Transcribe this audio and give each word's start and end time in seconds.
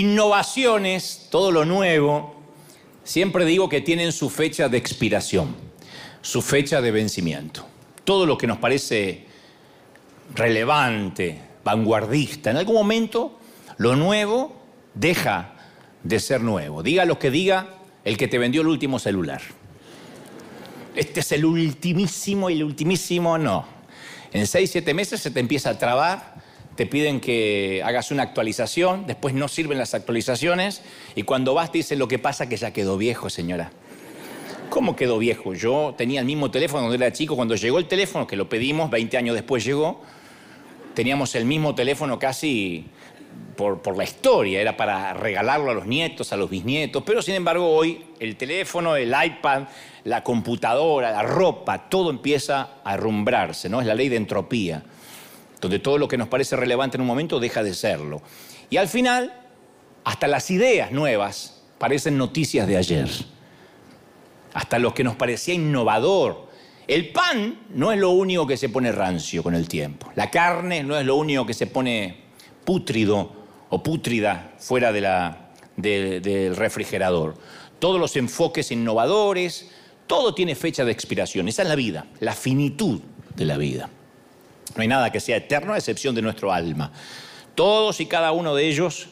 innovaciones, 0.00 1.28
todo 1.30 1.50
lo 1.50 1.64
nuevo, 1.64 2.36
siempre 3.04 3.44
digo 3.44 3.68
que 3.68 3.80
tienen 3.80 4.12
su 4.12 4.30
fecha 4.30 4.68
de 4.68 4.78
expiración, 4.78 5.56
su 6.22 6.42
fecha 6.42 6.80
de 6.80 6.90
vencimiento. 6.90 7.66
Todo 8.04 8.26
lo 8.26 8.38
que 8.38 8.46
nos 8.46 8.58
parece 8.58 9.26
relevante, 10.34 11.40
vanguardista, 11.64 12.50
en 12.50 12.58
algún 12.58 12.74
momento 12.74 13.38
lo 13.76 13.96
nuevo 13.96 14.56
deja 14.94 15.54
de 16.02 16.20
ser 16.20 16.40
nuevo. 16.40 16.82
Diga 16.82 17.04
lo 17.04 17.18
que 17.18 17.30
diga 17.30 17.74
el 18.04 18.16
que 18.16 18.28
te 18.28 18.38
vendió 18.38 18.62
el 18.62 18.68
último 18.68 18.98
celular. 18.98 19.42
Este 20.94 21.20
es 21.20 21.32
el 21.32 21.44
ultimísimo 21.44 22.50
y 22.50 22.54
el 22.54 22.64
ultimísimo, 22.64 23.38
no. 23.38 23.66
En 24.32 24.46
seis, 24.46 24.70
siete 24.70 24.94
meses 24.94 25.20
se 25.20 25.30
te 25.30 25.40
empieza 25.40 25.70
a 25.70 25.78
trabar, 25.78 26.37
te 26.78 26.86
piden 26.86 27.18
que 27.18 27.82
hagas 27.84 28.12
una 28.12 28.22
actualización, 28.22 29.04
después 29.08 29.34
no 29.34 29.48
sirven 29.48 29.78
las 29.78 29.94
actualizaciones 29.94 30.82
y 31.16 31.24
cuando 31.24 31.52
vas 31.52 31.72
te 31.72 31.78
dicen 31.78 31.98
lo 31.98 32.06
que 32.06 32.20
pasa 32.20 32.48
que 32.48 32.56
ya 32.56 32.72
quedó 32.72 32.96
viejo, 32.96 33.30
señora. 33.30 33.72
¿Cómo 34.70 34.94
quedó 34.94 35.18
viejo? 35.18 35.54
Yo 35.54 35.96
tenía 35.98 36.20
el 36.20 36.26
mismo 36.26 36.52
teléfono 36.52 36.82
cuando 36.82 36.94
era 36.94 37.12
chico, 37.12 37.34
cuando 37.34 37.56
llegó 37.56 37.80
el 37.80 37.88
teléfono, 37.88 38.28
que 38.28 38.36
lo 38.36 38.48
pedimos, 38.48 38.92
20 38.92 39.16
años 39.16 39.34
después 39.34 39.64
llegó, 39.64 40.02
teníamos 40.94 41.34
el 41.34 41.46
mismo 41.46 41.74
teléfono 41.74 42.16
casi 42.16 42.86
por, 43.56 43.96
la 43.96 44.04
historia, 44.04 44.60
era 44.60 44.76
para 44.76 45.14
regalarlo 45.14 45.72
a 45.72 45.74
los 45.74 45.86
nietos, 45.86 46.32
a 46.32 46.36
los 46.36 46.48
bisnietos, 46.48 47.02
pero 47.04 47.22
sin 47.22 47.34
embargo 47.34 47.68
hoy 47.68 48.04
el 48.20 48.36
teléfono, 48.36 48.94
el 48.94 49.12
iPad, 49.20 49.64
la 50.04 50.22
computadora, 50.22 51.10
la 51.10 51.24
ropa, 51.24 51.88
todo 51.88 52.10
empieza 52.10 52.74
a 52.84 52.92
arrumbrarse, 52.92 53.68
¿no? 53.68 53.80
Es 53.80 53.86
la 53.88 53.96
ley 53.96 54.08
de 54.08 54.16
entropía, 54.16 54.84
donde 55.60 55.78
todo 55.78 55.98
lo 55.98 56.08
que 56.08 56.16
nos 56.16 56.28
parece 56.28 56.56
relevante 56.56 56.96
en 56.96 57.00
un 57.02 57.06
momento 57.06 57.40
deja 57.40 57.62
de 57.62 57.74
serlo. 57.74 58.22
Y 58.70 58.76
al 58.76 58.88
final, 58.88 59.32
hasta 60.04 60.26
las 60.28 60.50
ideas 60.50 60.92
nuevas 60.92 61.62
parecen 61.78 62.18
noticias 62.18 62.66
de 62.66 62.76
ayer. 62.76 63.08
Hasta 64.54 64.78
lo 64.78 64.94
que 64.94 65.04
nos 65.04 65.16
parecía 65.16 65.54
innovador. 65.54 66.48
El 66.86 67.10
pan 67.12 67.66
no 67.74 67.92
es 67.92 67.98
lo 67.98 68.10
único 68.10 68.46
que 68.46 68.56
se 68.56 68.68
pone 68.68 68.92
rancio 68.92 69.42
con 69.42 69.54
el 69.54 69.68
tiempo. 69.68 70.10
La 70.14 70.30
carne 70.30 70.82
no 70.82 70.96
es 70.98 71.04
lo 71.04 71.16
único 71.16 71.44
que 71.44 71.54
se 71.54 71.66
pone 71.66 72.24
pútrido 72.64 73.32
o 73.68 73.82
pútrida 73.82 74.54
fuera 74.58 74.92
del 74.92 76.56
refrigerador. 76.56 77.34
Todos 77.78 78.00
los 78.00 78.16
enfoques 78.16 78.70
innovadores, 78.72 79.70
todo 80.06 80.34
tiene 80.34 80.54
fecha 80.54 80.84
de 80.84 80.92
expiración. 80.92 81.48
Esa 81.48 81.62
es 81.62 81.68
la 81.68 81.76
vida, 81.76 82.06
la 82.20 82.32
finitud 82.32 83.00
de 83.36 83.44
la 83.44 83.58
vida. 83.58 83.90
No 84.74 84.82
hay 84.82 84.88
nada 84.88 85.10
que 85.10 85.20
sea 85.20 85.36
eterno 85.36 85.72
a 85.72 85.78
excepción 85.78 86.14
de 86.14 86.22
nuestro 86.22 86.52
alma. 86.52 86.92
Todos 87.54 88.00
y 88.00 88.06
cada 88.06 88.32
uno 88.32 88.54
de 88.54 88.68
ellos, 88.68 89.08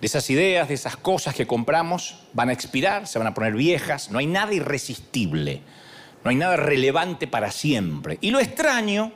de 0.00 0.06
esas 0.06 0.28
ideas, 0.30 0.68
de 0.68 0.74
esas 0.74 0.96
cosas 0.96 1.34
que 1.34 1.46
compramos, 1.46 2.20
van 2.32 2.48
a 2.50 2.52
expirar, 2.52 3.06
se 3.06 3.18
van 3.18 3.28
a 3.28 3.34
poner 3.34 3.54
viejas. 3.54 4.10
No 4.10 4.18
hay 4.18 4.26
nada 4.26 4.52
irresistible, 4.52 5.62
no 6.24 6.30
hay 6.30 6.36
nada 6.36 6.56
relevante 6.56 7.26
para 7.26 7.50
siempre. 7.50 8.18
Y 8.20 8.30
lo 8.30 8.40
extraño 8.40 9.12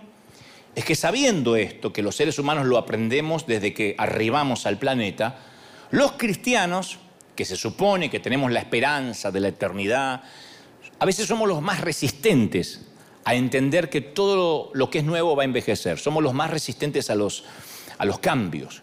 es 0.75 0.85
que 0.85 0.95
sabiendo 0.95 1.57
esto, 1.57 1.93
que 1.93 2.03
los 2.03 2.17
seres 2.17 2.39
humanos 2.39 2.67
lo 2.67 2.79
aprendemos 2.79 3.47
desde 3.47 3.75
que 3.75 3.95
arribamos 3.99 4.67
al 4.67 4.79
planeta, 4.79 5.39
los 5.91 6.13
cristianos, 6.13 6.99
que 7.37 7.45
se 7.45 7.57
supone 7.57 8.11
que 8.11 8.21
tenemos 8.21 8.51
la 8.51 8.61
esperanza 8.61 9.31
de 9.31 9.41
la 9.41 9.49
eternidad, 9.49 10.23
a 10.99 11.05
veces 11.05 11.27
somos 11.27 11.49
los 11.49 11.61
más 11.61 11.81
resistentes 11.81 12.87
a 13.25 13.35
entender 13.35 13.91
que 13.91 14.01
todo 14.01 14.71
lo 14.75 14.91
que 14.91 14.99
es 14.99 15.05
nuevo 15.05 15.35
va 15.35 15.43
a 15.43 15.47
envejecer. 15.47 15.99
Somos 15.99 16.23
los 16.23 16.35
más 16.35 16.51
resistentes 16.51 17.11
a 17.11 17.15
los, 17.15 17.45
a 17.99 18.05
los 18.05 18.19
cambios. 18.19 18.83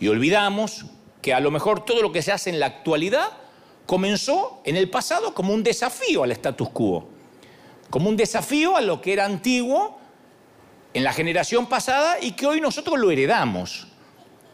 Y 0.00 0.08
olvidamos 0.08 0.86
que 1.20 1.34
a 1.34 1.40
lo 1.40 1.50
mejor 1.50 1.84
todo 1.84 2.02
lo 2.02 2.10
que 2.10 2.22
se 2.22 2.32
hace 2.32 2.50
en 2.50 2.58
la 2.58 2.66
actualidad 2.66 3.28
comenzó 3.86 4.60
en 4.64 4.76
el 4.76 4.90
pasado 4.90 5.34
como 5.34 5.52
un 5.52 5.62
desafío 5.62 6.24
al 6.24 6.32
status 6.32 6.70
quo, 6.70 7.08
como 7.90 8.08
un 8.08 8.16
desafío 8.16 8.76
a 8.76 8.80
lo 8.80 9.00
que 9.00 9.12
era 9.12 9.24
antiguo 9.24 9.98
en 10.94 11.04
la 11.04 11.12
generación 11.12 11.66
pasada 11.66 12.16
y 12.20 12.32
que 12.32 12.46
hoy 12.46 12.60
nosotros 12.60 12.98
lo 12.98 13.10
heredamos. 13.10 13.88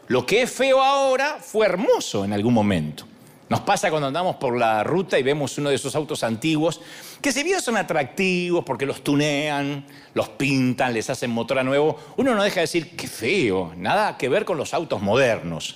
Lo 0.07 0.25
que 0.25 0.41
es 0.41 0.51
feo 0.51 0.81
ahora 0.81 1.37
fue 1.39 1.65
hermoso 1.65 2.25
en 2.25 2.33
algún 2.33 2.53
momento. 2.53 3.08
Nos 3.49 3.61
pasa 3.61 3.89
cuando 3.89 4.07
andamos 4.07 4.35
por 4.35 4.55
la 4.55 4.83
ruta 4.83 5.17
y 5.17 5.23
vemos 5.23 5.57
uno 5.57 5.69
de 5.69 5.75
esos 5.75 5.95
autos 5.95 6.23
antiguos 6.23 6.79
que 7.19 7.31
si 7.31 7.41
bien 7.41 7.59
son 7.59 7.77
atractivos 7.77 8.63
porque 8.63 8.85
los 8.85 9.03
tunean, 9.03 9.85
los 10.13 10.29
pintan, 10.29 10.93
les 10.93 11.09
hacen 11.09 11.31
motor 11.31 11.57
a 11.57 11.63
nuevo, 11.63 11.97
uno 12.17 12.35
no 12.35 12.43
deja 12.43 12.57
de 12.57 12.61
decir, 12.61 12.95
qué 12.95 13.07
feo, 13.07 13.73
nada 13.75 14.17
que 14.17 14.29
ver 14.29 14.45
con 14.45 14.57
los 14.57 14.75
autos 14.75 15.01
modernos. 15.01 15.75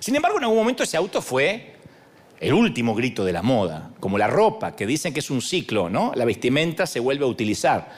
Sin 0.00 0.16
embargo, 0.16 0.38
en 0.38 0.44
algún 0.44 0.58
momento 0.58 0.82
ese 0.82 0.96
auto 0.96 1.22
fue 1.22 1.76
el 2.40 2.52
último 2.52 2.92
grito 2.94 3.24
de 3.24 3.32
la 3.32 3.42
moda, 3.42 3.90
como 4.00 4.18
la 4.18 4.26
ropa, 4.26 4.74
que 4.74 4.84
dicen 4.84 5.14
que 5.14 5.20
es 5.20 5.30
un 5.30 5.40
ciclo, 5.40 5.88
¿no? 5.88 6.12
La 6.16 6.24
vestimenta 6.24 6.86
se 6.86 6.98
vuelve 6.98 7.24
a 7.24 7.28
utilizar 7.28 7.88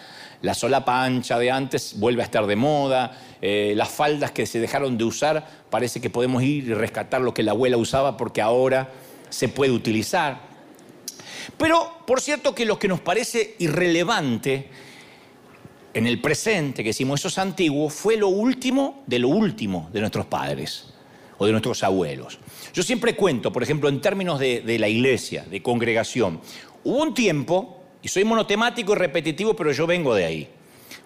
la 0.43 0.55
solapa 0.55 1.03
ancha 1.03 1.39
de 1.39 1.51
antes 1.51 1.95
vuelve 1.99 2.23
a 2.23 2.25
estar 2.25 2.47
de 2.47 2.57
moda, 2.57 3.19
eh, 3.43 3.73
las 3.77 3.89
faldas 3.89 4.31
que 4.31 4.47
se 4.47 4.61
dejaron 4.61 4.97
de 4.97 5.05
usar, 5.05 5.47
parece 5.71 6.01
que 6.01 6.11
podemos 6.11 6.43
ir 6.43 6.69
y 6.69 6.75
rescatar 6.75 7.21
lo 7.21 7.35
que 7.35 7.43
la 7.43 7.53
abuela 7.53 7.77
usaba 7.77 8.17
porque 8.17 8.41
ahora 8.41 8.91
se 9.31 9.49
puede 9.49 9.73
utilizar. 9.73 10.41
Pero, 11.57 12.03
por 12.07 12.21
cierto, 12.21 12.55
que 12.55 12.65
lo 12.65 12.79
que 12.79 12.89
nos 12.89 13.01
parece 13.01 13.57
irrelevante 13.59 14.69
en 15.95 16.07
el 16.07 16.21
presente, 16.21 16.85
que 16.85 16.91
decimos 16.91 17.21
eso 17.21 17.29
es 17.29 17.39
antiguo, 17.39 17.91
fue 17.91 18.17
lo 18.17 18.29
último 18.29 19.03
de 19.07 19.19
lo 19.19 19.29
último 19.29 19.89
de 19.93 20.01
nuestros 20.01 20.27
padres 20.27 20.93
o 21.39 21.47
de 21.47 21.53
nuestros 21.53 21.83
abuelos. 21.83 22.39
Yo 22.73 22.83
siempre 22.85 23.17
cuento, 23.17 23.53
por 23.53 23.63
ejemplo, 23.63 23.89
en 23.89 24.01
términos 24.01 24.39
de 24.39 24.77
la 24.79 24.89
iglesia, 24.89 25.45
de 25.45 25.63
congregación, 25.63 26.41
hubo 26.85 27.03
un 27.03 27.15
tiempo 27.15 27.78
y 28.03 28.09
soy 28.09 28.25
monotemático 28.25 28.93
y 28.93 28.97
repetitivo, 28.97 29.55
pero 29.55 29.73
yo 29.73 29.87
vengo 29.87 30.15
de 30.15 30.25
ahí. 30.25 30.49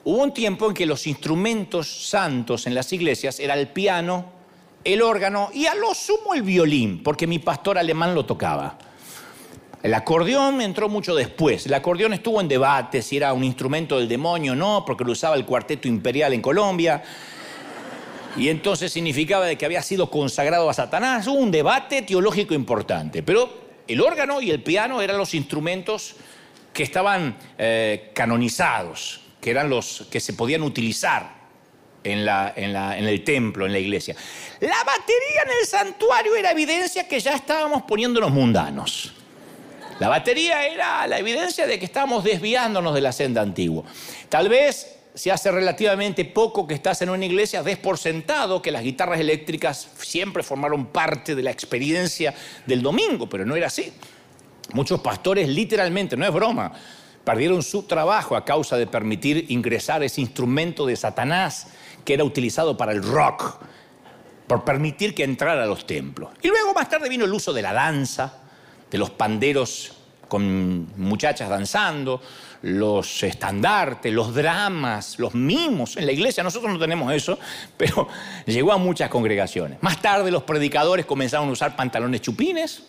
Hubo 0.05 0.23
un 0.23 0.35
tiempo 0.35 0.69
en 0.69 0.75
que 0.75 0.87
los 0.87 1.07
instrumentos 1.07 2.09
santos 2.09 2.67
en 2.67 2.75
las 2.75 2.93
iglesias 2.93 3.39
era 3.39 3.55
el 3.55 3.69
piano, 3.69 4.27
el 4.85 5.01
órgano 5.01 5.51
y 5.55 5.67
a 5.67 5.75
lo 5.75 5.95
sumo 5.95 6.35
el 6.35 6.43
violín, 6.43 7.03
porque 7.03 7.27
mi 7.27 7.39
pastor 7.39 7.79
alemán 7.79 8.15
lo 8.15 8.27
tocaba. 8.27 8.79
El 9.83 9.95
acordeón 9.95 10.61
entró 10.61 10.89
mucho 10.89 11.15
después. 11.15 11.67
El 11.67 11.75
acordeón 11.75 12.13
estuvo 12.13 12.41
en 12.41 12.47
debate 12.47 13.03
si 13.03 13.17
era 13.17 13.33
un 13.33 13.43
instrumento 13.43 13.99
del 13.99 14.09
demonio 14.09 14.53
o 14.53 14.55
no, 14.55 14.85
porque 14.87 15.05
lo 15.05 15.13
usaba 15.13 15.35
el 15.35 15.45
cuarteto 15.45 15.89
imperial 15.89 16.33
en 16.33 16.41
Colombia. 16.41 17.03
Y 18.37 18.49
entonces 18.49 18.93
significaba 18.93 19.47
de 19.47 19.59
que 19.59 19.65
había 19.65 19.83
sido 19.83 20.09
consagrado 20.09 20.71
a 20.71 20.75
Satanás. 20.75 21.27
Hubo 21.27 21.39
un 21.39 21.51
debate 21.51 22.03
teológico 22.03 22.55
importante. 22.55 23.25
Pero 23.25 23.51
el 23.89 24.01
órgano 24.01 24.41
y 24.41 24.53
el 24.53 24.63
piano 24.63 25.03
eran 25.03 25.19
los 25.19 25.35
instrumentos 25.35 26.15
que 26.73 26.83
estaban 26.83 27.37
eh, 27.59 28.11
canonizados, 28.15 29.21
que 29.41 29.51
eran 29.51 29.69
los 29.69 30.07
que 30.11 30.21
se 30.21 30.33
podían 30.33 30.63
utilizar 30.63 31.43
en, 32.05 32.25
la, 32.25 32.53
en, 32.57 32.75
en, 32.75 33.05
el 33.05 33.25
templo, 33.25 33.67
en 33.67 33.73
la 33.73 33.79
iglesia. 33.79 34.17
La 34.61 34.83
batería 34.85 35.43
en 35.47 35.53
el 35.61 35.67
santuario 35.67 36.35
era 36.37 36.51
evidencia 36.51 37.07
que 37.07 37.21
ya 37.21 37.35
estábamos 37.35 37.83
poniéndonos 37.83 38.31
mundanos. 38.31 39.13
La 39.99 40.09
batería 40.09 40.67
era 40.67 41.07
la 41.07 41.19
evidencia 41.19 41.67
de 41.67 41.79
que 41.79 41.85
estábamos 41.85 42.25
desviándonos 42.25 42.95
de 42.95 43.01
la 43.01 43.13
senda 43.13 43.41
antigua. 43.41 43.85
Tal 44.29 44.49
vez 44.49 44.99
si 45.15 45.31
hace 45.31 45.51
relativamente 45.51 46.25
poco 46.25 46.67
que 46.67 46.75
estás 46.75 47.03
en 47.03 47.11
una 47.11 47.25
iglesia, 47.25 47.63
des 47.63 47.79
por 47.79 47.99
sentado 47.99 48.63
que 48.63 48.71
las 48.71 48.83
guitarras 48.83 49.21
eléctricas 49.21 49.89
siempre 50.01 50.43
formaron 50.43 50.87
parte 50.87 51.35
de 51.35 51.43
la 51.43 51.51
experiencia 51.51 52.35
del 52.67 52.83
domingo, 52.83 53.29
pero 53.29 53.45
no 53.45 53.55
era 53.55 53.67
así. 53.67 53.93
Muchos 54.73 55.01
pastores 55.01 55.49
literalmente, 55.49 56.17
no 56.17 56.27
es 56.27 56.33
broma, 56.33 56.73
perdieron 57.25 57.63
su 57.63 57.85
trabajo 57.85 58.37
a 58.37 58.45
causa 58.45 58.77
de 58.77 58.87
permitir 58.87 59.47
ingresar 59.49 60.03
ese 60.03 60.21
instrumento 60.21 60.87
de 60.87 60.97
Satanás 60.97 61.69
que 62.05 62.15
era 62.15 62.25
utilizado 62.25 62.77
para 62.77 62.93
el 62.93 63.03
rock, 63.03 63.61
por 64.47 64.65
permitir 64.65 65.15
que 65.15 65.25
entrara 65.25 65.63
a 65.63 65.67
los 65.67 65.87
templos. 65.87 66.31
Y 66.43 66.49
luego 66.49 66.75
más 66.75 66.89
tarde 66.89 67.09
vino 67.09 67.25
el 67.25 67.33
uso 67.33 67.53
de 67.53 67.63
la 67.63 67.73
danza, 67.73 68.39
de 68.91 68.99
los 68.99 69.11
panderos 69.11 69.97
con 70.29 70.89
muchachas 70.97 71.49
danzando, 71.49 72.21
los 72.63 73.23
estandartes, 73.23 74.13
los 74.13 74.35
dramas, 74.35 75.19
los 75.19 75.35
mimos. 75.35 75.97
En 75.97 76.07
la 76.07 76.13
iglesia 76.13 76.43
nosotros 76.43 76.73
no 76.73 76.79
tenemos 76.79 77.13
eso, 77.13 77.39
pero 77.77 78.09
llegó 78.47 78.73
a 78.73 78.79
muchas 78.79 79.11
congregaciones. 79.11 79.83
Más 79.83 80.01
tarde 80.01 80.31
los 80.31 80.43
predicadores 80.45 81.07
comenzaron 81.07 81.49
a 81.49 81.53
usar 81.53 81.77
pantalones 81.77 82.23
chupines, 82.23 82.83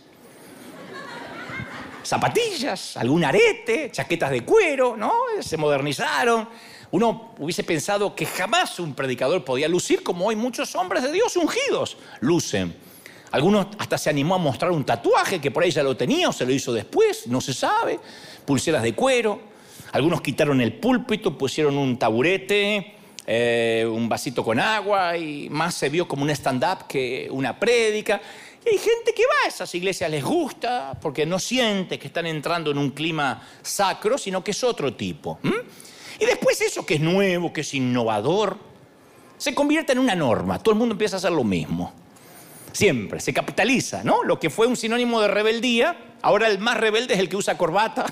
zapatillas, 2.04 2.98
algún 2.98 3.24
arete, 3.24 3.90
chaquetas 3.92 4.32
de 4.32 4.42
cuero, 4.42 4.96
¿no? 4.98 5.14
Se 5.42 5.58
modernizaron. 5.58 6.48
Uno 6.92 7.34
hubiese 7.40 7.64
pensado 7.64 8.16
que 8.16 8.26
jamás 8.26 8.80
un 8.80 8.94
predicador 8.94 9.44
podía 9.44 9.68
lucir 9.68 10.04
como 10.04 10.28
hoy 10.28 10.36
muchos 10.36 10.76
hombres 10.76 11.04
de 11.04 11.12
Dios 11.12 11.36
ungidos 11.36 11.98
lucen. 12.20 12.76
Algunos 13.32 13.68
hasta 13.80 13.98
se 13.98 14.12
animó 14.12 14.36
a 14.36 14.38
mostrar 14.38 14.72
un 14.72 14.84
tatuaje 14.84 15.42
que 15.42 15.50
por 15.50 15.64
ahí 15.64 15.72
ya 15.72 15.82
lo 15.82 15.98
tenía 15.98 16.30
o 16.30 16.34
se 16.34 16.46
lo 16.46 16.54
hizo 16.54 16.72
después, 16.72 17.26
no 17.26 17.42
se 17.42 17.54
sabe. 17.54 18.00
Pulseras 18.46 18.84
de 18.84 18.94
cuero. 18.94 19.42
Algunos 19.92 20.22
quitaron 20.22 20.62
el 20.62 20.74
púlpito, 20.74 21.36
pusieron 21.36 21.80
un 21.80 21.98
taburete, 21.98 22.96
eh, 23.26 23.88
un 23.90 24.08
vasito 24.08 24.44
con 24.44 24.60
agua 24.60 25.18
y 25.18 25.50
más 25.50 25.74
se 25.74 25.90
vio 25.90 26.08
como 26.08 26.22
un 26.22 26.30
stand-up 26.30 26.86
que 26.88 27.28
una 27.32 27.60
prédica. 27.60 28.22
Y 28.66 28.70
hay 28.70 28.78
gente 28.78 29.14
que 29.14 29.24
va 29.24 29.46
a 29.46 29.48
esas 29.50 29.74
iglesias, 29.76 30.10
les 30.10 30.24
gusta, 30.24 30.98
porque 31.02 31.26
no 31.26 31.38
siente 31.40 32.00
que 32.00 32.08
están 32.08 32.26
entrando 32.26 32.72
en 32.72 32.78
un 32.78 32.92
clima 32.92 33.46
sacro, 33.62 34.18
sino 34.18 34.44
que 34.44 34.52
es 34.52 34.64
otro 34.64 34.94
tipo. 34.94 35.40
Y 36.20 36.26
después 36.26 36.62
eso 36.62 36.86
que 36.86 36.96
es 36.96 37.02
nuevo, 37.02 37.52
que 37.52 37.62
es 37.62 37.74
innovador, 37.74 38.58
se 39.38 39.54
convierte 39.54 39.92
en 39.92 40.00
una 40.00 40.16
norma. 40.16 40.60
Todo 40.60 40.74
el 40.74 40.80
mundo 40.80 40.94
empieza 40.94 41.18
a 41.18 41.20
hacer 41.20 41.32
lo 41.32 41.44
mismo. 41.44 41.94
Siempre, 42.72 43.20
se 43.20 43.34
capitaliza, 43.34 44.04
¿no? 44.04 44.24
Lo 44.24 44.40
que 44.40 44.50
fue 44.50 44.66
un 44.66 44.78
sinónimo 44.78 45.22
de 45.22 45.28
rebeldía, 45.28 46.16
ahora 46.22 46.48
el 46.48 46.60
más 46.60 46.78
rebelde 46.78 47.14
es 47.14 47.20
el 47.20 47.30
que 47.30 47.36
usa 47.36 47.58
corbata 47.58 48.06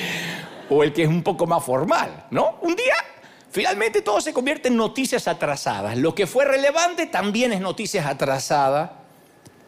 o 0.70 0.84
el 0.84 0.92
que 0.92 1.04
es 1.04 1.08
un 1.08 1.22
poco 1.22 1.46
más 1.46 1.64
formal, 1.64 2.26
¿no? 2.30 2.58
Un 2.60 2.76
día, 2.76 2.94
finalmente 3.50 4.02
todo 4.02 4.20
se 4.20 4.32
convierte 4.34 4.68
en 4.68 4.76
noticias 4.76 5.26
atrasadas. 5.26 5.96
Lo 5.96 6.14
que 6.14 6.26
fue 6.26 6.44
relevante 6.44 7.06
también 7.06 7.52
es 7.52 7.60
noticias 7.60 8.06
atrasadas 8.06 8.90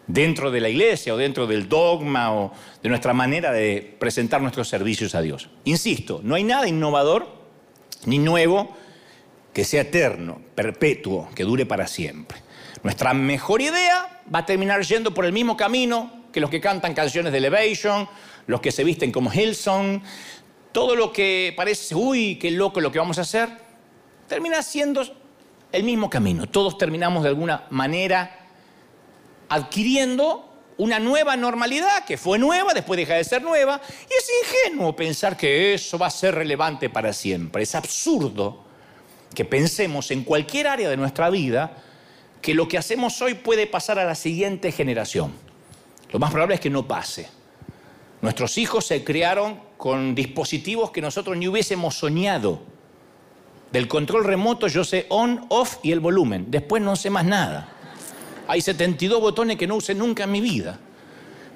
dentro 0.07 0.51
de 0.51 0.61
la 0.61 0.69
iglesia 0.69 1.15
o 1.15 1.17
dentro 1.17 1.47
del 1.47 1.69
dogma 1.69 2.35
o 2.35 2.53
de 2.83 2.89
nuestra 2.89 3.13
manera 3.13 3.53
de 3.53 3.97
presentar 3.99 4.41
nuestros 4.41 4.69
servicios 4.69 5.15
a 5.15 5.23
Dios. 5.23 5.49
Insisto, 5.65 6.21
no 6.23 6.35
hay 6.35 6.45
nada 6.45 6.69
innovador 6.69 7.29
ni 8.07 8.19
nuevo 8.19 8.77
que 9.53 9.65
sea 9.65 9.83
eterno, 9.83 10.41
perpetuo, 10.55 11.29
que 11.35 11.45
dure 11.45 11.67
para 11.67 11.87
siempre. 11.87 12.39
Nuestra 12.83 13.15
mejor 13.15 13.61
idea 13.61 14.23
va 14.33 14.41
a 14.41 14.47
terminar 14.47 14.83
yendo 14.83 15.13
por 15.13 15.25
el 15.25 15.33
mismo 15.33 15.57
camino 15.57 16.25
que 16.33 16.41
los 16.41 16.51
que 16.51 16.61
cantan 16.61 16.95
canciones 16.95 17.33
de 17.33 17.39
Elevation, 17.39 18.09
los 18.47 18.61
que 18.61 18.73
se 18.73 18.85
visten 18.85 19.13
como 19.13 19.33
Hillsong, 19.33 20.03
todo 20.73 20.95
lo 20.95 21.13
que 21.13 21.53
parece, 21.57 21.95
uy, 21.95 22.37
qué 22.37 22.51
loco 22.51 22.81
lo 22.81 22.93
que 22.93 22.99
vamos 22.99 23.19
a 23.19 23.23
hacer, 23.23 23.49
termina 24.29 24.63
siendo 24.63 25.03
el 25.73 25.85
mismo 25.85 26.09
camino. 26.09 26.47
Todos 26.47 26.79
terminamos 26.79 27.23
de 27.23 27.29
alguna 27.29 27.67
manera 27.71 28.40
adquiriendo 29.51 30.47
una 30.79 30.99
nueva 30.99 31.37
normalidad 31.37 32.07
que 32.07 32.17
fue 32.17 32.39
nueva, 32.39 32.73
después 32.73 32.97
deja 32.97 33.15
de 33.15 33.25
ser 33.25 33.43
nueva, 33.43 33.81
y 34.09 34.15
es 34.15 34.31
ingenuo 34.65 34.97
pensar 34.97 35.37
que 35.37 35.75
eso 35.75 35.99
va 35.99 36.07
a 36.07 36.11
ser 36.11 36.35
relevante 36.35 36.89
para 36.89 37.13
siempre. 37.13 37.63
Es 37.63 37.75
absurdo 37.75 38.65
que 39.35 39.45
pensemos 39.45 40.11
en 40.11 40.25
cualquier 40.25 40.69
área 40.69 40.89
de 40.89 40.97
nuestra 40.97 41.29
vida 41.29 41.77
que 42.41 42.55
lo 42.55 42.67
que 42.67 42.79
hacemos 42.79 43.21
hoy 43.21 43.35
puede 43.35 43.67
pasar 43.67 43.99
a 43.99 44.05
la 44.05 44.15
siguiente 44.15 44.73
generación. 44.73 45.33
Lo 46.11 46.19
más 46.19 46.31
probable 46.31 46.55
es 46.55 46.61
que 46.61 46.71
no 46.71 46.89
pase. 46.89 47.29
Nuestros 48.23 48.57
hijos 48.57 48.87
se 48.87 49.05
crearon 49.05 49.61
con 49.77 50.15
dispositivos 50.15 50.91
que 50.91 51.03
nosotros 51.03 51.37
ni 51.37 51.49
hubiésemos 51.49 51.95
soñado. 51.95 52.63
Del 53.73 53.87
control 53.87 54.25
remoto 54.25 54.67
yo 54.69 54.85
sé 54.85 55.07
on, 55.11 55.45
off 55.49 55.79
y 55.83 55.93
el 55.93 56.01
volumen. 56.01 56.47
Después 56.49 56.83
no 56.83 56.97
sé 56.97 57.11
más 57.11 57.25
nada. 57.25 57.80
Hay 58.51 58.63
72 58.63 59.21
botones 59.21 59.57
que 59.57 59.69
no 59.69 59.77
usé 59.77 59.95
nunca 59.95 60.25
en 60.25 60.33
mi 60.33 60.41
vida. 60.41 60.77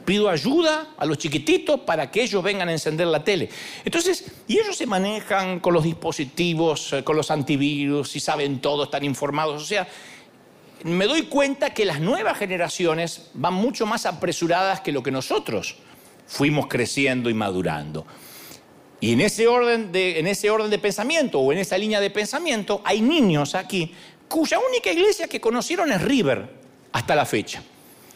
Pido 0.05 0.29
ayuda 0.29 0.94
a 0.96 1.05
los 1.05 1.19
chiquititos 1.19 1.81
para 1.81 2.08
que 2.08 2.23
ellos 2.23 2.41
vengan 2.41 2.69
a 2.69 2.73
encender 2.73 3.08
la 3.08 3.25
tele. 3.25 3.49
Entonces, 3.85 4.25
y 4.46 4.61
ellos 4.61 4.76
se 4.76 4.87
manejan 4.87 5.58
con 5.58 5.75
los 5.75 5.82
dispositivos, 5.82 6.93
eh, 6.93 7.02
con 7.02 7.17
los 7.17 7.32
antivirus, 7.32 8.14
y 8.14 8.20
saben 8.20 8.61
todo, 8.61 8.85
están 8.85 9.02
informados. 9.02 9.61
O 9.61 9.67
sea, 9.67 9.88
me 10.85 11.06
doy 11.06 11.23
cuenta 11.23 11.75
que 11.75 11.85
las 11.85 11.99
nuevas 11.99 12.38
generaciones 12.38 13.31
van 13.35 13.55
mucho 13.55 13.87
más 13.87 14.06
apresuradas 14.06 14.81
que 14.81 14.93
lo 14.93 15.02
que 15.02 15.11
nosotros 15.11 15.75
fuimos 16.29 16.69
creciendo 16.69 17.29
y 17.29 17.35
madurando. 17.35 18.06
Y 19.00 19.14
en 19.14 19.20
ese 19.20 19.49
orden 19.49 19.91
de, 19.91 20.20
en 20.20 20.29
ese 20.29 20.49
orden 20.49 20.70
de 20.70 20.79
pensamiento 20.79 21.41
o 21.41 21.52
en 21.52 21.58
esa 21.58 21.76
línea 21.76 21.99
de 21.99 22.11
pensamiento 22.11 22.82
hay 22.85 23.00
niños 23.00 23.56
aquí 23.56 23.93
cuya 24.29 24.61
única 24.61 24.93
iglesia 24.93 25.26
que 25.26 25.41
conocieron 25.41 25.91
es 25.91 26.00
River 26.00 26.63
hasta 26.94 27.14
la 27.17 27.26
fecha. 27.26 27.61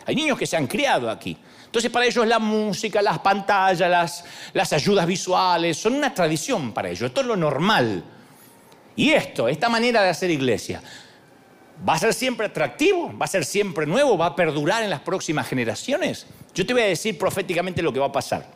Hay 0.07 0.15
niños 0.15 0.39
que 0.39 0.47
se 0.47 0.57
han 0.57 0.67
criado 0.67 1.11
aquí. 1.11 1.37
Entonces 1.67 1.91
para 1.91 2.07
ellos 2.07 2.27
la 2.27 2.39
música, 2.39 3.03
las 3.03 3.19
pantallas, 3.19 4.25
las, 4.55 4.73
ayudas 4.73 5.05
visuales 5.05 5.77
son 5.77 5.95
una 5.95 6.15
tradición 6.15 6.73
para 6.73 6.89
ellos. 6.89 7.03
Esto 7.03 7.21
es 7.21 7.27
lo 7.27 7.37
normal. 7.37 8.05
Y 8.95 9.11
esto, 9.11 9.49
esta 9.49 9.69
manera 9.69 10.03
de 10.03 10.11
hacer 10.11 10.31
iglesia, 10.31 10.81
¿va 11.87 11.95
a 11.95 11.99
ser 11.99 12.15
siempre 12.15 12.47
atractivo? 12.47 13.13
¿Va 13.19 13.25
a 13.25 13.29
ser 13.29 13.45
siempre 13.45 13.85
nuevo? 13.85 14.17
¿Va 14.17 14.27
a 14.27 14.37
perdurar 14.37 14.83
en 14.85 14.91
las 14.91 15.01
próximas 15.01 15.49
generaciones? 15.49 16.27
Yo 16.55 16.65
te 16.65 16.73
voy 16.73 16.83
a 16.83 16.87
decir 16.87 17.19
proféticamente 17.19 17.83
lo 17.83 17.93
que 17.93 17.99
va 17.99 18.07
a 18.07 18.13
pasar. 18.13 18.47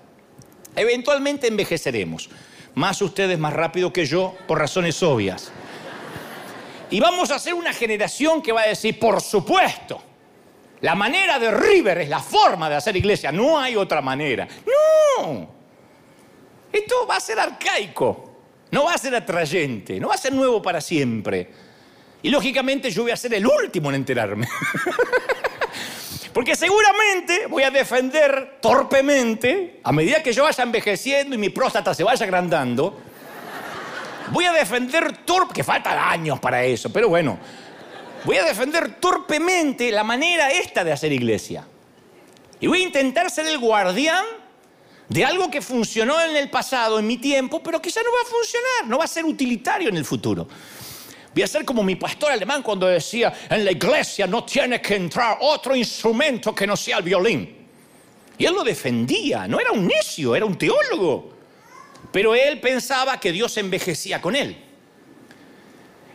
Eventualmente 0.76 1.48
envejeceremos. 1.48 2.30
Más 2.76 3.02
ustedes 3.02 3.38
más 3.38 3.52
rápido 3.52 3.92
que 3.92 4.06
yo, 4.06 4.36
por 4.46 4.58
razones 4.58 5.02
obvias. 5.02 5.50
Y 6.90 7.00
vamos 7.00 7.30
a 7.32 7.38
ser 7.40 7.54
una 7.54 7.72
generación 7.72 8.40
que 8.40 8.52
va 8.52 8.62
a 8.62 8.68
decir, 8.68 8.98
por 8.98 9.20
supuesto, 9.20 10.11
la 10.82 10.96
manera 10.96 11.38
de 11.38 11.50
River 11.50 11.98
es 11.98 12.08
la 12.08 12.18
forma 12.18 12.68
de 12.68 12.76
hacer 12.76 12.96
iglesia, 12.96 13.30
no 13.30 13.58
hay 13.58 13.76
otra 13.76 14.02
manera. 14.02 14.48
No, 14.66 15.48
esto 16.72 17.06
va 17.06 17.16
a 17.16 17.20
ser 17.20 17.38
arcaico, 17.38 18.32
no 18.72 18.84
va 18.84 18.94
a 18.94 18.98
ser 18.98 19.14
atrayente, 19.14 20.00
no 20.00 20.08
va 20.08 20.14
a 20.14 20.18
ser 20.18 20.32
nuevo 20.32 20.60
para 20.60 20.80
siempre. 20.80 21.48
Y 22.20 22.30
lógicamente 22.30 22.90
yo 22.90 23.02
voy 23.02 23.12
a 23.12 23.16
ser 23.16 23.32
el 23.34 23.46
último 23.46 23.90
en 23.90 23.96
enterarme. 23.96 24.48
Porque 26.32 26.56
seguramente 26.56 27.46
voy 27.46 27.62
a 27.62 27.70
defender 27.70 28.58
torpemente, 28.60 29.80
a 29.84 29.92
medida 29.92 30.20
que 30.20 30.32
yo 30.32 30.42
vaya 30.44 30.64
envejeciendo 30.64 31.36
y 31.36 31.38
mi 31.38 31.50
próstata 31.50 31.94
se 31.94 32.02
vaya 32.02 32.24
agrandando, 32.24 32.98
voy 34.32 34.46
a 34.46 34.52
defender 34.52 35.18
torpe, 35.18 35.54
que 35.54 35.62
faltan 35.62 35.96
años 35.96 36.40
para 36.40 36.64
eso, 36.64 36.92
pero 36.92 37.08
bueno, 37.08 37.38
voy 38.24 38.36
a 38.36 38.44
defender 38.44 39.00
torpemente 39.00 39.90
la 39.90 40.04
manera 40.04 40.50
esta 40.50 40.84
de 40.84 40.92
hacer 40.92 41.12
iglesia. 41.12 41.66
Y 42.60 42.66
voy 42.66 42.82
a 42.82 42.84
intentar 42.84 43.30
ser 43.30 43.46
el 43.46 43.58
guardián 43.58 44.24
de 45.08 45.24
algo 45.24 45.50
que 45.50 45.60
funcionó 45.60 46.20
en 46.22 46.36
el 46.36 46.48
pasado, 46.48 46.98
en 46.98 47.06
mi 47.06 47.18
tiempo, 47.18 47.62
pero 47.62 47.82
ya 47.82 48.02
no 48.02 48.10
va 48.12 48.22
a 48.22 48.30
funcionar, 48.30 48.86
no 48.86 48.98
va 48.98 49.04
a 49.04 49.08
ser 49.08 49.24
utilitario 49.24 49.88
en 49.88 49.96
el 49.96 50.04
futuro. 50.04 50.48
Voy 51.34 51.42
a 51.42 51.46
ser 51.46 51.64
como 51.64 51.82
mi 51.82 51.96
pastor 51.96 52.30
alemán 52.30 52.62
cuando 52.62 52.86
decía, 52.86 53.32
en 53.48 53.64
la 53.64 53.72
iglesia 53.72 54.26
no 54.26 54.44
tiene 54.44 54.80
que 54.80 54.96
entrar 54.96 55.38
otro 55.40 55.74
instrumento 55.74 56.54
que 56.54 56.66
no 56.66 56.76
sea 56.76 56.98
el 56.98 57.04
violín. 57.04 57.68
Y 58.38 58.44
él 58.44 58.54
lo 58.54 58.62
defendía, 58.62 59.46
no 59.46 59.58
era 59.58 59.72
un 59.72 59.86
necio, 59.86 60.36
era 60.36 60.44
un 60.44 60.56
teólogo. 60.56 61.32
Pero 62.10 62.34
él 62.34 62.60
pensaba 62.60 63.18
que 63.18 63.32
Dios 63.32 63.56
envejecía 63.56 64.20
con 64.20 64.36
él. 64.36 64.56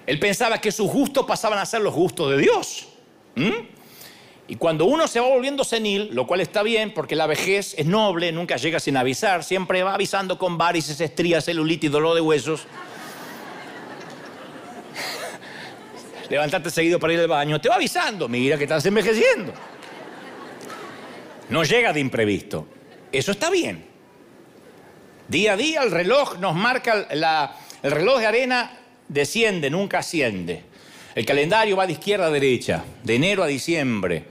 Él 0.08 0.20
pensaba 0.20 0.60
que 0.60 0.72
sus 0.72 0.90
gustos 0.90 1.26
pasaban 1.26 1.60
a 1.60 1.66
ser 1.66 1.82
los 1.82 1.94
gustos 1.94 2.32
de 2.32 2.38
Dios. 2.38 2.88
Y 4.48 4.56
cuando 4.56 4.86
uno 4.86 5.06
se 5.06 5.20
va 5.20 5.28
volviendo 5.28 5.66
senil, 5.66 6.10
lo 6.14 6.26
cual 6.26 6.40
está 6.40 6.64
bien 6.64 6.94
porque 6.94 7.18
la 7.18 7.28
vejez 7.28 7.76
es 7.78 7.86
noble, 7.86 8.32
nunca 8.32 8.56
llega 8.56 8.80
sin 8.80 8.96
avisar, 8.96 9.44
siempre 9.44 9.84
va 9.84 9.94
avisando 9.94 10.40
con 10.40 10.58
varices, 10.58 11.02
estrías, 11.02 11.44
celulitis, 11.44 11.92
dolor 11.92 12.16
de 12.16 12.22
huesos. 12.22 12.62
Levantarte 16.30 16.70
seguido 16.70 17.00
para 17.00 17.12
ir 17.12 17.20
al 17.20 17.28
baño, 17.28 17.60
te 17.60 17.68
va 17.68 17.76
avisando, 17.76 18.30
mira 18.30 18.58
que 18.58 18.64
estás 18.64 18.86
envejeciendo. 18.86 19.52
No 21.50 21.66
llega 21.66 21.92
de 21.92 22.00
imprevisto. 22.00 22.66
Eso 23.12 23.32
está 23.32 23.50
bien. 23.50 23.86
Día 25.28 25.52
a 25.54 25.58
día 25.58 25.84
el 25.84 25.92
reloj 25.92 26.38
nos 26.40 26.56
marca 26.56 27.08
el 27.10 27.92
reloj 27.92 28.20
de 28.20 28.26
arena 28.26 28.72
desciende, 29.08 29.70
nunca 29.70 30.00
asciende. 30.00 30.64
El 31.16 31.26
calendario 31.26 31.76
va 31.76 31.88
de 31.88 31.94
izquierda 31.94 32.28
a 32.28 32.30
derecha, 32.30 32.84
de 33.04 33.16
enero 33.16 33.44
a 33.44 33.48
diciembre, 33.48 34.26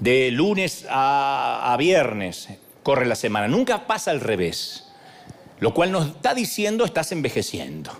de 0.00 0.30
lunes 0.30 0.84
a, 0.88 1.76
viernes, 1.78 2.48
corre 2.82 3.06
la 3.06 3.14
semana. 3.14 3.46
Nunca 3.46 3.86
pasa 3.86 4.10
al 4.10 4.20
revés. 4.20 4.86
Lo 5.60 5.74
cual 5.74 5.92
nos 5.92 6.08
está 6.08 6.34
diciendo 6.34 6.84
estás 6.84 7.12
envejeciendo. 7.12 7.92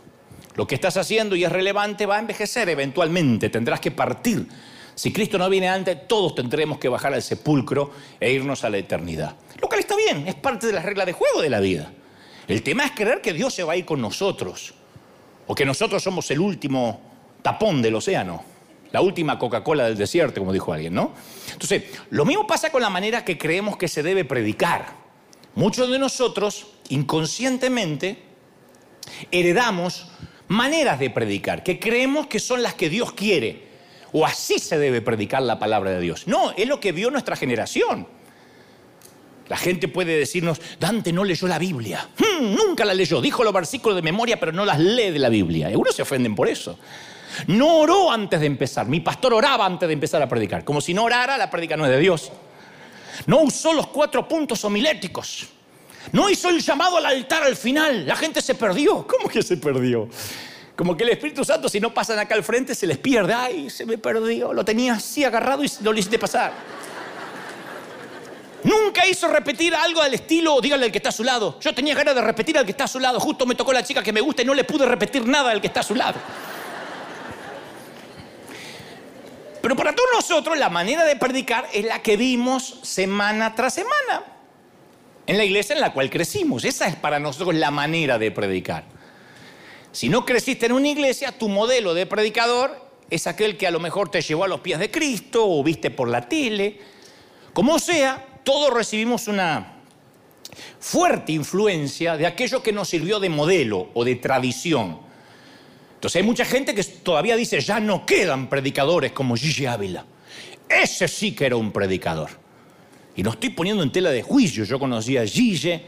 Lo 0.56 0.66
que 0.66 0.74
estás 0.74 0.96
haciendo 0.96 1.36
y 1.36 1.44
es 1.44 1.52
relevante 1.52 2.06
va 2.06 2.16
a 2.16 2.20
envejecer 2.20 2.68
eventualmente, 2.68 3.48
tendrás 3.48 3.80
que 3.80 3.90
partir. 3.90 4.48
Si 4.94 5.12
Cristo 5.12 5.38
no 5.38 5.48
viene 5.48 5.68
antes, 5.68 6.08
todos 6.08 6.34
tendremos 6.34 6.78
que 6.78 6.88
bajar 6.88 7.14
al 7.14 7.22
sepulcro 7.22 7.92
e 8.18 8.32
irnos 8.32 8.64
a 8.64 8.70
la 8.70 8.78
eternidad. 8.78 9.36
Lo 9.60 9.68
cual 9.68 9.80
está 9.80 9.94
bien, 9.94 10.26
es 10.26 10.34
parte 10.34 10.66
de 10.66 10.72
las 10.72 10.84
reglas 10.84 11.06
de 11.06 11.12
juego 11.12 11.40
de 11.42 11.50
la 11.50 11.60
vida. 11.60 11.92
El 12.48 12.62
tema 12.62 12.84
es 12.84 12.90
creer 12.90 13.20
que 13.20 13.32
Dios 13.32 13.54
se 13.54 13.62
va 13.62 13.74
a 13.74 13.76
ir 13.76 13.84
con 13.84 14.00
nosotros 14.00 14.74
o 15.50 15.54
que 15.56 15.66
nosotros 15.66 16.00
somos 16.00 16.30
el 16.30 16.38
último 16.38 17.00
tapón 17.42 17.82
del 17.82 17.96
océano, 17.96 18.44
la 18.92 19.00
última 19.00 19.36
Coca-Cola 19.36 19.86
del 19.86 19.96
desierto, 19.96 20.40
como 20.40 20.52
dijo 20.52 20.72
alguien, 20.72 20.94
¿no? 20.94 21.12
Entonces, 21.50 21.86
lo 22.10 22.24
mismo 22.24 22.46
pasa 22.46 22.70
con 22.70 22.80
la 22.80 22.88
manera 22.88 23.24
que 23.24 23.36
creemos 23.36 23.76
que 23.76 23.88
se 23.88 24.04
debe 24.04 24.24
predicar. 24.24 24.94
Muchos 25.56 25.90
de 25.90 25.98
nosotros, 25.98 26.68
inconscientemente, 26.88 28.22
heredamos 29.32 30.12
maneras 30.46 31.00
de 31.00 31.10
predicar, 31.10 31.64
que 31.64 31.80
creemos 31.80 32.28
que 32.28 32.38
son 32.38 32.62
las 32.62 32.74
que 32.74 32.88
Dios 32.88 33.12
quiere, 33.12 33.70
o 34.12 34.24
así 34.24 34.60
se 34.60 34.78
debe 34.78 35.02
predicar 35.02 35.42
la 35.42 35.58
palabra 35.58 35.90
de 35.90 36.00
Dios. 36.00 36.28
No, 36.28 36.52
es 36.52 36.68
lo 36.68 36.78
que 36.78 36.92
vio 36.92 37.10
nuestra 37.10 37.34
generación. 37.34 38.06
La 39.50 39.56
gente 39.56 39.88
puede 39.88 40.16
decirnos, 40.16 40.60
Dante 40.78 41.12
no 41.12 41.24
leyó 41.24 41.48
la 41.48 41.58
Biblia. 41.58 42.08
Hmm, 42.16 42.54
nunca 42.54 42.84
la 42.84 42.94
leyó. 42.94 43.20
Dijo 43.20 43.42
los 43.42 43.52
versículos 43.52 43.96
de 43.96 44.02
memoria, 44.02 44.38
pero 44.38 44.52
no 44.52 44.64
las 44.64 44.78
lee 44.78 45.10
de 45.10 45.18
la 45.18 45.28
Biblia. 45.28 45.66
Algunos 45.66 45.92
se 45.92 46.02
ofenden 46.02 46.36
por 46.36 46.48
eso. 46.48 46.78
No 47.48 47.78
oró 47.78 48.12
antes 48.12 48.38
de 48.38 48.46
empezar. 48.46 48.86
Mi 48.86 49.00
pastor 49.00 49.34
oraba 49.34 49.66
antes 49.66 49.88
de 49.88 49.92
empezar 49.92 50.22
a 50.22 50.28
predicar. 50.28 50.64
Como 50.64 50.80
si 50.80 50.94
no 50.94 51.02
orara, 51.02 51.36
la 51.36 51.50
prédica 51.50 51.76
no 51.76 51.84
es 51.84 51.90
de 51.90 51.98
Dios. 51.98 52.30
No 53.26 53.40
usó 53.42 53.72
los 53.72 53.88
cuatro 53.88 54.28
puntos 54.28 54.64
homiléticos. 54.64 55.48
No 56.12 56.30
hizo 56.30 56.48
el 56.48 56.60
llamado 56.60 56.98
al 56.98 57.06
altar 57.06 57.42
al 57.42 57.56
final. 57.56 58.06
La 58.06 58.14
gente 58.14 58.40
se 58.40 58.54
perdió. 58.54 59.04
¿Cómo 59.08 59.28
que 59.28 59.42
se 59.42 59.56
perdió? 59.56 60.08
Como 60.76 60.96
que 60.96 61.02
el 61.02 61.10
Espíritu 61.10 61.44
Santo, 61.44 61.68
si 61.68 61.80
no 61.80 61.92
pasan 61.92 62.20
acá 62.20 62.36
al 62.36 62.44
frente, 62.44 62.72
se 62.72 62.86
les 62.86 62.98
pierde. 62.98 63.34
Ay, 63.34 63.68
se 63.68 63.84
me 63.84 63.98
perdió. 63.98 64.52
Lo 64.52 64.64
tenía 64.64 64.92
así 64.92 65.24
agarrado 65.24 65.64
y 65.64 65.70
no 65.80 65.92
lo 65.92 65.98
hiciste 65.98 66.20
pasar. 66.20 66.52
Nunca 68.64 69.06
hizo 69.06 69.28
repetir 69.28 69.74
algo 69.74 70.02
al 70.02 70.12
estilo, 70.12 70.60
dígale 70.60 70.86
al 70.86 70.92
que 70.92 70.98
está 70.98 71.08
a 71.08 71.12
su 71.12 71.24
lado. 71.24 71.58
Yo 71.60 71.74
tenía 71.74 71.94
ganas 71.94 72.14
de 72.14 72.20
repetir 72.20 72.58
al 72.58 72.64
que 72.64 72.72
está 72.72 72.84
a 72.84 72.88
su 72.88 73.00
lado. 73.00 73.18
Justo 73.18 73.46
me 73.46 73.54
tocó 73.54 73.72
la 73.72 73.82
chica 73.82 74.02
que 74.02 74.12
me 74.12 74.20
gusta 74.20 74.42
y 74.42 74.44
no 74.44 74.54
le 74.54 74.64
pude 74.64 74.84
repetir 74.86 75.26
nada 75.26 75.50
al 75.50 75.60
que 75.60 75.68
está 75.68 75.80
a 75.80 75.84
su 75.84 75.94
lado. 75.94 76.18
Pero 79.62 79.76
para 79.76 79.94
todos 79.94 80.08
nosotros 80.14 80.58
la 80.58 80.68
manera 80.68 81.04
de 81.04 81.16
predicar 81.16 81.68
es 81.72 81.84
la 81.84 82.02
que 82.02 82.16
vimos 82.16 82.80
semana 82.82 83.54
tras 83.54 83.74
semana 83.74 84.24
en 85.26 85.38
la 85.38 85.44
iglesia 85.44 85.74
en 85.74 85.80
la 85.80 85.92
cual 85.92 86.10
crecimos. 86.10 86.64
Esa 86.64 86.86
es 86.86 86.96
para 86.96 87.18
nosotros 87.18 87.54
la 87.54 87.70
manera 87.70 88.18
de 88.18 88.30
predicar. 88.30 88.84
Si 89.92 90.08
no 90.08 90.24
creciste 90.24 90.66
en 90.66 90.72
una 90.72 90.88
iglesia, 90.88 91.32
tu 91.32 91.48
modelo 91.48 91.94
de 91.94 92.06
predicador 92.06 92.90
es 93.10 93.26
aquel 93.26 93.56
que 93.56 93.66
a 93.66 93.70
lo 93.70 93.80
mejor 93.80 94.10
te 94.10 94.22
llevó 94.22 94.44
a 94.44 94.48
los 94.48 94.60
pies 94.60 94.78
de 94.78 94.90
Cristo 94.90 95.46
o 95.46 95.62
viste 95.62 95.90
por 95.90 96.08
la 96.08 96.28
tele. 96.28 96.80
Como 97.52 97.78
sea, 97.78 98.24
todos 98.44 98.72
recibimos 98.72 99.28
una 99.28 99.80
fuerte 100.78 101.32
influencia 101.32 102.16
de 102.16 102.26
aquello 102.26 102.62
que 102.62 102.72
nos 102.72 102.88
sirvió 102.88 103.20
de 103.20 103.28
modelo 103.28 103.90
o 103.94 104.04
de 104.04 104.16
tradición. 104.16 104.98
Entonces 105.94 106.16
hay 106.16 106.26
mucha 106.26 106.44
gente 106.44 106.74
que 106.74 106.82
todavía 106.82 107.36
dice, 107.36 107.60
ya 107.60 107.78
no 107.78 108.06
quedan 108.06 108.48
predicadores 108.48 109.12
como 109.12 109.36
Gigi 109.36 109.66
Ávila. 109.66 110.04
Ese 110.68 111.08
sí 111.08 111.32
que 111.32 111.46
era 111.46 111.56
un 111.56 111.72
predicador. 111.72 112.30
Y 113.16 113.22
no 113.22 113.30
estoy 113.30 113.50
poniendo 113.50 113.82
en 113.82 113.92
tela 113.92 114.10
de 114.10 114.22
juicio, 114.22 114.64
yo 114.64 114.78
conocí 114.78 115.16
a 115.16 115.26
Gigi, 115.26 115.80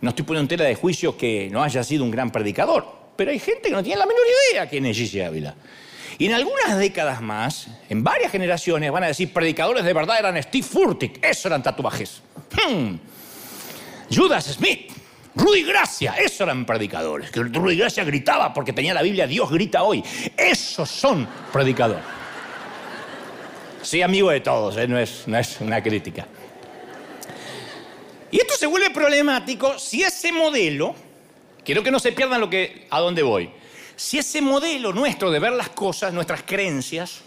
no 0.00 0.10
estoy 0.10 0.24
poniendo 0.24 0.44
en 0.44 0.56
tela 0.56 0.68
de 0.68 0.74
juicio 0.74 1.16
que 1.16 1.48
no 1.50 1.62
haya 1.62 1.82
sido 1.82 2.04
un 2.04 2.10
gran 2.10 2.30
predicador, 2.30 2.86
pero 3.16 3.30
hay 3.30 3.38
gente 3.38 3.62
que 3.62 3.70
no 3.70 3.82
tiene 3.82 3.98
la 3.98 4.06
menor 4.06 4.22
idea 4.52 4.68
quién 4.68 4.86
es 4.86 4.96
Gigi 4.96 5.20
Ávila. 5.20 5.54
Y 6.18 6.26
en 6.26 6.34
algunas 6.34 6.78
décadas 6.78 7.20
más, 7.20 7.68
en 7.88 8.04
varias 8.04 8.30
generaciones, 8.30 8.90
van 8.92 9.04
a 9.04 9.08
decir, 9.08 9.32
predicadores 9.32 9.84
de 9.84 9.92
verdad 9.92 10.18
eran 10.18 10.40
Steve 10.42 10.64
Furtick, 10.64 11.24
eso 11.24 11.48
eran 11.48 11.62
tatuajes. 11.62 12.22
Hmm. 12.52 12.96
Judas 14.14 14.44
Smith, 14.44 14.92
Rudy 15.34 15.64
Gracia, 15.64 16.14
esos 16.18 16.42
eran 16.42 16.64
predicadores. 16.64 17.30
Que 17.30 17.40
Rudy 17.40 17.76
Gracia 17.76 18.04
gritaba 18.04 18.52
porque 18.54 18.72
tenía 18.72 18.94
la 18.94 19.02
Biblia, 19.02 19.26
Dios 19.26 19.50
grita 19.50 19.82
hoy. 19.82 20.02
Esos 20.36 20.88
son 20.88 21.26
predicadores. 21.52 22.04
Sí, 23.82 24.00
amigo 24.00 24.30
de 24.30 24.40
todos, 24.40 24.76
¿eh? 24.78 24.88
no, 24.88 24.98
es, 24.98 25.24
no 25.26 25.36
es 25.36 25.60
una 25.60 25.82
crítica. 25.82 26.26
Y 28.30 28.38
esto 28.38 28.54
se 28.54 28.66
vuelve 28.66 28.90
problemático 28.90 29.78
si 29.78 30.02
ese 30.02 30.32
modelo, 30.32 30.94
quiero 31.64 31.82
que 31.82 31.90
no 31.90 31.98
se 31.98 32.12
pierdan 32.12 32.40
lo 32.40 32.48
que, 32.48 32.86
a 32.90 33.00
dónde 33.00 33.22
voy, 33.22 33.50
si 33.96 34.18
ese 34.18 34.40
modelo 34.40 34.92
nuestro 34.92 35.30
de 35.30 35.38
ver 35.38 35.52
las 35.52 35.70
cosas, 35.70 36.12
nuestras 36.12 36.42
creencias, 36.42 37.22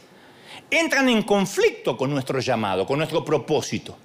entran 0.69 1.09
en 1.09 1.23
conflicto 1.23 1.95
con 1.95 2.09
nuestro 2.09 2.39
llamado, 2.39 2.85
con 2.85 2.97
nuestro 2.97 3.23
propósito. 3.23 3.97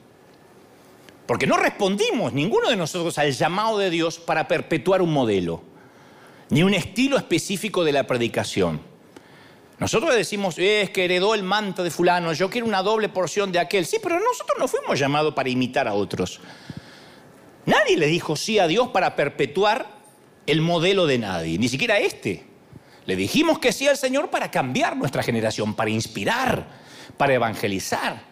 Porque 1.27 1.47
no 1.47 1.57
respondimos 1.57 2.33
ninguno 2.33 2.69
de 2.69 2.77
nosotros 2.77 3.19
al 3.19 3.33
llamado 3.33 3.79
de 3.79 3.91
Dios 3.91 4.19
para 4.19 4.47
perpetuar 4.49 5.03
un 5.03 5.13
modelo, 5.13 5.63
ni 6.51 6.63
un 6.63 6.75
estilo 6.75 7.17
específico 7.17 7.85
de 7.85 7.93
la 7.93 8.07
predicación. 8.07 8.81
Nosotros 9.79 10.15
decimos, 10.15 10.57
es 10.59 10.91
que 10.91 11.05
heredó 11.05 11.35
el 11.35 11.43
manto 11.43 11.83
de 11.83 11.91
fulano, 11.91 12.33
yo 12.33 12.49
quiero 12.51 12.67
una 12.67 12.83
doble 12.83 13.09
porción 13.09 13.51
de 13.51 13.59
aquel. 13.59 13.85
Sí, 13.87 13.99
pero 14.01 14.21
nosotros 14.21 14.57
no 14.59 14.69
fuimos 14.69 14.99
llamados 14.99 15.35
para 15.35 15.49
imitar 15.49 15.89
a 15.89 15.95
otros. 15.95 16.41
Nadie 17.67 17.97
le 17.97 18.07
dijo 18.07 18.37
sí 18.37 18.59
a 18.59 18.67
Dios 18.67 18.89
para 18.89 19.17
perpetuar 19.17 19.89
el 20.47 20.61
modelo 20.61 21.07
de 21.07 21.19
nadie, 21.19 21.59
ni 21.59 21.69
siquiera 21.69 21.99
este. 21.99 22.52
Le 23.07 23.17
dijimos 23.17 23.59
que 23.59 23.73
sí 23.73 23.89
al 23.89 23.97
Señor 23.97 24.31
para 24.31 24.51
cambiar 24.51 24.97
nuestra 24.97 25.23
generación, 25.23 25.75
para 25.75 25.91
inspirar, 25.91 26.67
para 27.17 27.35
evangelizar. 27.35 28.23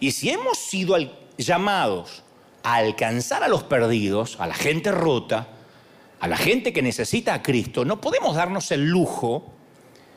Y 0.00 0.12
si 0.12 0.30
hemos 0.30 0.58
sido 0.58 0.96
llamados 1.38 2.22
a 2.62 2.76
alcanzar 2.76 3.42
a 3.42 3.48
los 3.48 3.62
perdidos, 3.62 4.38
a 4.38 4.46
la 4.46 4.54
gente 4.54 4.92
rota, 4.92 5.48
a 6.20 6.28
la 6.28 6.36
gente 6.36 6.72
que 6.72 6.82
necesita 6.82 7.34
a 7.34 7.42
Cristo, 7.42 7.84
no 7.84 8.00
podemos 8.00 8.36
darnos 8.36 8.70
el 8.70 8.88
lujo 8.88 9.52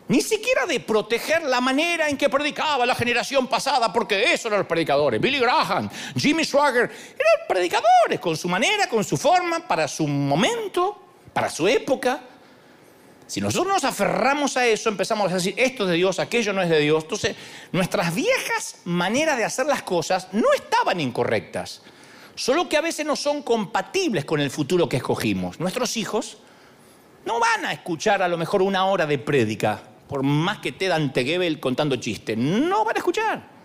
ni 0.07 0.21
siquiera 0.21 0.65
de 0.67 0.79
proteger 0.79 1.43
la 1.43 1.61
manera 1.61 2.09
en 2.09 2.17
que 2.17 2.29
predicaba 2.29 2.85
la 2.85 2.93
generación 2.93 3.47
pasada, 3.47 3.91
porque 3.91 4.33
eso 4.33 4.47
eran 4.47 4.59
los 4.59 4.67
predicadores. 4.67 5.19
Billy 5.19 5.39
Graham, 5.39 5.89
Jimmy 6.15 6.45
Swagger, 6.45 6.83
eran 6.83 7.47
predicadores 7.47 8.19
con 8.19 8.37
su 8.37 8.47
manera, 8.47 8.87
con 8.87 9.03
su 9.03 9.17
forma, 9.17 9.67
para 9.67 9.87
su 9.87 10.05
momento, 10.05 11.01
para 11.33 11.49
su 11.49 11.67
época. 11.67 12.21
Si 13.27 13.41
nosotros 13.41 13.73
nos 13.73 13.83
aferramos 13.83 14.55
a 14.55 14.67
eso, 14.67 14.89
empezamos 14.89 15.31
a 15.31 15.35
decir, 15.35 15.55
esto 15.57 15.83
es 15.83 15.89
de 15.89 15.95
Dios, 15.95 16.19
aquello 16.19 16.53
no 16.53 16.61
es 16.61 16.69
de 16.69 16.79
Dios. 16.79 17.03
Entonces, 17.03 17.35
nuestras 17.71 18.13
viejas 18.13 18.77
maneras 18.85 19.37
de 19.37 19.45
hacer 19.45 19.65
las 19.65 19.81
cosas 19.81 20.27
no 20.31 20.53
estaban 20.53 20.99
incorrectas, 20.99 21.81
solo 22.35 22.69
que 22.69 22.77
a 22.77 22.81
veces 22.81 23.05
no 23.05 23.15
son 23.15 23.41
compatibles 23.41 24.25
con 24.25 24.39
el 24.39 24.51
futuro 24.51 24.87
que 24.87 24.97
escogimos. 24.97 25.59
Nuestros 25.59 25.97
hijos 25.97 26.37
no 27.25 27.39
van 27.39 27.65
a 27.65 27.73
escuchar 27.73 28.21
a 28.21 28.27
lo 28.27 28.37
mejor 28.37 28.61
una 28.61 28.85
hora 28.85 29.07
de 29.07 29.17
prédica, 29.17 29.81
por 30.07 30.21
más 30.21 30.59
que 30.59 30.71
te 30.71 30.87
dan 30.87 31.11
Tegebel 31.11 31.59
contando 31.59 31.95
chistes, 31.95 32.37
no 32.37 32.85
van 32.85 32.95
a 32.95 32.99
escuchar. 32.99 33.55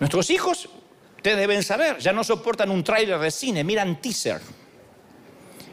Nuestros 0.00 0.30
hijos, 0.30 0.68
ustedes 1.16 1.38
deben 1.38 1.62
saber, 1.62 1.98
ya 1.98 2.12
no 2.12 2.24
soportan 2.24 2.70
un 2.70 2.82
tráiler 2.82 3.20
de 3.20 3.30
cine, 3.30 3.62
miran 3.62 4.00
teaser. 4.00 4.40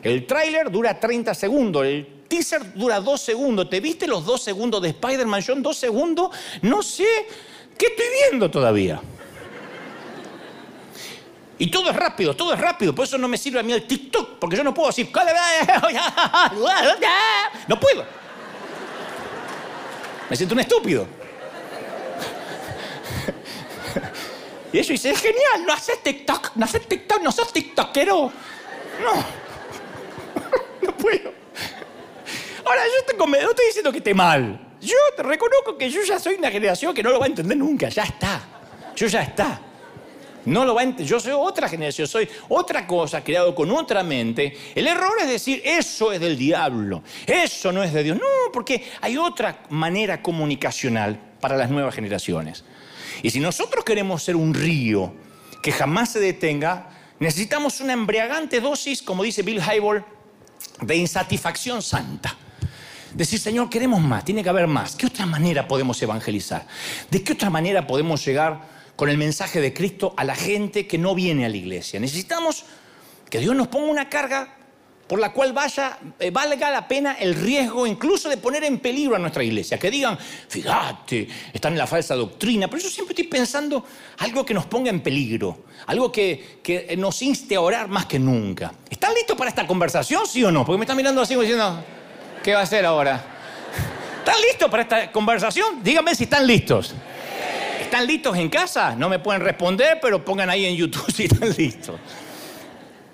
El 0.03 0.27
tráiler 0.27 0.70
dura 0.70 1.00
30 1.00 1.34
segundos, 1.34 1.88
teaser 2.27 2.74
dura 2.74 3.00
dos 3.00 3.22
segundos. 3.22 3.69
¿Te 3.69 3.79
viste 3.79 4.07
los 4.07 4.25
dos 4.25 4.41
segundos 4.41 4.81
de 4.81 4.89
Spider-Man? 4.89 5.41
Yo 5.41 5.53
en 5.53 5.63
dos 5.63 5.77
segundos 5.77 6.31
no 6.62 6.81
sé 6.81 7.05
qué 7.77 7.88
estoy 7.88 8.05
viendo 8.29 8.50
todavía. 8.51 9.01
Y 11.60 11.72
todo 11.72 11.89
es 11.89 11.96
rápido, 11.96 12.36
todo 12.36 12.53
es 12.53 12.60
rápido. 12.60 12.93
Por 12.93 13.05
eso 13.05 13.17
no 13.17 13.27
me 13.27 13.38
sirve 13.38 13.60
a 13.60 13.63
mí 13.63 13.74
el 13.74 13.88
TikTok, 13.88 14.38
porque 14.39 14.55
yo 14.55 14.63
no 14.63 14.74
puedo 14.74 14.89
decir. 14.89 15.10
No 17.67 17.79
puedo. 17.79 18.05
Me 20.29 20.36
siento 20.36 20.53
un 20.53 20.60
estúpido. 20.62 21.07
Y 24.74 24.79
eso 24.79 24.91
dice, 24.91 25.12
es 25.12 25.22
genial, 25.22 25.65
no 25.65 25.72
haces 25.72 26.03
TikTok, 26.03 26.51
no 26.55 26.65
haces 26.65 26.86
TikTok, 26.88 27.22
no 27.22 27.31
sos 27.31 27.53
TikTokero. 27.53 28.31
No. 29.01 29.48
No 30.81 30.96
puedo. 30.96 31.31
Ahora, 32.68 32.82
yo 32.86 33.26
no 33.26 33.50
estoy 33.50 33.66
diciendo 33.68 33.92
que 33.92 34.00
esté 34.00 34.14
mal. 34.14 34.76
Yo 34.82 34.98
te 35.16 35.24
reconozco 35.24 35.78
que 35.78 35.90
yo 35.90 36.02
ya 36.04 36.20
soy 36.20 36.36
una 36.36 36.52
generación 36.52 36.94
que 36.94 37.02
no 37.02 37.12
lo 37.12 37.20
va 37.20 37.26
a 37.26 37.30
entender 37.30 37.58
nunca. 37.58 37.88
Ya 37.90 38.04
está. 38.04 38.42
Yo 38.96 39.08
ya 39.08 39.24
está. 39.24 39.62
No 40.46 40.66
lo 40.66 40.76
va 40.76 40.82
a 40.82 40.84
entender. 40.84 41.08
Yo 41.08 41.20
soy 41.20 41.32
otra 41.34 41.70
generación, 41.70 42.08
soy 42.08 42.28
otra 42.50 42.86
cosa, 42.86 43.24
creado 43.24 43.56
con 43.56 43.72
otra 43.72 44.04
mente. 44.04 44.58
El 44.76 44.88
error 44.88 45.14
es 45.22 45.28
decir, 45.28 45.62
eso 45.64 46.12
es 46.12 46.20
del 46.20 46.38
diablo, 46.38 47.04
eso 47.26 47.72
no 47.72 47.84
es 47.84 47.94
de 47.94 48.04
Dios. 48.04 48.18
No, 48.18 48.52
porque 48.52 48.86
hay 49.02 49.18
otra 49.18 49.64
manera 49.70 50.22
comunicacional 50.22 51.20
para 51.40 51.56
las 51.58 51.70
nuevas 51.70 51.96
generaciones. 51.96 52.64
Y 53.24 53.30
si 53.30 53.40
nosotros 53.40 53.84
queremos 53.84 54.24
ser 54.24 54.36
un 54.36 54.54
río 54.54 55.14
que 55.62 55.72
jamás 55.72 56.12
se 56.12 56.20
detenga, 56.20 56.90
necesitamos 57.20 57.80
una 57.82 57.94
embriagante 57.94 58.60
dosis, 58.60 59.02
como 59.02 59.24
dice 59.24 59.42
Bill 59.42 59.62
Hybel, 59.62 60.04
de 60.82 60.96
insatisfacción 60.96 61.82
santa. 61.82 62.38
Decir, 63.18 63.40
Señor, 63.40 63.68
queremos 63.68 64.00
más, 64.00 64.24
tiene 64.24 64.44
que 64.44 64.50
haber 64.50 64.68
más. 64.68 64.96
¿Qué 64.96 65.08
otra 65.08 65.26
manera 65.26 65.68
podemos 65.68 66.00
evangelizar? 66.04 66.68
¿De 67.10 67.24
qué 67.24 67.34
otra 67.34 67.50
manera 67.50 67.88
podemos 67.88 68.24
llegar 68.24 68.62
con 68.96 69.10
el 69.10 69.18
mensaje 69.18 69.60
de 69.60 69.74
Cristo 69.74 70.14
a 70.18 70.24
la 70.24 70.36
gente 70.36 70.86
que 70.86 71.00
no 71.00 71.16
viene 71.16 71.44
a 71.44 71.50
la 71.50 71.58
iglesia? 71.58 72.00
Necesitamos 72.00 72.66
que 73.28 73.40
Dios 73.40 73.56
nos 73.56 73.70
ponga 73.70 73.90
una 73.90 74.08
carga 74.08 74.54
por 75.08 75.20
la 75.20 75.34
cual 75.34 75.52
vaya, 75.52 75.98
eh, 76.20 76.30
valga 76.30 76.70
la 76.70 76.88
pena 76.88 77.14
el 77.14 77.34
riesgo 77.34 77.88
incluso 77.88 78.30
de 78.30 78.38
poner 78.38 78.64
en 78.66 78.78
peligro 78.78 79.16
a 79.16 79.20
nuestra 79.20 79.44
iglesia. 79.44 79.80
Que 79.80 79.90
digan, 79.90 80.16
fíjate, 80.20 81.28
están 81.52 81.74
en 81.74 81.80
la 81.80 81.88
falsa 81.88 82.14
doctrina, 82.14 82.68
pero 82.68 82.84
yo 82.84 82.90
siempre 82.90 83.14
estoy 83.14 83.26
pensando 83.26 83.84
algo 84.20 84.46
que 84.46 84.54
nos 84.54 84.68
ponga 84.68 84.92
en 84.92 85.02
peligro, 85.02 85.64
algo 85.88 86.12
que, 86.12 86.94
nos 87.00 87.20
inste 87.24 87.56
a 87.56 87.62
orar 87.62 87.88
más 87.88 88.06
que 88.06 88.20
nunca. 88.20 88.72
¿Están 88.88 89.16
listos 89.16 89.36
para 89.36 89.50
esta 89.50 89.66
conversación, 89.66 90.28
sí 90.28 90.44
o 90.44 90.52
no? 90.52 90.64
Porque 90.64 90.78
me 90.78 90.84
están 90.84 90.98
mirando 90.98 91.20
así 91.20 91.34
diciendo... 91.34 91.97
¿Qué 92.48 92.54
va 92.54 92.62
a 92.62 92.63
hacer 92.63 92.86
ahora? 92.86 93.22
¿Están 94.20 94.42
listos 94.42 94.72
para 94.72 94.84
esta 94.84 95.12
conversación? 95.12 95.84
Díganme 95.84 96.16
si 96.16 96.24
están 96.24 96.48
listos. 96.48 96.96
¿Están 97.82 98.08
listos 98.08 98.38
en 98.38 98.48
casa? 98.48 98.96
No 98.96 99.10
me 99.10 99.20
pueden 99.20 99.42
responder, 99.42 100.00
pero 100.01 100.24
pongan 100.24 100.50
ahí 100.50 100.66
en 100.66 100.77
YouTube 100.77 101.12
si 101.13 101.25
están 101.25 101.50
listos. 101.50 102.00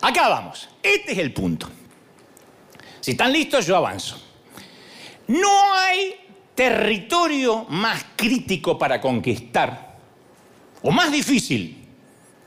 Acá 0.02 0.30
vamos. 0.30 0.70
Este 0.84 1.14
es 1.14 1.18
el 1.18 1.34
punto. 1.34 1.68
Si 3.02 3.10
están 3.10 3.34
listos, 3.34 3.66
yo 3.66 3.76
avanzo. 3.76 4.22
No 5.26 5.74
hay 5.74 6.14
territorio 6.54 7.66
más 7.70 8.06
crítico 8.16 8.78
para 8.78 9.02
conquistar 9.02 9.96
o 10.84 10.92
más 10.92 11.12
difícil 11.12 11.88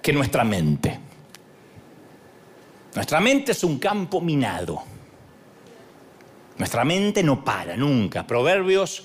que 0.01 0.13
nuestra 0.13 0.45
mente. 0.45 1.01
Nuestra 2.95 3.19
mente 3.19 3.51
es 3.51 3.65
un 3.65 3.81
campo 3.81 4.21
minado. 4.21 4.96
Nuestra 6.59 6.85
mente 6.85 7.23
no 7.23 7.45
para 7.45 7.77
nunca. 7.77 8.27
Proverbios 8.27 9.05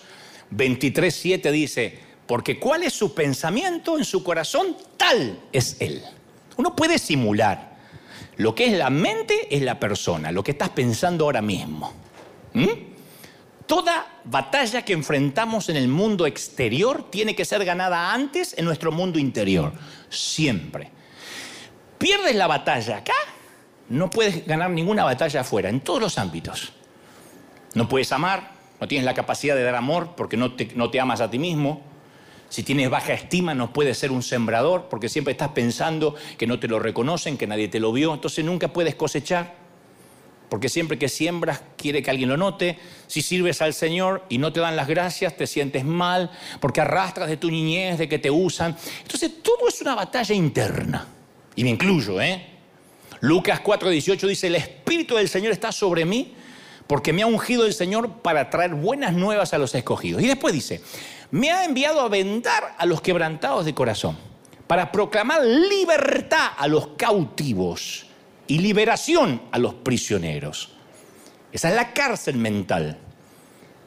23.7 0.55 1.51
dice, 1.51 1.99
porque 2.25 2.59
cuál 2.59 2.83
es 2.83 2.93
su 2.93 3.13
pensamiento 3.13 3.97
en 3.97 4.05
su 4.05 4.23
corazón, 4.23 4.77
tal 4.97 5.39
es 5.51 5.77
él. 5.79 6.01
Uno 6.57 6.75
puede 6.75 6.97
simular. 6.97 7.71
Lo 8.37 8.55
que 8.55 8.67
es 8.67 8.73
la 8.73 8.89
mente 8.89 9.53
es 9.55 9.61
la 9.61 9.79
persona, 9.79 10.31
lo 10.31 10.43
que 10.43 10.51
estás 10.51 10.69
pensando 10.69 11.25
ahora 11.25 11.41
mismo. 11.41 11.93
¿Mm? 12.53 12.91
Toda 13.65 14.19
batalla 14.25 14.83
que 14.83 14.93
enfrentamos 14.93 15.69
en 15.69 15.77
el 15.77 15.87
mundo 15.87 16.25
exterior 16.25 17.09
tiene 17.09 17.35
que 17.35 17.45
ser 17.45 17.63
ganada 17.63 18.13
antes 18.13 18.55
en 18.57 18.65
nuestro 18.65 18.91
mundo 18.91 19.19
interior. 19.19 19.73
Siempre. 20.09 20.89
Pierdes 21.97 22.35
la 22.35 22.47
batalla 22.47 22.97
acá, 22.97 23.13
no 23.89 24.09
puedes 24.09 24.45
ganar 24.45 24.71
ninguna 24.71 25.03
batalla 25.03 25.41
afuera, 25.41 25.69
en 25.69 25.81
todos 25.81 26.01
los 26.01 26.17
ámbitos. 26.17 26.73
No 27.73 27.87
puedes 27.87 28.11
amar, 28.11 28.51
no 28.79 28.87
tienes 28.87 29.05
la 29.05 29.13
capacidad 29.13 29.55
de 29.55 29.63
dar 29.63 29.75
amor 29.75 30.15
porque 30.17 30.37
no 30.37 30.55
te, 30.55 30.71
no 30.75 30.89
te 30.89 30.99
amas 30.99 31.21
a 31.21 31.29
ti 31.29 31.39
mismo. 31.39 31.81
Si 32.49 32.63
tienes 32.63 32.89
baja 32.89 33.13
estima, 33.13 33.53
no 33.53 33.71
puedes 33.71 33.97
ser 33.97 34.11
un 34.11 34.23
sembrador 34.23 34.87
porque 34.89 35.07
siempre 35.07 35.31
estás 35.31 35.49
pensando 35.49 36.15
que 36.37 36.47
no 36.47 36.59
te 36.59 36.67
lo 36.67 36.79
reconocen, 36.79 37.37
que 37.37 37.47
nadie 37.47 37.69
te 37.69 37.79
lo 37.79 37.93
vio. 37.93 38.13
Entonces 38.13 38.43
nunca 38.43 38.73
puedes 38.73 38.95
cosechar 38.95 39.55
porque 40.49 40.67
siempre 40.67 40.99
que 40.99 41.07
siembras 41.07 41.61
quiere 41.77 42.03
que 42.03 42.09
alguien 42.09 42.27
lo 42.27 42.35
note. 42.35 42.77
Si 43.07 43.21
sirves 43.21 43.61
al 43.61 43.73
Señor 43.73 44.25
y 44.27 44.37
no 44.37 44.51
te 44.51 44.59
dan 44.59 44.75
las 44.75 44.89
gracias, 44.89 45.37
te 45.37 45.47
sientes 45.47 45.85
mal 45.85 46.29
porque 46.59 46.81
arrastras 46.81 47.29
de 47.29 47.37
tu 47.37 47.49
niñez, 47.49 47.97
de 47.97 48.09
que 48.09 48.19
te 48.19 48.29
usan. 48.29 48.75
Entonces 49.01 49.31
todo 49.41 49.69
es 49.69 49.81
una 49.81 49.95
batalla 49.95 50.35
interna. 50.35 51.07
Y 51.55 51.63
me 51.63 51.69
incluyo, 51.69 52.19
¿eh? 52.19 52.47
Lucas 53.21 53.61
4:18 53.63 54.27
dice, 54.27 54.47
el 54.47 54.55
Espíritu 54.55 55.15
del 55.15 55.29
Señor 55.29 55.53
está 55.53 55.71
sobre 55.71 56.03
mí 56.03 56.33
porque 56.91 57.13
me 57.13 57.21
ha 57.21 57.25
ungido 57.25 57.65
el 57.65 57.73
Señor 57.73 58.17
para 58.21 58.49
traer 58.49 58.75
buenas 58.75 59.13
nuevas 59.13 59.53
a 59.53 59.57
los 59.57 59.73
escogidos. 59.73 60.21
Y 60.21 60.27
después 60.27 60.53
dice, 60.53 60.81
me 61.31 61.49
ha 61.49 61.63
enviado 61.63 62.01
a 62.01 62.09
vendar 62.09 62.75
a 62.77 62.85
los 62.85 62.99
quebrantados 62.99 63.63
de 63.63 63.73
corazón, 63.73 64.17
para 64.67 64.91
proclamar 64.91 65.41
libertad 65.41 66.51
a 66.57 66.67
los 66.67 66.87
cautivos 66.97 68.07
y 68.45 68.59
liberación 68.59 69.41
a 69.53 69.57
los 69.57 69.73
prisioneros. 69.73 70.73
Esa 71.53 71.69
es 71.69 71.75
la 71.75 71.93
cárcel 71.93 72.35
mental. 72.35 72.97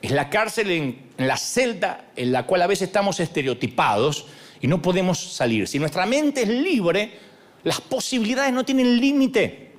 Es 0.00 0.11
la 0.11 0.30
cárcel 0.30 0.70
en, 0.70 1.11
la 1.18 1.37
celda 1.37 2.06
en 2.16 2.32
la 2.32 2.46
cual 2.46 2.62
a 2.62 2.66
veces 2.66 2.88
estamos 2.88 3.20
estereotipados 3.20 4.28
y 4.62 4.66
no 4.66 4.80
podemos 4.80 5.23
salir. 5.23 5.68
Si 5.68 5.78
nuestra 5.78 6.06
mente 6.06 6.44
es 6.44 6.49
libre, 6.49 7.18
las 7.64 7.82
posibilidades 7.82 8.54
no 8.54 8.64
tienen 8.64 8.99
límite. 8.99 9.75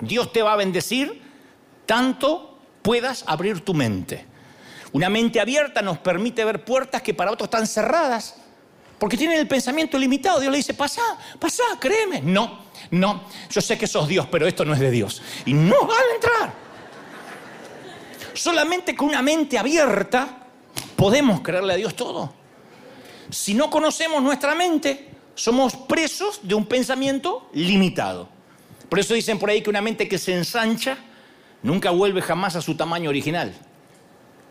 Dios 0.00 0.32
te 0.32 0.40
va 0.40 0.54
a 0.54 0.56
bendecir 0.56 1.20
tanto 1.84 2.51
puedas 2.82 3.24
abrir 3.26 3.60
tu 3.60 3.74
mente. 3.74 4.26
Una 4.92 5.08
mente 5.08 5.40
abierta 5.40 5.80
nos 5.80 5.98
permite 5.98 6.44
ver 6.44 6.64
puertas 6.64 7.00
que 7.00 7.14
para 7.14 7.32
otros 7.32 7.46
están 7.46 7.66
cerradas, 7.66 8.36
porque 8.98 9.16
tienen 9.16 9.38
el 9.38 9.48
pensamiento 9.48 9.98
limitado. 9.98 10.38
Dios 10.40 10.52
le 10.52 10.58
dice, 10.58 10.74
pasa, 10.74 11.00
pasa, 11.38 11.62
créeme. 11.80 12.20
No, 12.20 12.66
no, 12.90 13.24
yo 13.50 13.60
sé 13.60 13.78
que 13.78 13.86
sos 13.86 14.06
Dios, 14.06 14.26
pero 14.30 14.46
esto 14.46 14.64
no 14.64 14.74
es 14.74 14.80
de 14.80 14.90
Dios. 14.90 15.22
Y 15.46 15.54
no 15.54 15.86
van 15.86 15.98
a 15.98 16.14
entrar. 16.14 16.52
Solamente 18.34 18.94
con 18.94 19.08
una 19.08 19.22
mente 19.22 19.58
abierta 19.58 20.46
podemos 20.96 21.40
creerle 21.40 21.72
a 21.74 21.76
Dios 21.76 21.96
todo. 21.96 22.32
Si 23.30 23.54
no 23.54 23.70
conocemos 23.70 24.22
nuestra 24.22 24.54
mente, 24.54 25.10
somos 25.34 25.74
presos 25.74 26.40
de 26.42 26.54
un 26.54 26.66
pensamiento 26.66 27.48
limitado. 27.54 28.28
Por 28.88 28.98
eso 28.98 29.14
dicen 29.14 29.38
por 29.38 29.48
ahí 29.48 29.62
que 29.62 29.70
una 29.70 29.80
mente 29.80 30.06
que 30.06 30.18
se 30.18 30.34
ensancha 30.34 30.98
nunca 31.62 31.90
vuelve 31.90 32.22
jamás 32.22 32.56
a 32.56 32.62
su 32.62 32.76
tamaño 32.76 33.10
original. 33.10 33.52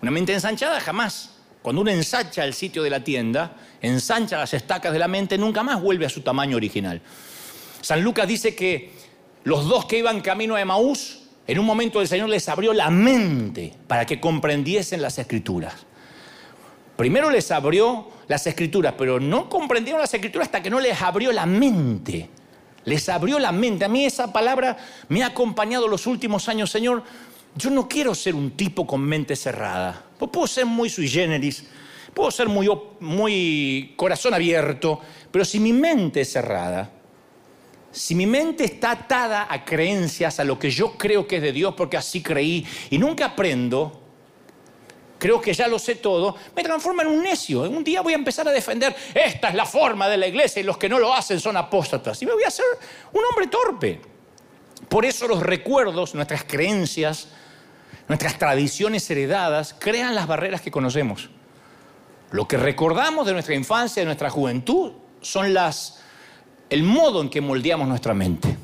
Una 0.02 0.12
mente 0.12 0.34
ensanchada 0.34 0.80
jamás. 0.80 1.32
Cuando 1.62 1.82
uno 1.82 1.91
ensancha 1.91 2.43
el 2.43 2.54
sitio 2.54 2.82
de 2.82 2.89
la 2.89 3.04
tienda, 3.04 3.56
ensancha 3.82 4.38
las 4.38 4.54
estacas 4.54 4.91
de 4.93 5.00
la 5.00 5.08
mente, 5.08 5.38
nunca 5.38 5.62
más 5.62 5.80
vuelve 5.82 6.08
a 6.08 6.10
su 6.10 6.21
tamaño 6.21 6.58
original. 6.58 7.02
San 7.82 8.04
Lucas 8.04 8.28
dice 8.28 8.56
que 8.56 8.93
los 9.43 9.67
dos 9.67 9.86
que 9.86 10.00
iban 10.00 10.21
camino 10.21 10.56
a 10.56 10.62
Emaús, 10.62 11.19
en 11.45 11.60
un 11.60 11.65
momento 11.65 12.02
el 12.02 12.08
Señor 12.08 12.30
les 12.30 12.47
abrió 12.50 12.74
la 12.74 12.89
mente 12.89 13.74
para 13.88 14.06
que 14.06 14.19
comprendiesen 14.19 15.02
las 15.02 15.19
escrituras. 15.19 15.86
Primero 16.95 17.30
les 17.30 17.52
abrió 17.52 18.10
las 18.28 18.45
escrituras, 18.47 18.95
pero 18.97 19.19
no 19.19 19.50
comprendieron 19.50 20.02
las 20.02 20.13
escrituras 20.13 20.47
hasta 20.47 20.63
que 20.63 20.69
no 20.69 20.80
les 20.80 21.02
abrió 21.02 21.32
la 21.32 21.45
mente. 21.45 22.30
Les 22.86 23.08
abrió 23.10 23.39
la 23.39 23.52
mente. 23.52 23.86
A 23.86 23.89
mí 23.89 24.06
esa 24.06 24.32
palabra 24.34 24.78
me 25.10 25.24
ha 25.24 25.28
acompañado 25.28 25.88
los 25.88 26.08
últimos 26.08 26.48
años, 26.50 26.72
Señor. 26.72 27.04
Yo 27.56 27.70
no 27.70 27.88
quiero 27.88 28.15
ser 28.15 28.36
un 28.36 28.52
tipo 28.52 28.88
con 28.88 29.02
mente 29.02 29.36
cerrada. 29.36 30.06
Pues 30.17 30.32
puedo 30.32 30.48
ser 30.48 30.65
muy 30.65 30.89
sui 30.89 31.08
generis, 31.08 31.65
puedo 32.13 32.32
ser 32.32 32.48
muy, 32.48 32.70
muy 33.00 33.94
corazón 33.96 34.34
abierto, 34.34 35.00
pero 35.32 35.44
si 35.44 35.60
mi 35.60 35.74
mente 35.74 36.22
es 36.22 36.32
cerrada, 36.32 36.91
si 37.91 38.15
mi 38.15 38.26
mente 38.26 38.63
está 38.63 38.91
atada 38.91 39.48
a 39.50 39.65
creencias, 39.65 40.39
a 40.39 40.46
lo 40.46 40.58
que 40.58 40.72
yo 40.72 40.98
creo 40.98 41.28
que 41.28 41.38
es 41.38 41.41
de 41.41 41.52
Dios 41.52 41.74
porque 41.76 41.98
así 41.98 42.22
creí 42.22 42.65
y 42.89 42.98
nunca 42.98 43.26
aprendo, 43.26 44.01
creo 45.21 45.39
que 45.39 45.53
ya 45.53 45.67
lo 45.67 45.77
sé 45.77 45.95
todo, 45.95 46.36
me 46.55 46.63
transforma 46.63 47.03
en 47.03 47.10
un 47.10 47.21
necio. 47.21 47.62
Un 47.62 47.84
día 47.84 48.01
voy 48.01 48.13
a 48.13 48.15
empezar 48.15 48.47
a 48.47 48.51
defender, 48.51 48.95
esta 49.13 49.49
es 49.49 49.53
la 49.53 49.67
forma 49.67 50.10
de 50.10 50.17
la 50.17 50.25
iglesia 50.25 50.62
y 50.62 50.63
los 50.63 50.79
que 50.79 50.89
no 50.89 50.97
lo 50.97 51.13
hacen 51.13 51.39
son 51.39 51.55
apóstatas. 51.57 52.19
Y 52.23 52.25
me 52.25 52.34
voy 52.34 52.43
a 52.43 52.47
hacer 52.47 52.65
un 53.13 53.21
hombre 53.29 53.45
torpe. 53.45 54.01
Por 54.89 55.05
eso 55.05 55.27
los 55.27 55.43
recuerdos, 55.43 56.15
nuestras 56.15 56.43
creencias, 56.43 57.27
nuestras 58.07 58.39
tradiciones 58.39 59.07
heredadas, 59.12 59.75
crean 59.77 60.15
las 60.15 60.25
barreras 60.25 60.62
que 60.62 60.71
conocemos. 60.71 61.29
Lo 62.31 62.47
que 62.47 62.57
recordamos 62.57 63.27
de 63.27 63.34
nuestra 63.34 63.53
infancia, 63.53 64.01
de 64.01 64.07
nuestra 64.07 64.31
juventud, 64.31 64.93
son 65.21 65.53
las, 65.53 66.01
el 66.67 66.81
modo 66.81 67.21
en 67.21 67.29
que 67.29 67.41
moldeamos 67.41 67.88
nuestra 67.88 68.15
mente. 68.15 68.57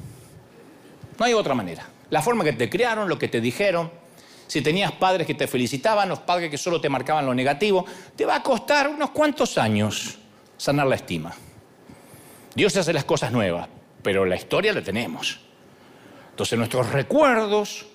No 1.19 1.23
hay 1.23 1.33
otra 1.33 1.53
manera. 1.53 1.87
La 2.09 2.23
forma 2.23 2.43
que 2.43 2.53
te 2.53 2.67
crearon, 2.67 3.09
lo 3.09 3.19
que 3.19 3.27
te 3.27 3.41
dijeron, 3.41 3.91
si 4.47 4.62
tenías 4.62 4.93
padres 4.93 5.27
que 5.27 5.33
te 5.33 5.47
felicitaban, 5.47 6.10
los 6.10 6.19
padres 6.19 6.49
que 6.49 6.57
solo 6.57 6.79
te 6.81 6.89
marcaban 6.89 7.25
lo 7.25 7.33
negativo, 7.33 7.86
te 8.15 8.25
va 8.25 8.36
a 8.36 8.43
costar 8.43 8.88
unos 8.88 9.12
cuantos 9.12 9.57
años 9.57 10.17
sanar 10.57 10.88
la 10.88 10.95
estima. 10.95 11.33
Dios 12.55 12.75
hace 12.77 12.93
las 12.93 13.03
cosas 13.03 13.31
nuevas, 13.31 13.67
pero 14.01 14.25
la 14.25 14.36
historia 14.36 14.73
la 14.73 14.81
tenemos. 14.81 15.39
Entonces 16.31 16.57
nuestros 16.57 16.89
recuerdos, 16.91 17.86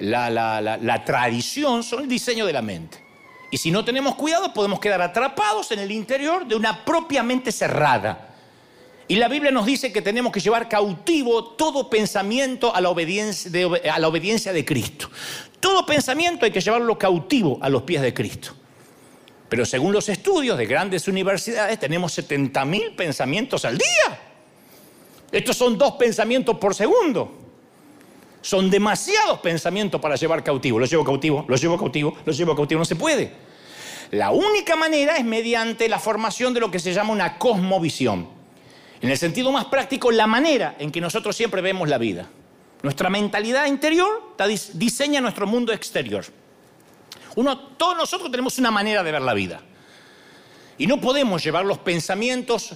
la, 0.00 0.28
la 0.30 1.04
tradición 1.04 1.82
son 1.82 2.02
el 2.02 2.08
diseño 2.08 2.44
de 2.44 2.52
la 2.52 2.62
mente. 2.62 3.06
Y 3.50 3.58
si 3.58 3.70
no 3.70 3.84
tenemos 3.84 4.16
cuidado 4.16 4.52
podemos 4.52 4.80
quedar 4.80 5.00
atrapados 5.00 5.70
en 5.70 5.78
el 5.78 5.92
interior 5.92 6.46
de 6.46 6.56
una 6.56 6.84
propia 6.84 7.22
mente 7.22 7.52
cerrada. 7.52 8.34
Y 9.08 9.16
la 9.16 9.28
Biblia 9.28 9.52
nos 9.52 9.66
dice 9.66 9.92
que 9.92 10.02
tenemos 10.02 10.32
que 10.32 10.40
llevar 10.40 10.68
cautivo 10.68 11.44
todo 11.52 11.88
pensamiento 11.88 12.74
la 12.74 12.74
a 12.74 12.80
la 12.80 14.08
obediencia 14.08 14.52
de 14.52 14.64
Cristo. 14.64 15.08
Todo 15.60 15.86
pensamiento 15.86 16.44
hay 16.44 16.50
que 16.50 16.60
llevarlo 16.60 16.98
cautivo 16.98 17.58
a 17.60 17.68
los 17.68 17.82
pies 17.82 18.02
de 18.02 18.12
Cristo. 18.12 18.52
Pero 19.48 19.64
según 19.64 19.92
los 19.92 20.08
estudios 20.08 20.58
de 20.58 20.66
grandes 20.66 21.06
universidades, 21.08 21.78
tenemos 21.78 22.18
70.000 22.18 22.96
pensamientos 22.96 23.64
al 23.64 23.78
día. 23.78 24.20
Estos 25.30 25.56
son 25.56 25.78
dos 25.78 25.92
pensamientos 25.92 26.56
por 26.58 26.74
segundo. 26.74 27.32
Son 28.40 28.70
demasiados 28.70 29.40
pensamientos 29.40 30.00
para 30.00 30.16
llevar 30.16 30.42
cautivo. 30.42 30.78
Los 30.78 30.90
llevo 30.90 31.04
cautivo, 31.04 31.44
los 31.48 31.60
llevo 31.60 31.78
cautivo, 31.78 32.16
los 32.24 32.36
llevo 32.36 32.54
cautivo. 32.54 32.78
No 32.78 32.84
se 32.84 32.96
puede. 32.96 33.32
La 34.10 34.30
única 34.30 34.76
manera 34.76 35.16
es 35.16 35.24
mediante 35.24 35.88
la 35.88 35.98
formación 35.98 36.54
de 36.54 36.60
lo 36.60 36.70
que 36.70 36.78
se 36.78 36.92
llama 36.92 37.12
una 37.12 37.38
cosmovisión. 37.38 38.28
En 39.00 39.10
el 39.10 39.18
sentido 39.18 39.52
más 39.52 39.66
práctico, 39.66 40.10
la 40.10 40.26
manera 40.26 40.76
en 40.78 40.90
que 40.90 41.00
nosotros 41.00 41.36
siempre 41.36 41.60
vemos 41.60 41.88
la 41.88 41.98
vida. 41.98 42.28
Nuestra 42.82 43.10
mentalidad 43.10 43.66
interior 43.66 44.34
diseña 44.74 45.20
nuestro 45.20 45.46
mundo 45.46 45.72
exterior. 45.72 46.24
Todos 47.76 47.96
nosotros 47.96 48.30
tenemos 48.30 48.58
una 48.58 48.70
manera 48.70 49.02
de 49.02 49.12
ver 49.12 49.22
la 49.22 49.34
vida. 49.34 49.60
Y 50.78 50.86
no 50.86 51.00
podemos 51.00 51.42
llevar 51.42 51.64
los 51.64 51.78
pensamientos 51.78 52.74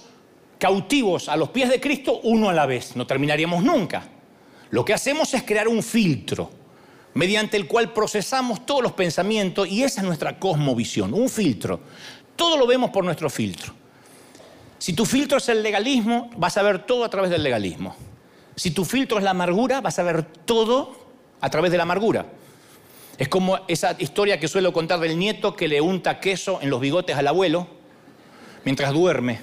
cautivos 0.59 1.29
a 1.29 1.37
los 1.37 1.51
pies 1.51 1.69
de 1.69 1.81
Cristo 1.81 2.21
uno 2.23 2.49
a 2.49 2.53
la 2.53 2.67
vez. 2.67 2.97
No 2.97 3.07
terminaríamos 3.07 3.63
nunca. 3.63 4.09
Lo 4.71 4.85
que 4.85 4.95
hacemos 4.95 5.33
es 5.35 5.43
crear 5.43 5.69
un 5.69 5.83
filtro 5.83 6.51
mediante 7.15 7.57
el 7.57 7.67
cual 7.67 7.93
procesamos 7.93 8.65
todos 8.65 8.83
los 8.83 8.93
pensamientos 8.93 9.69
y 9.69 9.83
esa 9.83 10.01
es 10.01 10.07
nuestra 10.07 10.39
cosmovisión, 10.39 11.13
un 11.13 11.29
filtro. 11.29 11.81
Todo 12.37 12.57
lo 12.57 12.67
vemos 12.67 12.91
por 12.91 13.05
nuestro 13.05 13.29
filtro. 13.29 13.75
Si 14.79 14.93
tu 14.93 15.05
filtro 15.05 15.39
es 15.39 15.49
el 15.49 15.63
legalismo, 15.63 16.31
vas 16.37 16.57
a 16.57 16.63
ver 16.63 16.87
todo 16.87 17.05
a 17.05 17.11
través 17.11 17.31
del 17.31 17.43
legalismo. 17.43 17.97
Si 18.61 18.73
tu 18.73 18.85
filtro 18.85 19.17
es 19.17 19.25
la 19.25 19.31
amargura, 19.31 19.81
vas 19.81 19.99
a 19.99 20.03
ver 20.03 20.23
todo 20.23 20.95
a 21.41 21.49
través 21.49 21.71
de 21.71 21.79
la 21.79 21.85
amargura. 21.85 22.27
Es 23.17 23.27
como 23.27 23.61
esa 23.69 23.97
historia 23.99 24.39
que 24.39 24.49
suelo 24.49 24.71
contar 24.71 25.01
del 25.01 25.19
nieto 25.19 25.57
que 25.57 25.67
le 25.67 25.81
unta 25.81 26.21
queso 26.21 26.59
en 26.61 26.69
los 26.69 26.79
bigotes 26.79 27.17
al 27.17 27.27
abuelo 27.27 27.67
mientras 28.67 28.93
duerme. 28.93 29.41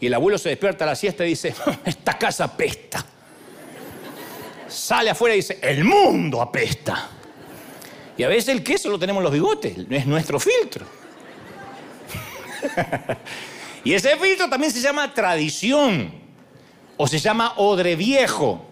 Y 0.00 0.08
el 0.08 0.14
abuelo 0.14 0.38
se 0.38 0.48
despierta 0.48 0.82
a 0.82 0.88
la 0.88 0.96
siesta 0.96 1.24
y 1.24 1.28
dice, 1.28 1.54
esta 1.84 2.18
casa 2.18 2.46
apesta. 2.46 3.06
Sale 4.66 5.10
afuera 5.10 5.36
y 5.36 5.38
dice, 5.38 5.60
el 5.62 5.84
mundo 5.84 6.42
apesta. 6.42 7.10
Y 8.16 8.24
a 8.24 8.28
veces 8.28 8.48
el 8.48 8.64
queso 8.64 8.90
lo 8.90 8.98
tenemos 8.98 9.20
en 9.20 9.24
los 9.24 9.32
bigotes, 9.34 9.76
es 9.88 10.04
nuestro 10.04 10.40
filtro. 10.40 10.84
y 13.84 13.92
ese 13.92 14.16
filtro 14.16 14.48
también 14.50 14.72
se 14.72 14.80
llama 14.80 15.14
tradición 15.14 16.27
o 16.98 17.06
se 17.06 17.18
llama 17.18 17.54
odre 17.56 17.96
viejo. 17.96 18.64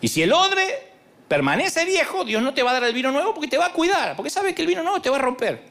Y 0.00 0.08
si 0.08 0.22
el 0.22 0.32
odre 0.32 0.92
permanece 1.26 1.84
viejo, 1.84 2.24
Dios 2.24 2.42
no 2.42 2.54
te 2.54 2.62
va 2.62 2.70
a 2.70 2.74
dar 2.74 2.84
el 2.84 2.94
vino 2.94 3.10
nuevo 3.10 3.34
porque 3.34 3.48
te 3.48 3.58
va 3.58 3.66
a 3.66 3.72
cuidar, 3.72 4.14
porque 4.14 4.30
sabe 4.30 4.54
que 4.54 4.62
el 4.62 4.68
vino 4.68 4.82
nuevo 4.82 5.00
te 5.00 5.10
va 5.10 5.16
a 5.16 5.20
romper. 5.20 5.62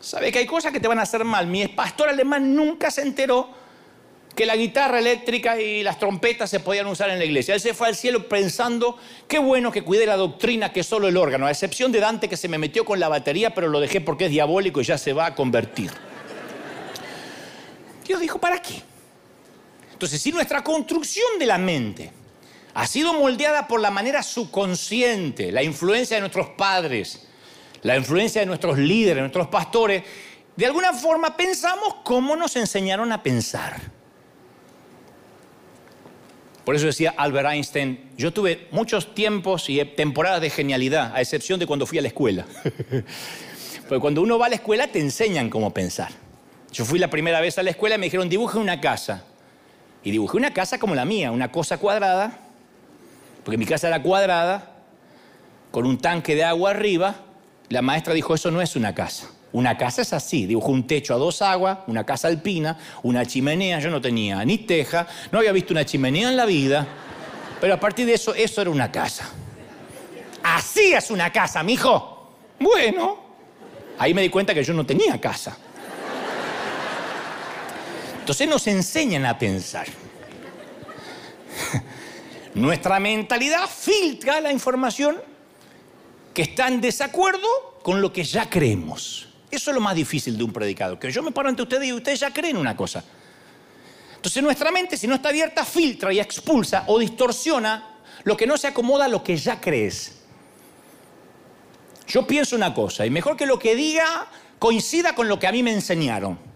Sabe 0.00 0.30
que 0.30 0.38
hay 0.38 0.46
cosas 0.46 0.72
que 0.72 0.80
te 0.80 0.86
van 0.86 0.98
a 0.98 1.02
hacer 1.02 1.24
mal. 1.24 1.46
Mi 1.46 1.66
pastor 1.68 2.08
alemán 2.08 2.54
nunca 2.54 2.90
se 2.90 3.02
enteró 3.02 3.48
que 4.36 4.46
la 4.46 4.56
guitarra 4.56 4.98
eléctrica 4.98 5.60
y 5.60 5.82
las 5.82 5.98
trompetas 5.98 6.50
se 6.50 6.60
podían 6.60 6.86
usar 6.86 7.10
en 7.10 7.18
la 7.18 7.24
iglesia. 7.24 7.54
Él 7.54 7.60
se 7.60 7.72
fue 7.72 7.88
al 7.88 7.96
cielo 7.96 8.28
pensando, 8.28 8.98
qué 9.28 9.38
bueno 9.38 9.72
que 9.72 9.82
cuide 9.82 10.06
la 10.06 10.16
doctrina 10.16 10.72
que 10.72 10.82
solo 10.82 11.08
el 11.08 11.16
órgano, 11.16 11.46
a 11.46 11.50
excepción 11.50 11.90
de 11.92 12.00
Dante 12.00 12.28
que 12.28 12.36
se 12.36 12.48
me 12.48 12.58
metió 12.58 12.84
con 12.84 13.00
la 13.00 13.08
batería, 13.08 13.54
pero 13.54 13.68
lo 13.68 13.80
dejé 13.80 14.00
porque 14.00 14.26
es 14.26 14.30
diabólico 14.30 14.80
y 14.80 14.84
ya 14.84 14.98
se 14.98 15.12
va 15.12 15.26
a 15.26 15.34
convertir. 15.34 15.90
Dios 18.04 18.20
dijo, 18.20 18.38
¿para 18.38 18.60
qué? 18.60 18.82
Entonces, 19.92 20.20
si 20.20 20.32
nuestra 20.32 20.62
construcción 20.62 21.38
de 21.38 21.46
la 21.46 21.58
mente 21.58 22.12
ha 22.74 22.86
sido 22.86 23.14
moldeada 23.14 23.68
por 23.68 23.80
la 23.80 23.90
manera 23.90 24.22
subconsciente, 24.22 25.52
la 25.52 25.62
influencia 25.62 26.16
de 26.16 26.20
nuestros 26.20 26.48
padres, 26.50 27.26
la 27.82 27.96
influencia 27.96 28.40
de 28.40 28.46
nuestros 28.46 28.78
líderes, 28.78 29.20
nuestros 29.20 29.46
pastores, 29.48 30.02
de 30.56 30.66
alguna 30.66 30.92
forma 30.92 31.36
pensamos 31.36 31.96
cómo 32.02 32.36
nos 32.36 32.56
enseñaron 32.56 33.12
a 33.12 33.22
pensar. 33.22 33.80
Por 36.64 36.74
eso 36.74 36.86
decía 36.86 37.14
Albert 37.16 37.50
Einstein, 37.50 38.10
yo 38.16 38.32
tuve 38.32 38.68
muchos 38.70 39.14
tiempos 39.14 39.68
y 39.68 39.84
temporadas 39.84 40.40
de 40.40 40.50
genialidad, 40.50 41.14
a 41.14 41.20
excepción 41.20 41.60
de 41.60 41.66
cuando 41.66 41.86
fui 41.86 41.98
a 41.98 42.02
la 42.02 42.08
escuela. 42.08 42.46
Porque 43.88 44.00
cuando 44.00 44.22
uno 44.22 44.38
va 44.38 44.46
a 44.46 44.48
la 44.48 44.54
escuela 44.54 44.86
te 44.88 44.98
enseñan 44.98 45.50
cómo 45.50 45.74
pensar. 45.74 46.23
Yo 46.74 46.84
fui 46.84 46.98
la 46.98 47.08
primera 47.08 47.40
vez 47.40 47.56
a 47.56 47.62
la 47.62 47.70
escuela 47.70 47.94
y 47.94 47.98
me 47.98 48.06
dijeron, 48.06 48.28
dibuje 48.28 48.58
una 48.58 48.80
casa. 48.80 49.22
Y 50.02 50.10
dibujé 50.10 50.36
una 50.36 50.52
casa 50.52 50.76
como 50.76 50.96
la 50.96 51.04
mía, 51.04 51.30
una 51.30 51.52
cosa 51.52 51.78
cuadrada, 51.78 52.36
porque 53.44 53.56
mi 53.56 53.64
casa 53.64 53.86
era 53.86 54.02
cuadrada, 54.02 54.72
con 55.70 55.86
un 55.86 55.98
tanque 55.98 56.34
de 56.34 56.42
agua 56.42 56.70
arriba. 56.70 57.14
La 57.68 57.80
maestra 57.80 58.12
dijo, 58.12 58.34
eso 58.34 58.50
no 58.50 58.60
es 58.60 58.74
una 58.74 58.92
casa. 58.92 59.30
Una 59.52 59.78
casa 59.78 60.02
es 60.02 60.12
así, 60.12 60.46
dibujó 60.46 60.72
un 60.72 60.84
techo 60.84 61.14
a 61.14 61.16
dos 61.16 61.42
aguas, 61.42 61.78
una 61.86 62.04
casa 62.04 62.26
alpina, 62.26 62.76
una 63.04 63.24
chimenea, 63.24 63.78
yo 63.78 63.88
no 63.88 64.00
tenía 64.00 64.44
ni 64.44 64.58
teja, 64.58 65.06
no 65.30 65.38
había 65.38 65.52
visto 65.52 65.72
una 65.72 65.84
chimenea 65.84 66.28
en 66.28 66.36
la 66.36 66.44
vida, 66.44 66.84
pero 67.60 67.74
a 67.74 67.78
partir 67.78 68.04
de 68.04 68.14
eso, 68.14 68.34
eso 68.34 68.60
era 68.60 68.70
una 68.70 68.90
casa. 68.90 69.30
Así 70.42 70.92
es 70.92 71.08
una 71.12 71.30
casa, 71.30 71.62
mijo. 71.62 72.34
Bueno, 72.58 73.16
ahí 73.96 74.12
me 74.12 74.22
di 74.22 74.28
cuenta 74.28 74.52
que 74.52 74.64
yo 74.64 74.74
no 74.74 74.84
tenía 74.84 75.20
casa. 75.20 75.56
Entonces 78.24 78.48
nos 78.48 78.66
enseñan 78.68 79.26
a 79.26 79.38
pensar. 79.38 79.86
Nuestra 82.54 82.98
mentalidad 82.98 83.68
filtra 83.68 84.40
la 84.40 84.50
información 84.50 85.20
que 86.32 86.40
está 86.40 86.68
en 86.68 86.80
desacuerdo 86.80 87.46
con 87.82 88.00
lo 88.00 88.14
que 88.14 88.24
ya 88.24 88.48
creemos. 88.48 89.28
Eso 89.50 89.70
es 89.70 89.74
lo 89.74 89.82
más 89.82 89.94
difícil 89.94 90.38
de 90.38 90.44
un 90.44 90.54
predicador, 90.54 90.98
que 90.98 91.12
yo 91.12 91.22
me 91.22 91.32
paro 91.32 91.50
ante 91.50 91.60
ustedes 91.60 91.86
y 91.86 91.92
ustedes 91.92 92.20
ya 92.20 92.32
creen 92.32 92.56
una 92.56 92.74
cosa. 92.74 93.04
Entonces 94.16 94.42
nuestra 94.42 94.70
mente, 94.70 94.96
si 94.96 95.06
no 95.06 95.16
está 95.16 95.28
abierta, 95.28 95.62
filtra 95.62 96.10
y 96.10 96.18
expulsa 96.18 96.84
o 96.86 96.98
distorsiona 96.98 97.98
lo 98.22 98.38
que 98.38 98.46
no 98.46 98.56
se 98.56 98.68
acomoda 98.68 99.04
a 99.04 99.08
lo 99.08 99.22
que 99.22 99.36
ya 99.36 99.60
crees. 99.60 100.22
Yo 102.06 102.26
pienso 102.26 102.56
una 102.56 102.72
cosa, 102.72 103.04
y 103.04 103.10
mejor 103.10 103.36
que 103.36 103.44
lo 103.44 103.58
que 103.58 103.76
diga 103.76 104.28
coincida 104.58 105.14
con 105.14 105.28
lo 105.28 105.38
que 105.38 105.46
a 105.46 105.52
mí 105.52 105.62
me 105.62 105.74
enseñaron. 105.74 106.53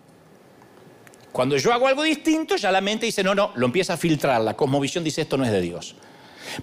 Cuando 1.33 1.57
yo 1.57 1.73
hago 1.73 1.87
algo 1.87 2.03
distinto, 2.03 2.57
ya 2.57 2.73
la 2.73 2.81
mente 2.81 3.07
dice, 3.07 3.23
no, 3.23 3.35
no, 3.35 3.53
lo 3.55 3.67
empieza 3.67 3.95
a 3.95 3.97
filtrar. 3.97 4.41
La 4.41 4.55
cosmovisión 4.55 5.05
dice, 5.05 5.23
esto 5.23 5.37
no 5.37 5.45
es 5.45 5.53
de 5.53 5.61
Dios. 5.61 5.95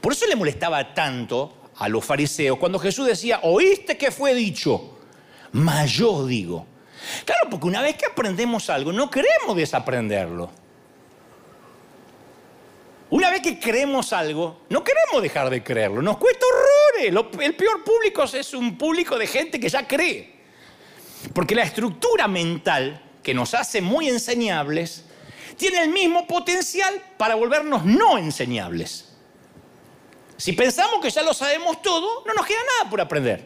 Por 0.01 0.13
eso 0.13 0.25
le 0.25 0.35
molestaba 0.35 0.93
tanto 0.93 1.53
a 1.77 1.87
los 1.87 2.03
fariseos 2.03 2.57
cuando 2.57 2.79
Jesús 2.79 3.05
decía, 3.07 3.39
oíste 3.43 3.97
que 3.97 4.11
fue 4.11 4.33
dicho 4.33 4.95
mas 5.55 5.91
yo 5.91 6.25
digo. 6.25 6.65
Claro, 7.23 7.49
porque 7.49 7.67
una 7.67 7.81
vez 7.81 7.95
que 7.95 8.05
aprendemos 8.05 8.69
algo, 8.69 8.91
no 8.91 9.09
queremos 9.09 9.55
desaprenderlo. 9.55 10.51
Una 13.09 13.29
vez 13.29 13.41
que 13.41 13.57
creemos 13.57 14.11
algo, 14.11 14.63
no 14.67 14.83
queremos 14.83 15.21
dejar 15.21 15.49
de 15.49 15.63
creerlo. 15.63 16.01
Nos 16.01 16.17
cuesta 16.17 16.45
horrores. 16.45 17.25
El 17.39 17.55
peor 17.55 17.85
público 17.85 18.23
es 18.23 18.53
un 18.53 18.77
público 18.77 19.17
de 19.17 19.27
gente 19.27 19.57
que 19.57 19.69
ya 19.69 19.87
cree. 19.87 20.35
Porque 21.31 21.55
la 21.55 21.63
estructura 21.63 22.27
mental 22.27 23.01
que 23.25 23.33
nos 23.33 23.55
hace 23.55 23.81
muy 23.81 24.07
enseñables 24.07 25.03
tiene 25.57 25.81
el 25.81 25.89
mismo 25.89 26.27
potencial 26.27 27.01
para 27.17 27.33
volvernos 27.33 27.83
no 27.83 28.19
enseñables. 28.19 29.15
Si 30.37 30.53
pensamos 30.53 31.01
que 31.01 31.09
ya 31.09 31.23
lo 31.23 31.33
sabemos 31.33 31.81
todo, 31.81 32.23
no 32.27 32.33
nos 32.35 32.45
queda 32.45 32.59
nada 32.77 32.89
por 32.89 33.01
aprender. 33.01 33.43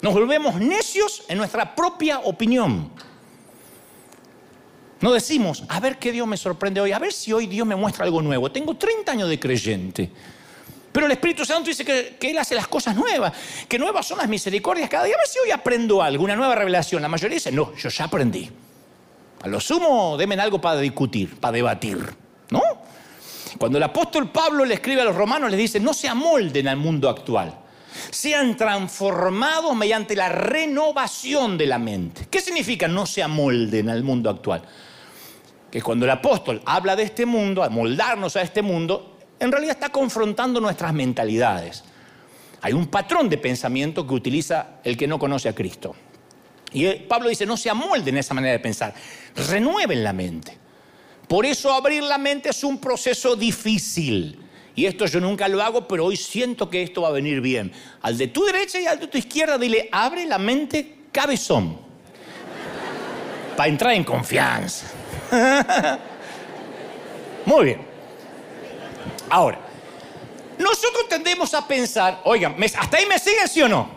Nos 0.00 0.14
volvemos 0.14 0.60
necios 0.60 1.24
en 1.28 1.38
nuestra 1.38 1.74
propia 1.74 2.20
opinión. 2.20 2.92
No 5.00 5.12
decimos, 5.12 5.64
a 5.68 5.80
ver 5.80 5.98
qué 5.98 6.12
Dios 6.12 6.28
me 6.28 6.36
sorprende 6.36 6.80
hoy, 6.80 6.92
a 6.92 6.98
ver 7.00 7.12
si 7.12 7.32
hoy 7.32 7.48
Dios 7.48 7.66
me 7.66 7.74
muestra 7.74 8.04
algo 8.04 8.22
nuevo. 8.22 8.52
Tengo 8.52 8.76
30 8.76 9.10
años 9.10 9.28
de 9.28 9.40
creyente. 9.40 10.10
Pero 10.92 11.06
el 11.06 11.12
Espíritu 11.12 11.44
Santo 11.44 11.68
dice 11.68 11.84
que, 11.84 12.16
Él 12.20 12.38
hace 12.38 12.54
las 12.54 12.68
cosas 12.68 12.94
nuevas, 12.94 13.32
que 13.68 13.76
nuevas 13.76 14.06
son 14.06 14.18
las 14.18 14.28
misericordias 14.28 14.88
cada 14.88 15.04
día. 15.04 15.16
A 15.16 15.18
ver 15.18 15.26
si 15.26 15.40
hoy 15.40 15.50
aprendo 15.50 16.00
algo, 16.00 16.22
una 16.22 16.36
nueva 16.36 16.54
revelación. 16.54 17.02
La 17.02 17.08
mayoría 17.08 17.34
dice, 17.34 17.50
no, 17.50 17.74
yo 17.74 17.88
ya 17.88 18.04
aprendí. 18.04 18.48
A 19.44 19.48
lo 19.48 19.60
sumo, 19.60 20.16
denme 20.16 20.36
algo 20.36 20.58
para 20.58 20.80
discutir, 20.80 21.38
para 21.38 21.52
debatir. 21.52 21.98
¿No? 22.50 22.62
Cuando 23.58 23.76
el 23.76 23.84
apóstol 23.84 24.30
Pablo 24.30 24.64
le 24.64 24.74
escribe 24.74 25.02
a 25.02 25.04
los 25.04 25.14
romanos, 25.14 25.50
les 25.50 25.58
dice, 25.58 25.78
no 25.78 25.92
se 25.92 26.08
amolden 26.08 26.66
al 26.66 26.78
mundo 26.78 27.08
actual 27.10 27.58
sean 28.10 28.56
transformados 28.56 29.74
mediante 29.76 30.16
la 30.16 30.28
renovación 30.28 31.56
de 31.56 31.66
la 31.66 31.78
mente. 31.78 32.26
¿Qué 32.30 32.40
significa 32.40 32.88
no 32.88 33.06
se 33.06 33.22
amolden 33.22 33.88
al 33.88 34.02
mundo 34.02 34.30
actual? 34.30 34.62
Que 35.70 35.82
cuando 35.82 36.04
el 36.04 36.10
apóstol 36.10 36.60
habla 36.64 36.96
de 36.96 37.04
este 37.04 37.26
mundo, 37.26 37.62
a 37.62 37.68
moldarnos 37.68 38.36
a 38.36 38.42
este 38.42 38.62
mundo, 38.62 39.18
en 39.38 39.50
realidad 39.50 39.76
está 39.76 39.90
confrontando 39.90 40.60
nuestras 40.60 40.92
mentalidades. 40.92 41.84
Hay 42.62 42.72
un 42.72 42.86
patrón 42.86 43.28
de 43.28 43.38
pensamiento 43.38 44.06
que 44.06 44.14
utiliza 44.14 44.80
el 44.84 44.96
que 44.96 45.06
no 45.06 45.18
conoce 45.18 45.48
a 45.48 45.54
Cristo. 45.54 45.94
Y 46.74 46.92
Pablo 46.94 47.28
dice, 47.28 47.46
no 47.46 47.56
se 47.56 47.70
amolden 47.70 48.18
esa 48.18 48.34
manera 48.34 48.52
de 48.52 48.58
pensar, 48.58 48.92
renueven 49.48 50.02
la 50.02 50.12
mente. 50.12 50.58
Por 51.28 51.46
eso 51.46 51.72
abrir 51.72 52.02
la 52.02 52.18
mente 52.18 52.50
es 52.50 52.64
un 52.64 52.78
proceso 52.78 53.36
difícil. 53.36 54.40
Y 54.74 54.86
esto 54.86 55.06
yo 55.06 55.20
nunca 55.20 55.46
lo 55.46 55.62
hago, 55.62 55.86
pero 55.86 56.04
hoy 56.06 56.16
siento 56.16 56.68
que 56.68 56.82
esto 56.82 57.02
va 57.02 57.08
a 57.08 57.12
venir 57.12 57.40
bien. 57.40 57.72
Al 58.02 58.18
de 58.18 58.26
tu 58.26 58.44
derecha 58.44 58.80
y 58.80 58.86
al 58.86 58.98
de 58.98 59.06
tu 59.06 59.16
izquierda, 59.16 59.56
dile, 59.56 59.88
abre 59.92 60.26
la 60.26 60.36
mente 60.36 61.04
cabezón. 61.12 61.78
Para 63.56 63.68
entrar 63.68 63.92
en 63.92 64.02
confianza. 64.02 64.88
Muy 67.46 67.64
bien. 67.66 67.80
Ahora, 69.30 69.60
nosotros 70.58 71.08
tendemos 71.08 71.54
a 71.54 71.66
pensar, 71.68 72.20
oigan, 72.24 72.56
¿hasta 72.76 72.96
ahí 72.96 73.06
me 73.06 73.18
siguen, 73.18 73.46
sí 73.48 73.62
o 73.62 73.68
no? 73.68 73.93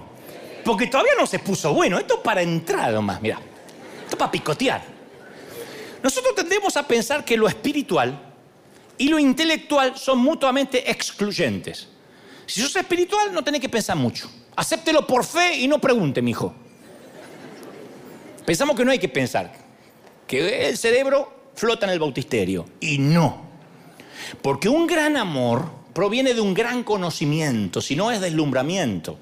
Porque 0.67 0.87
todavía 0.87 1.13
no 1.17 1.25
se 1.25 1.39
puso 1.39 1.73
bueno. 1.73 1.97
Esto 1.97 2.21
para 2.21 2.41
entrar 2.41 2.91
nomás, 2.91 3.21
mira. 3.21 3.39
Esto 4.03 4.17
para 4.17 4.29
picotear. 4.29 4.83
Nosotros 6.03 6.35
tendemos 6.35 6.75
a 6.75 6.85
pensar 6.85 7.23
que 7.23 7.37
lo 7.37 7.47
espiritual 7.47 8.19
y 8.97 9.07
lo 9.07 9.17
intelectual 9.17 9.97
son 9.97 10.19
mutuamente 10.19 10.91
excluyentes. 10.91 11.87
Si 12.45 12.59
sos 12.59 12.75
espiritual, 12.75 13.33
no 13.33 13.45
tenés 13.45 13.61
que 13.61 13.69
pensar 13.69 13.95
mucho. 13.95 14.29
Acéptelo 14.57 15.07
por 15.07 15.23
fe 15.23 15.55
y 15.55 15.69
no 15.69 15.79
pregunte, 15.79 16.21
mi 16.21 16.31
hijo. 16.31 16.53
Pensamos 18.45 18.75
que 18.75 18.83
no 18.83 18.91
hay 18.91 18.99
que 18.99 19.07
pensar, 19.07 19.53
que 20.27 20.67
el 20.67 20.77
cerebro 20.77 21.51
flota 21.55 21.85
en 21.85 21.93
el 21.93 21.99
bautisterio. 21.99 22.65
Y 22.81 22.97
no. 22.97 23.41
Porque 24.41 24.67
un 24.67 24.85
gran 24.85 25.15
amor 25.15 25.71
proviene 25.93 26.33
de 26.33 26.41
un 26.41 26.53
gran 26.53 26.83
conocimiento, 26.83 27.79
si 27.79 27.95
no 27.95 28.11
es 28.11 28.19
deslumbramiento. 28.19 29.17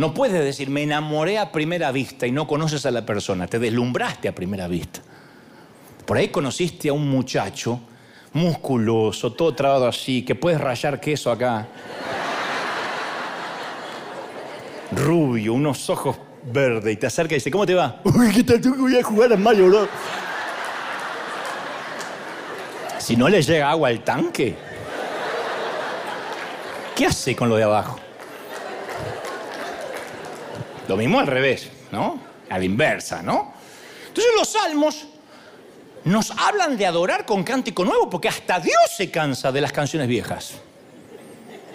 No 0.00 0.14
puedes 0.14 0.42
decir, 0.42 0.70
me 0.70 0.82
enamoré 0.82 1.36
a 1.36 1.52
primera 1.52 1.92
vista 1.92 2.26
y 2.26 2.32
no 2.32 2.46
conoces 2.46 2.86
a 2.86 2.90
la 2.90 3.04
persona, 3.04 3.46
te 3.46 3.58
deslumbraste 3.58 4.28
a 4.28 4.34
primera 4.34 4.66
vista. 4.66 5.00
Por 6.06 6.16
ahí 6.16 6.28
conociste 6.28 6.88
a 6.88 6.94
un 6.94 7.06
muchacho 7.06 7.78
musculoso, 8.32 9.34
todo 9.34 9.54
trabado 9.54 9.86
así, 9.86 10.22
que 10.22 10.34
puedes 10.34 10.58
rayar 10.58 10.98
queso 11.00 11.30
acá. 11.30 11.68
rubio, 14.92 15.52
unos 15.52 15.90
ojos 15.90 16.16
verdes, 16.44 16.94
y 16.94 16.96
te 16.96 17.06
acerca 17.06 17.34
y 17.34 17.36
dice, 17.36 17.50
¿cómo 17.50 17.66
te 17.66 17.74
va? 17.74 18.00
Uy, 18.04 18.32
¿qué 18.32 18.42
tal? 18.42 18.58
Voy 18.58 18.96
a 18.96 19.02
jugar 19.02 19.30
a 19.34 19.36
Mario, 19.36 19.66
bro. 19.66 19.88
Si 22.96 23.16
no 23.16 23.28
le 23.28 23.42
llega 23.42 23.70
agua 23.70 23.90
al 23.90 24.02
tanque, 24.02 24.54
¿qué 26.96 27.04
hace 27.04 27.36
con 27.36 27.50
lo 27.50 27.56
de 27.56 27.64
abajo? 27.64 28.00
Lo 30.90 30.96
mismo 30.96 31.20
al 31.20 31.28
revés, 31.28 31.70
¿no? 31.92 32.18
A 32.48 32.58
la 32.58 32.64
inversa, 32.64 33.22
¿no? 33.22 33.54
Entonces 34.08 34.32
los 34.36 34.48
salmos 34.48 35.06
nos 36.02 36.32
hablan 36.32 36.76
de 36.76 36.84
adorar 36.84 37.24
con 37.24 37.44
cántico 37.44 37.84
nuevo, 37.84 38.10
porque 38.10 38.26
hasta 38.26 38.58
Dios 38.58 38.74
se 38.96 39.08
cansa 39.08 39.52
de 39.52 39.60
las 39.60 39.70
canciones 39.70 40.08
viejas. 40.08 40.54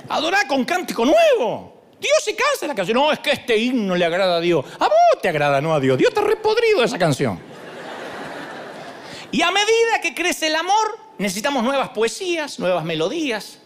Adorar 0.09 0.47
con 0.47 0.65
cántico 0.65 1.05
nuevo. 1.05 1.81
Dios 1.97 2.17
se 2.25 2.35
cansa 2.35 2.57
de 2.63 2.67
la 2.67 2.75
canción. 2.75 2.97
No, 2.97 3.09
es 3.09 3.19
que 3.19 3.31
este 3.31 3.55
himno 3.57 3.95
le 3.95 4.03
agrada 4.03 4.35
a 4.35 4.41
Dios. 4.41 4.65
A 4.79 4.89
vos 4.89 5.21
te 5.21 5.29
agrada, 5.29 5.61
no 5.61 5.73
a 5.73 5.79
Dios. 5.79 5.97
Dios 5.97 6.09
está 6.09 6.19
repodrido 6.19 6.83
esa 6.83 6.97
canción. 6.97 7.39
Y 9.31 9.41
a 9.41 9.49
medida 9.49 10.01
que 10.01 10.13
crece 10.13 10.47
el 10.47 10.55
amor, 10.57 10.99
necesitamos 11.19 11.63
nuevas 11.63 11.87
poesías, 11.87 12.59
nuevas 12.59 12.83
melodías. 12.83 13.59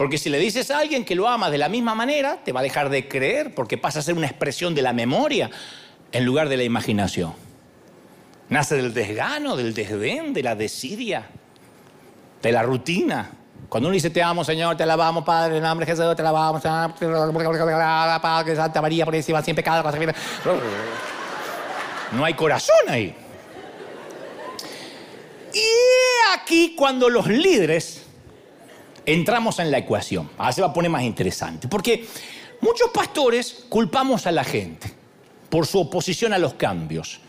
Porque 0.00 0.16
si 0.16 0.30
le 0.30 0.38
dices 0.38 0.70
a 0.70 0.78
alguien 0.78 1.04
que 1.04 1.14
lo 1.14 1.28
ama 1.28 1.50
de 1.50 1.58
la 1.58 1.68
misma 1.68 1.94
manera, 1.94 2.38
te 2.42 2.52
va 2.52 2.60
a 2.60 2.62
dejar 2.62 2.88
de 2.88 3.06
creer 3.06 3.54
porque 3.54 3.76
pasa 3.76 3.98
a 3.98 4.02
ser 4.02 4.14
una 4.14 4.26
expresión 4.26 4.74
de 4.74 4.80
la 4.80 4.94
memoria 4.94 5.50
en 6.10 6.24
lugar 6.24 6.48
de 6.48 6.56
la 6.56 6.62
imaginación. 6.62 7.34
Nace 8.48 8.76
del 8.76 8.94
desgano, 8.94 9.56
del 9.56 9.74
desdén, 9.74 10.32
de 10.32 10.42
la 10.42 10.54
desidia, 10.54 11.26
de 12.40 12.50
la 12.50 12.62
rutina. 12.62 13.30
Cuando 13.68 13.90
uno 13.90 13.92
dice 13.92 14.08
te 14.08 14.22
amo, 14.22 14.42
Señor, 14.42 14.74
te 14.74 14.84
alabamos, 14.84 15.22
Padre, 15.22 15.58
en 15.58 15.62
nombre 15.62 15.84
de 15.84 15.92
Jesús, 15.92 16.16
te 16.16 16.22
alabamos, 16.22 16.62
Padre, 16.62 18.56
Santa 18.56 18.80
María, 18.80 19.04
por 19.04 19.14
encima, 19.14 19.42
sin 19.42 19.54
pecado. 19.54 19.84
No 22.12 22.24
hay 22.24 22.32
corazón 22.32 22.88
ahí. 22.88 23.14
Y 25.52 26.38
aquí 26.38 26.74
cuando 26.74 27.10
los 27.10 27.26
líderes 27.26 28.06
entramos 29.06 29.58
en 29.58 29.70
la 29.70 29.78
ecuación. 29.78 30.30
Ahora 30.38 30.52
se 30.52 30.60
va 30.62 30.68
a 30.68 30.72
poner 30.72 30.90
más 30.90 31.02
interesante. 31.02 31.68
Porque 31.68 32.06
muchos 32.60 32.90
pastores 32.90 33.64
culpamos 33.68 34.26
a 34.26 34.32
la 34.32 34.44
gente 34.44 34.92
por 35.48 35.66
su 35.66 35.80
oposición 35.80 36.32
a 36.32 36.38
los 36.38 36.54
cambios. 36.54 37.20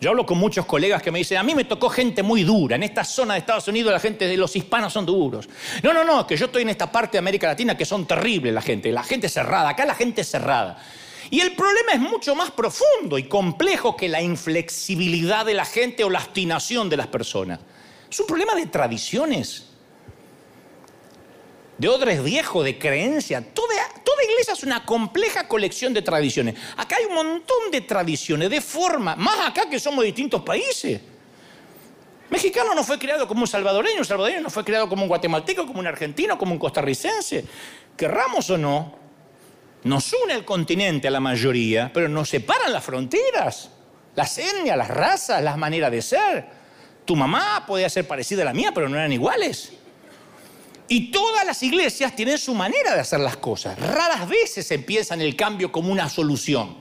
Yo 0.00 0.10
hablo 0.10 0.26
con 0.26 0.36
muchos 0.36 0.66
colegas 0.66 1.02
que 1.02 1.10
me 1.10 1.18
dicen, 1.18 1.38
a 1.38 1.42
mí 1.42 1.54
me 1.54 1.64
tocó 1.64 1.88
gente 1.88 2.22
muy 2.22 2.42
dura. 2.42 2.76
En 2.76 2.82
esta 2.82 3.04
zona 3.04 3.34
de 3.34 3.40
Estados 3.40 3.68
Unidos 3.68 3.92
la 3.92 4.00
gente 4.00 4.26
de 4.26 4.36
los 4.36 4.54
hispanos 4.54 4.92
son 4.92 5.06
duros. 5.06 5.48
No, 5.82 5.94
no, 5.94 6.04
no, 6.04 6.26
que 6.26 6.36
yo 6.36 6.46
estoy 6.46 6.62
en 6.62 6.68
esta 6.68 6.92
parte 6.92 7.12
de 7.12 7.18
América 7.20 7.46
Latina 7.46 7.76
que 7.76 7.86
son 7.86 8.06
terribles 8.06 8.52
la 8.52 8.60
gente. 8.60 8.92
La 8.92 9.02
gente 9.02 9.28
cerrada. 9.28 9.70
Acá 9.70 9.86
la 9.86 9.94
gente 9.94 10.22
cerrada. 10.22 10.78
Y 11.30 11.40
el 11.40 11.54
problema 11.54 11.92
es 11.92 12.00
mucho 12.00 12.34
más 12.34 12.50
profundo 12.50 13.16
y 13.16 13.24
complejo 13.24 13.96
que 13.96 14.08
la 14.08 14.20
inflexibilidad 14.20 15.46
de 15.46 15.54
la 15.54 15.64
gente 15.64 16.04
o 16.04 16.10
la 16.10 16.18
obstinación 16.18 16.90
de 16.90 16.98
las 16.98 17.06
personas. 17.06 17.60
Es 18.10 18.20
un 18.20 18.26
problema 18.26 18.54
de 18.54 18.66
tradiciones 18.66 19.63
de 21.78 21.88
odres 21.88 22.22
viejos, 22.22 22.64
de 22.64 22.78
creencia. 22.78 23.42
Toda, 23.52 23.74
iglesia 24.24 24.54
es 24.54 24.62
una 24.62 24.84
compleja 24.84 25.46
colección 25.46 25.92
de 25.92 26.02
tradiciones. 26.02 26.54
Acá 26.76 26.96
hay 26.96 27.04
un 27.04 27.14
montón 27.14 27.70
de 27.70 27.82
tradiciones, 27.82 28.50
de 28.50 28.60
forma, 28.60 29.16
más 29.16 29.48
acá 29.48 29.68
que 29.68 29.78
somos 29.78 30.04
distintos 30.04 30.42
países. 30.42 31.00
Mexicano 32.30 32.74
no 32.74 32.82
fue 32.82 32.98
creado 32.98 33.28
como 33.28 33.42
un 33.42 33.46
salvadoreño, 33.46 33.98
un 33.98 34.04
salvadoreño 34.04 34.40
no 34.40 34.50
fue 34.50 34.64
creado 34.64 34.88
como 34.88 35.02
un 35.02 35.08
guatemalteco, 35.08 35.66
como 35.66 35.80
un 35.80 35.86
argentino, 35.86 36.38
como 36.38 36.52
un 36.52 36.58
costarricense. 36.58 37.44
Querramos 37.96 38.48
o 38.50 38.58
no, 38.58 38.96
nos 39.84 40.12
une 40.14 40.32
el 40.32 40.44
continente 40.44 41.08
a 41.08 41.10
la 41.10 41.20
mayoría, 41.20 41.90
pero 41.92 42.08
nos 42.08 42.30
separan 42.30 42.72
las 42.72 42.82
fronteras, 42.82 43.70
las 44.16 44.38
etnias, 44.38 44.76
las 44.76 44.88
razas, 44.88 45.42
las 45.42 45.56
maneras 45.56 45.90
de 45.92 46.02
ser. 46.02 46.46
Tu 47.04 47.14
mamá 47.14 47.64
podía 47.66 47.88
ser 47.90 48.08
parecida 48.08 48.42
a 48.42 48.46
la 48.46 48.54
mía, 48.54 48.72
pero 48.74 48.88
no 48.88 48.96
eran 48.96 49.12
iguales. 49.12 49.74
Y 50.88 51.10
todas 51.10 51.46
las 51.46 51.62
iglesias 51.62 52.14
tienen 52.14 52.38
su 52.38 52.54
manera 52.54 52.94
de 52.94 53.00
hacer 53.00 53.20
las 53.20 53.36
cosas. 53.38 53.78
Raras 53.78 54.28
veces 54.28 54.66
se 54.66 54.74
en 54.74 55.20
el 55.20 55.34
cambio 55.34 55.72
como 55.72 55.90
una 55.90 56.08
solución. 56.08 56.76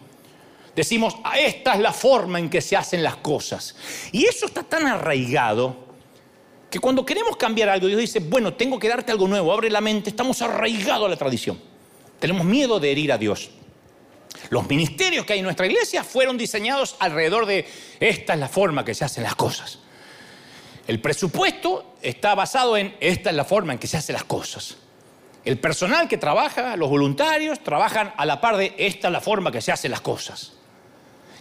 Decimos, 0.76 1.16
ah, 1.24 1.40
esta 1.40 1.76
es 1.76 1.80
la 1.80 1.94
forma 1.94 2.40
en 2.40 2.50
que 2.50 2.60
se 2.60 2.76
hacen 2.76 3.04
las 3.04 3.18
cosas. 3.18 3.76
Y 4.12 4.26
eso 4.26 4.48
está 4.48 4.64
tan 4.64 4.88
arraigado 4.88 5.84
que 6.70 6.80
cuando 6.80 7.06
queremos 7.06 7.38
cambiar 7.38 7.70
algo, 7.70 7.88
Dios 7.88 8.00
dice, 8.00 8.20
bueno, 8.20 8.56
tengo 8.56 8.80
que 8.80 8.90
darte 8.90 9.12
algo 9.12 9.28
nuevo, 9.28 9.54
abre 9.54 9.70
la 9.70 9.82
mente, 9.82 10.10
estamos 10.10 10.42
arraigados 10.42 11.06
a 11.06 11.10
la 11.10 11.16
tradición. 11.16 11.62
Tenemos 12.20 12.46
miedo 12.46 12.80
de 12.80 12.92
herir 12.92 13.12
a 13.12 13.18
Dios. 13.18 13.52
Los 14.50 14.68
ministerios 14.68 15.26
que 15.26 15.34
hay 15.34 15.40
en 15.40 15.46
nuestra 15.46 15.68
iglesia 15.68 16.04
fueron 16.04 16.38
diseñados 16.38 16.96
alrededor 17.00 17.46
de 17.46 17.68
esta 18.00 18.34
es 18.34 18.40
la 18.40 18.50
forma 18.50 18.84
que 18.84 18.96
se 18.96 19.06
hacen 19.06 19.24
las 19.24 19.36
cosas. 19.36 19.80
El 20.88 21.00
presupuesto 21.00 21.93
está 22.04 22.36
basado 22.36 22.78
en 22.78 22.96
esta 23.00 23.30
es 23.30 23.36
la 23.36 23.46
forma 23.46 23.74
en 23.74 23.80
que 23.80 23.88
se 23.88 23.98
hacen 23.98 24.14
las 24.14 24.26
cosas. 24.26 24.78
El 25.46 25.60
personal 25.60 26.08
que 26.08 26.18
trabaja, 26.18 26.76
los 26.78 26.90
voluntarios, 26.90 27.60
trabajan 27.62 28.14
a 28.16 28.26
la 28.26 28.40
par 28.40 28.56
de 28.58 28.74
esta 28.78 29.08
es 29.08 29.12
la 29.12 29.22
forma 29.22 29.52
que 29.52 29.62
se 29.62 29.72
hacen 29.72 29.92
las 29.92 30.02
cosas. 30.02 30.54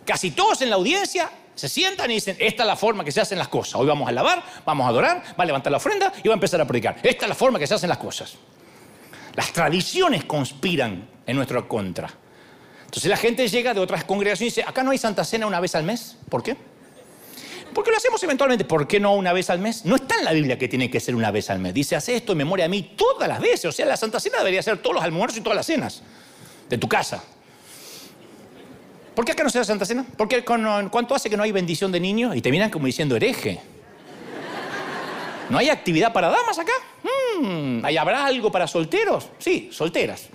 Casi 0.05 0.33
todos 0.33 0.63
en 0.63 0.71
la 0.71 0.77
audiencia 0.77 1.31
se 1.55 1.69
sientan 1.69 2.11
y 2.11 2.15
dicen, 2.15 2.37
esta 2.41 2.63
es 2.65 2.67
la 2.67 2.77
forma 2.77 3.05
que 3.05 3.13
se 3.13 3.21
hacen 3.21 3.39
las 3.39 3.49
cosas. 3.49 3.77
Hoy 3.77 3.87
vamos 3.87 4.07
a 4.07 4.11
alabar, 4.11 4.43
vamos 4.65 4.87
a 4.87 4.89
adorar, 4.89 5.23
va 5.39 5.45
a 5.45 5.47
levantar 5.47 5.71
la 5.71 5.77
ofrenda 5.77 6.13
y 6.23 6.29
va 6.29 6.35
a 6.35 6.37
empezar 6.37 6.61
a 6.61 6.67
predicar. 6.67 6.97
Esta 7.03 7.27
es 7.27 7.29
la 7.29 7.35
forma 7.35 7.59
que 7.59 7.67
se 7.67 7.75
hacen 7.75 7.89
las 7.89 7.99
cosas. 7.99 8.35
Las 9.35 9.53
tradiciones 9.53 10.25
conspiran 10.25 11.09
en 11.27 11.37
nuestra 11.37 11.63
contra. 11.63 12.11
Entonces 12.85 13.09
la 13.09 13.17
gente 13.17 13.47
llega 13.47 13.73
de 13.73 13.81
otras 13.81 14.05
congregaciones 14.05 14.57
y 14.57 14.61
dice, 14.61 14.69
acá 14.69 14.83
no 14.83 14.91
hay 14.91 14.99
Santa 14.99 15.25
Cena 15.25 15.47
una 15.47 15.61
vez 15.61 15.75
al 15.75 15.85
mes. 15.85 16.17
¿Por 16.29 16.43
qué? 16.43 16.57
Porque 17.75 17.91
lo 17.91 17.97
hacemos 17.97 18.23
eventualmente. 18.23 18.65
¿Por 18.65 18.87
qué 18.87 19.01
no 19.01 19.15
una 19.15 19.33
vez 19.33 19.51
al 19.51 19.59
mes? 19.59 19.85
No 19.85 19.97
está 19.97 20.19
en 20.19 20.25
la 20.25 20.33
Biblia 20.33 20.59
que 20.59 20.69
tiene 20.69 20.91
que 20.91 21.01
ser 21.01 21.15
una 21.15 21.31
vez 21.31 21.51
al 21.51 21.59
mes. 21.59 21.73
Dice, 21.75 21.97
hace 21.97 22.17
esto 22.17 22.33
en 22.33 22.39
memoria 22.39 22.67
a 22.67 22.69
mí 22.69 22.95
todas 22.97 23.29
las 23.29 23.41
veces. 23.41 23.65
O 23.67 23.73
sea, 23.73 23.87
la 23.87 23.97
Santa 23.97 24.21
Cena 24.21 24.39
debería 24.39 24.63
ser 24.63 24.79
todos 24.79 24.95
los 24.95 25.05
almuerzos 25.05 25.39
y 25.39 25.41
todas 25.43 25.57
las 25.57 25.67
cenas 25.67 26.03
de 26.69 26.79
tu 26.79 26.89
casa. 26.89 27.23
¿Por 29.15 29.25
qué 29.25 29.33
acá 29.33 29.45
no 29.45 29.51
se 29.51 29.59
da 29.59 29.65
Santa 29.65 29.85
Cena? 29.85 30.07
Porque 30.17 30.45
¿cuánto 30.45 31.15
hace 31.15 31.29
que 31.29 31.37
no 31.37 31.43
hay 31.43 31.53
bendición 31.53 31.93
de 31.93 32.01
niños? 32.01 32.35
Y 32.35 32.41
te 32.41 32.51
miran 32.51 32.71
como 32.71 32.87
diciendo 32.87 33.15
hereje. 33.17 33.61
¿No 35.51 35.59
hay 35.59 35.69
actividad 35.69 36.13
para 36.13 36.29
damas 36.29 36.59
acá? 36.59 36.73
Hmm, 37.39 37.85
¿Habrá 37.85 38.25
algo 38.25 38.51
para 38.51 38.67
solteros? 38.67 39.29
Sí, 39.39 39.69
solteras. 39.71 40.29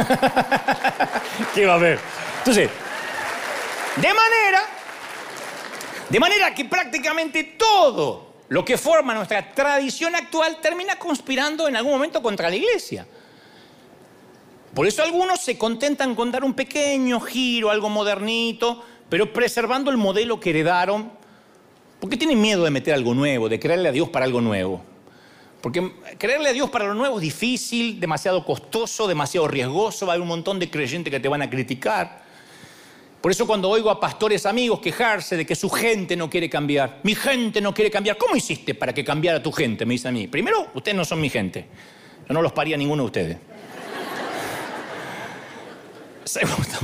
¿Qué 1.54 1.66
va 1.66 1.72
a 1.72 1.76
haber? 1.76 1.98
Entonces, 2.38 2.70
de 3.96 4.14
manera, 4.14 4.62
de 6.08 6.20
manera 6.20 6.54
que 6.54 6.64
prácticamente 6.64 7.44
todo 7.44 8.30
lo 8.48 8.64
que 8.64 8.76
forma 8.76 9.14
nuestra 9.14 9.52
tradición 9.52 10.14
actual 10.14 10.58
termina 10.60 10.96
conspirando 10.96 11.68
en 11.68 11.76
algún 11.76 11.92
momento 11.92 12.20
contra 12.22 12.50
la 12.50 12.56
iglesia. 12.56 13.06
Por 14.74 14.86
eso 14.86 15.02
algunos 15.02 15.40
se 15.40 15.58
contentan 15.58 16.14
con 16.14 16.30
dar 16.30 16.44
un 16.44 16.54
pequeño 16.54 17.20
giro, 17.20 17.70
algo 17.70 17.88
modernito, 17.88 18.84
pero 19.08 19.32
preservando 19.32 19.90
el 19.90 19.96
modelo 19.96 20.38
que 20.38 20.50
heredaron, 20.50 21.10
porque 21.98 22.16
tienen 22.16 22.40
miedo 22.40 22.64
de 22.64 22.70
meter 22.70 22.94
algo 22.94 23.14
nuevo, 23.14 23.48
de 23.48 23.58
creerle 23.58 23.88
a 23.88 23.92
Dios 23.92 24.08
para 24.08 24.24
algo 24.24 24.40
nuevo. 24.40 24.82
Porque 25.60 25.92
creerle 26.16 26.48
a 26.48 26.52
Dios 26.52 26.70
para 26.70 26.86
lo 26.86 26.94
nuevo 26.94 27.16
es 27.16 27.22
difícil, 27.22 28.00
demasiado 28.00 28.44
costoso, 28.44 29.06
demasiado 29.06 29.46
riesgoso, 29.46 30.06
va 30.06 30.12
a 30.12 30.14
haber 30.14 30.22
un 30.22 30.28
montón 30.28 30.58
de 30.58 30.70
creyentes 30.70 31.10
que 31.10 31.20
te 31.20 31.28
van 31.28 31.42
a 31.42 31.50
criticar. 31.50 32.22
Por 33.20 33.30
eso 33.30 33.46
cuando 33.46 33.68
oigo 33.68 33.90
a 33.90 34.00
pastores 34.00 34.46
amigos 34.46 34.80
quejarse 34.80 35.36
de 35.36 35.44
que 35.44 35.54
su 35.54 35.68
gente 35.68 36.16
no 36.16 36.30
quiere 36.30 36.48
cambiar, 36.48 37.00
mi 37.02 37.14
gente 37.14 37.60
no 37.60 37.74
quiere 37.74 37.90
cambiar, 37.90 38.16
¿cómo 38.16 38.34
hiciste 38.34 38.74
para 38.74 38.94
que 38.94 39.04
cambiara 39.04 39.42
tu 39.42 39.52
gente? 39.52 39.84
Me 39.84 39.92
dice 39.92 40.08
a 40.08 40.12
mí. 40.12 40.26
Primero, 40.26 40.68
ustedes 40.74 40.96
no 40.96 41.04
son 41.04 41.20
mi 41.20 41.28
gente. 41.28 41.66
Yo 42.26 42.32
no 42.32 42.40
los 42.40 42.52
paría 42.52 42.78
ninguno 42.78 43.02
de 43.02 43.06
ustedes. 43.06 43.36
Segundo, 46.24 46.78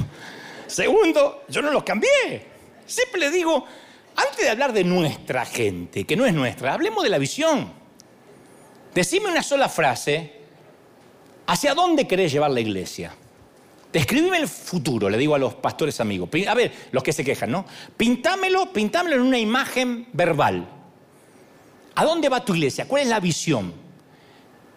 segundo, 0.66 1.44
yo 1.48 1.62
no 1.62 1.70
los 1.70 1.84
cambié. 1.84 2.42
Siempre 2.84 3.20
les 3.20 3.32
digo, 3.32 3.64
antes 4.16 4.38
de 4.38 4.48
hablar 4.48 4.72
de 4.72 4.82
nuestra 4.82 5.44
gente, 5.44 6.04
que 6.04 6.16
no 6.16 6.26
es 6.26 6.34
nuestra, 6.34 6.72
hablemos 6.72 7.04
de 7.04 7.10
la 7.10 7.18
visión. 7.18 7.70
Decime 8.94 9.30
una 9.30 9.42
sola 9.42 9.68
frase, 9.68 10.32
¿hacia 11.46 11.74
dónde 11.74 12.08
querés 12.08 12.32
llevar 12.32 12.50
la 12.50 12.60
iglesia? 12.60 13.14
Describime 13.96 14.36
el 14.36 14.46
futuro, 14.46 15.08
le 15.08 15.16
digo 15.16 15.34
a 15.34 15.38
los 15.38 15.54
pastores 15.54 16.00
amigos. 16.00 16.28
A 16.48 16.52
ver, 16.52 16.70
los 16.92 17.02
que 17.02 17.14
se 17.14 17.24
quejan, 17.24 17.50
¿no? 17.50 17.64
Pintámelo, 17.96 18.70
pintámelo 18.70 19.16
en 19.16 19.22
una 19.22 19.38
imagen 19.38 20.06
verbal. 20.12 20.68
¿A 21.94 22.04
dónde 22.04 22.28
va 22.28 22.44
tu 22.44 22.54
iglesia? 22.54 22.86
¿Cuál 22.86 23.04
es 23.04 23.08
la 23.08 23.20
visión? 23.20 23.72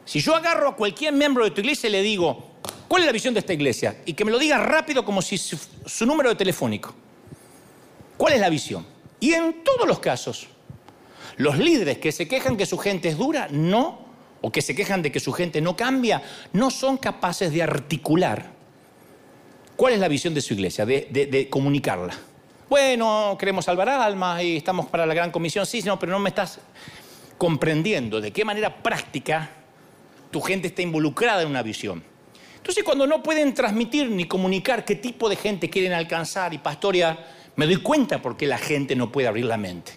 Si 0.05 0.21
yo 0.21 0.33
agarro 0.37 0.69
a 0.69 0.75
cualquier 0.77 1.11
miembro 1.11 1.43
de 1.43 1.51
tu 1.51 1.59
iglesia 1.59 1.89
y 1.89 1.91
le 1.91 2.01
digo, 2.01 2.51
¿cuál 2.87 3.01
es 3.01 3.07
la 3.07 3.11
visión 3.11 3.33
de 3.33 3.41
esta 3.41 3.51
iglesia? 3.51 4.01
Y 4.05 4.13
que 4.13 4.23
me 4.23 4.31
lo 4.31 4.39
diga 4.39 4.57
rápido 4.57 5.03
como 5.03 5.21
si 5.21 5.37
su, 5.37 5.59
su 5.85 6.05
número 6.05 6.29
de 6.29 6.35
telefónico. 6.35 6.95
¿Cuál 8.15 8.35
es 8.35 8.39
la 8.39 8.49
visión? 8.49 8.85
Y 9.19 9.33
en 9.33 9.65
todos 9.65 9.85
los 9.85 9.99
casos, 9.99 10.47
los 11.35 11.57
líderes 11.57 11.97
que 11.97 12.13
se 12.13 12.25
quejan 12.25 12.55
que 12.55 12.65
su 12.65 12.77
gente 12.77 13.09
es 13.09 13.17
dura 13.17 13.49
no 13.51 13.99
o 14.39 14.49
que 14.49 14.61
se 14.61 14.73
quejan 14.73 15.01
de 15.01 15.11
que 15.11 15.19
su 15.19 15.33
gente 15.33 15.59
no 15.59 15.75
cambia, 15.75 16.23
no 16.53 16.71
son 16.71 16.95
capaces 16.95 17.51
de 17.51 17.61
articular 17.63 18.58
cuál 19.79 19.93
es 19.93 19.99
la 20.01 20.09
visión 20.09 20.33
de 20.33 20.41
su 20.41 20.55
iglesia, 20.55 20.85
de, 20.85 21.47
comunicarla. 21.49 22.13
Bueno, 22.69 23.37
queremos 23.39 23.63
salvar 23.63 23.87
almas 23.87 24.43
y 24.43 24.57
estamos 24.57 24.87
para 24.87 25.05
la 25.05 25.13
gran 25.13 25.31
comisión, 25.31 25.65
sí, 25.65 25.81
no, 25.83 25.97
pero 25.97 26.11
no 26.11 26.19
me 26.19 26.27
estás 26.27 26.59
comprendiendo 27.37 28.19
de 28.19 28.31
qué 28.33 28.43
manera 28.43 28.83
práctica 28.83 29.49
tu 30.31 30.41
gente 30.41 30.67
está 30.67 30.81
involucrada 30.81 31.43
en 31.43 31.47
una 31.47 31.63
visión. 31.63 32.03
Entonces, 32.57 32.83
cuando 32.83 33.07
no 33.07 33.23
pueden 33.23 33.53
transmitir 33.53 34.09
ni 34.09 34.25
comunicar 34.25 34.83
qué 34.83 34.95
tipo 34.95 35.29
de 35.29 35.37
gente 35.37 35.69
quieren 35.69 35.93
alcanzar 35.93 36.53
y 36.53 36.57
pastorear, 36.57 37.25
me 37.55 37.65
doy 37.65 37.77
cuenta 37.77 38.21
por 38.21 38.35
qué 38.35 38.47
la 38.47 38.57
gente 38.57 38.97
no 38.97 39.09
puede 39.13 39.29
abrir 39.29 39.45
la 39.45 39.55
mente. 39.55 39.93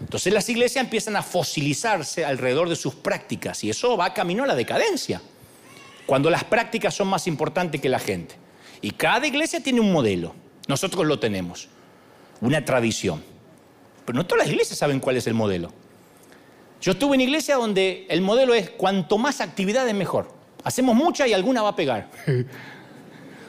Entonces 0.00 0.32
las 0.32 0.48
iglesias 0.48 0.84
empiezan 0.84 1.14
a 1.14 1.22
fosilizarse 1.22 2.24
alrededor 2.24 2.68
de 2.68 2.74
sus 2.74 2.96
prácticas 2.96 3.62
y 3.62 3.70
eso 3.70 3.96
va 3.96 4.12
camino 4.12 4.42
a 4.42 4.48
la 4.48 4.56
decadencia, 4.56 5.22
cuando 6.04 6.30
las 6.30 6.42
prácticas 6.42 6.96
son 6.96 7.06
más 7.06 7.28
importantes 7.28 7.80
que 7.80 7.88
la 7.88 8.00
gente. 8.00 8.42
Y 8.80 8.90
cada 8.92 9.26
iglesia 9.26 9.62
tiene 9.62 9.80
un 9.80 9.92
modelo, 9.92 10.34
nosotros 10.68 11.06
lo 11.06 11.18
tenemos, 11.18 11.68
una 12.40 12.64
tradición. 12.64 13.22
Pero 14.04 14.16
no 14.16 14.26
todas 14.26 14.44
las 14.44 14.52
iglesias 14.52 14.78
saben 14.78 15.00
cuál 15.00 15.16
es 15.16 15.26
el 15.26 15.34
modelo. 15.34 15.72
Yo 16.80 16.92
estuve 16.92 17.14
en 17.14 17.22
iglesia 17.22 17.56
donde 17.56 18.06
el 18.10 18.20
modelo 18.20 18.52
es 18.52 18.68
cuanto 18.70 19.16
más 19.16 19.40
actividades 19.40 19.94
mejor. 19.94 20.28
Hacemos 20.64 20.94
mucha 20.94 21.26
y 21.26 21.32
alguna 21.32 21.62
va 21.62 21.70
a 21.70 21.76
pegar. 21.76 22.10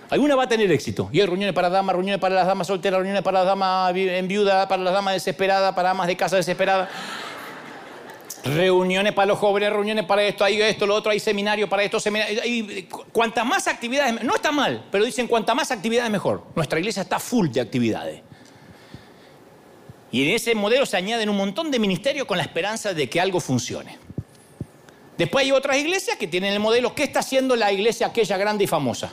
Alguna 0.10 0.36
va 0.36 0.44
a 0.44 0.48
tener 0.48 0.72
éxito. 0.72 1.10
Y 1.12 1.20
hay 1.20 1.26
reuniones 1.26 1.56
para 1.56 1.70
damas, 1.70 1.96
reuniones 1.96 2.22
para 2.22 2.36
las 2.36 2.46
damas 2.46 2.68
solteras, 2.68 3.00
reuniones 3.00 3.24
para 3.24 3.40
las 3.40 3.48
damas 3.48 3.94
en 3.96 4.28
viuda, 4.28 4.68
para 4.68 4.84
las 4.84 4.94
damas 4.94 5.16
desesperadas, 5.16 5.74
para 5.74 5.90
damas 5.90 6.08
de 6.08 6.16
casa 6.16 6.36
desesperadas. 6.36 6.90
Reuniones 8.46 9.12
para 9.14 9.26
los 9.26 9.40
jóvenes, 9.40 9.72
reuniones 9.72 10.06
para 10.06 10.22
esto, 10.22 10.44
hay 10.44 10.62
esto, 10.62 10.86
lo 10.86 10.94
otro, 10.94 11.12
hay 11.12 11.20
seminarios 11.20 11.68
para 11.68 11.82
esto, 11.82 12.00
seminarios. 12.00 12.44
Cuanta 13.12 13.44
más 13.44 13.68
actividades, 13.68 14.24
no 14.24 14.36
está 14.36 14.52
mal, 14.52 14.86
pero 14.92 15.04
dicen 15.04 15.28
cuanta 15.28 15.56
más 15.56 15.72
actividades 15.72 16.12
mejor. 16.12 16.44
Nuestra 16.56 16.78
iglesia 16.78 17.02
está 17.02 17.20
full 17.20 17.50
de 17.50 17.60
actividades. 17.60 18.22
Y 20.12 20.28
en 20.28 20.36
ese 20.36 20.54
modelo 20.54 20.86
se 20.86 20.96
añaden 20.96 21.28
un 21.28 21.38
montón 21.38 21.72
de 21.72 21.80
ministerios 21.80 22.28
con 22.28 22.38
la 22.38 22.44
esperanza 22.44 22.94
de 22.94 23.10
que 23.10 23.20
algo 23.20 23.40
funcione. 23.40 23.98
Después 25.18 25.46
hay 25.46 25.52
otras 25.52 25.78
iglesias 25.78 26.16
que 26.18 26.28
tienen 26.28 26.54
el 26.54 26.60
modelo, 26.60 26.94
¿qué 26.94 27.04
está 27.04 27.22
haciendo 27.22 27.56
la 27.56 27.72
iglesia 27.72 28.08
aquella 28.08 28.38
grande 28.38 28.66
y 28.66 28.68
famosa? 28.68 29.12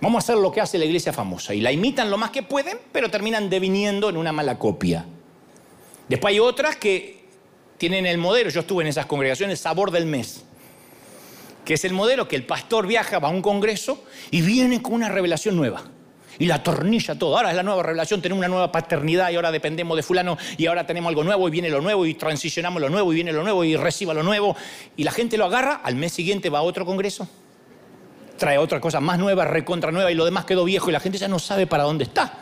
Vamos 0.00 0.22
a 0.22 0.24
hacer 0.24 0.36
lo 0.36 0.52
que 0.52 0.60
hace 0.60 0.78
la 0.78 0.84
iglesia 0.84 1.12
famosa. 1.12 1.54
Y 1.54 1.60
la 1.60 1.72
imitan 1.72 2.08
lo 2.08 2.18
más 2.18 2.30
que 2.30 2.44
pueden, 2.44 2.78
pero 2.92 3.10
terminan 3.10 3.50
deviniendo 3.50 4.08
en 4.08 4.16
una 4.16 4.30
mala 4.30 4.60
copia. 4.60 5.06
Después 6.08 6.32
hay 6.32 6.38
otras 6.38 6.76
que 6.76 7.21
tienen 7.82 8.06
el 8.06 8.16
modelo, 8.16 8.48
yo 8.48 8.60
estuve 8.60 8.84
en 8.84 8.90
esas 8.90 9.06
congregaciones, 9.06 9.58
sabor 9.58 9.90
del 9.90 10.06
mes, 10.06 10.44
que 11.64 11.74
es 11.74 11.84
el 11.84 11.92
modelo 11.92 12.28
que 12.28 12.36
el 12.36 12.44
pastor 12.46 12.86
viaja 12.86 13.16
a 13.16 13.28
un 13.28 13.42
congreso 13.42 14.04
y 14.30 14.40
viene 14.40 14.80
con 14.80 14.92
una 14.92 15.08
revelación 15.08 15.56
nueva. 15.56 15.82
Y 16.38 16.46
la 16.46 16.62
tornilla 16.62 17.18
todo. 17.18 17.36
Ahora 17.36 17.50
es 17.50 17.56
la 17.56 17.64
nueva 17.64 17.82
revelación, 17.82 18.22
tenemos 18.22 18.38
una 18.38 18.46
nueva 18.46 18.70
paternidad 18.70 19.32
y 19.32 19.34
ahora 19.34 19.50
dependemos 19.50 19.96
de 19.96 20.04
fulano 20.04 20.38
y 20.56 20.66
ahora 20.66 20.86
tenemos 20.86 21.08
algo 21.08 21.24
nuevo 21.24 21.48
y 21.48 21.50
viene 21.50 21.70
lo 21.70 21.80
nuevo 21.80 22.06
y 22.06 22.14
transicionamos 22.14 22.80
lo 22.80 22.88
nuevo 22.88 23.10
y 23.10 23.16
viene 23.16 23.32
lo 23.32 23.42
nuevo 23.42 23.64
y 23.64 23.74
reciba 23.74 24.14
lo 24.14 24.22
nuevo. 24.22 24.54
Y 24.96 25.02
la 25.02 25.10
gente 25.10 25.36
lo 25.36 25.46
agarra, 25.46 25.80
al 25.82 25.96
mes 25.96 26.12
siguiente 26.12 26.50
va 26.50 26.60
a 26.60 26.62
otro 26.62 26.86
congreso 26.86 27.28
trae 28.36 28.58
otra 28.58 28.80
cosa 28.80 29.00
más 29.00 29.18
nueva, 29.18 29.44
recontra 29.44 29.92
nueva 29.92 30.10
y 30.10 30.14
lo 30.14 30.24
demás 30.24 30.44
quedó 30.44 30.64
viejo 30.64 30.88
y 30.88 30.92
la 30.92 31.00
gente 31.00 31.18
ya 31.18 31.28
no 31.28 31.38
sabe 31.38 31.66
para 31.66 31.82
dónde 31.82 32.04
está. 32.04 32.38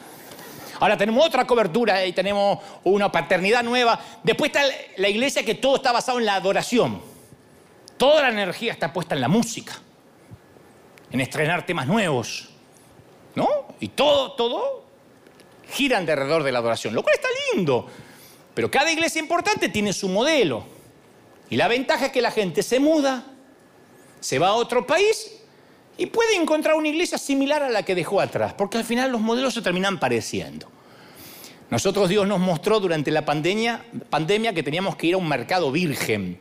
Ahora 0.81 0.97
tenemos 0.97 1.25
otra 1.25 1.47
cobertura 1.47 2.05
y 2.07 2.12
tenemos 2.12 2.59
una 2.85 3.12
paternidad 3.12 3.62
nueva. 3.62 4.01
Después 4.23 4.51
está 4.51 4.62
la 4.97 5.09
iglesia 5.09 5.45
que 5.45 5.55
todo 5.55 5.77
está 5.77 5.93
basado 5.93 6.19
en 6.19 6.25
la 6.25 6.35
adoración. 6.35 7.03
Toda 7.99 8.23
la 8.23 8.31
energía 8.31 8.73
está 8.73 8.90
puesta 8.90 9.14
en 9.14 9.21
la 9.21 9.29
música, 9.29 9.75
en 11.11 11.21
estrenar 11.21 11.66
temas 11.66 11.87
nuevos, 11.87 12.49
¿no? 13.35 13.47
Y 13.79 13.88
todo, 13.88 14.33
todo 14.33 14.87
gira 15.71 15.99
alrededor 15.99 16.43
de 16.43 16.51
la 16.51 16.61
adoración, 16.61 16.95
lo 16.95 17.03
cual 17.03 17.14
está 17.14 17.29
lindo. 17.53 17.87
Pero 18.55 18.71
cada 18.71 18.90
iglesia 18.90 19.21
importante 19.21 19.69
tiene 19.69 19.93
su 19.93 20.09
modelo. 20.09 20.64
Y 21.51 21.57
la 21.57 21.69
ventaja 21.69 22.07
es 22.07 22.12
que 22.12 22.23
la 22.23 22.31
gente 22.31 22.62
se 22.62 22.81
muda, 22.81 23.25
se 24.21 24.38
va 24.38 24.49
a 24.49 24.53
otro 24.55 24.87
país 24.87 25.39
y 25.98 26.07
puede 26.07 26.37
encontrar 26.37 26.76
una 26.76 26.88
iglesia 26.88 27.18
similar 27.18 27.62
a 27.62 27.68
la 27.68 27.83
que 27.83 27.94
dejó 27.94 28.20
atrás, 28.20 28.55
porque 28.55 28.79
al 28.79 28.85
final 28.85 29.12
los 29.12 29.20
modelos 29.20 29.55
se 29.55 29.62
terminan 29.62 30.00
pareciendo. 30.00 30.68
Nosotros 31.70 32.09
Dios 32.09 32.26
nos 32.26 32.40
mostró 32.40 32.81
durante 32.81 33.11
la 33.11 33.24
pandemia, 33.24 33.85
que 34.55 34.62
teníamos 34.62 34.96
que 34.96 35.09
ir 35.09 35.14
a 35.14 35.18
un 35.18 35.29
mercado 35.29 35.70
virgen, 35.70 36.38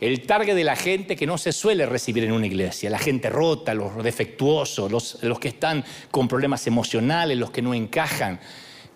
el 0.00 0.26
target 0.26 0.54
de 0.54 0.64
la 0.64 0.76
gente 0.76 1.16
que 1.16 1.26
no 1.26 1.36
se 1.36 1.52
suele 1.52 1.84
recibir 1.84 2.24
en 2.24 2.32
una 2.32 2.46
iglesia, 2.46 2.88
la 2.88 2.98
gente 2.98 3.28
rota, 3.28 3.74
los 3.74 4.02
defectuosos, 4.02 4.90
los, 4.90 5.22
los 5.22 5.38
que 5.38 5.48
están 5.48 5.84
con 6.10 6.28
problemas 6.28 6.66
emocionales, 6.66 7.36
los 7.36 7.50
que 7.50 7.60
no 7.60 7.74
encajan 7.74 8.40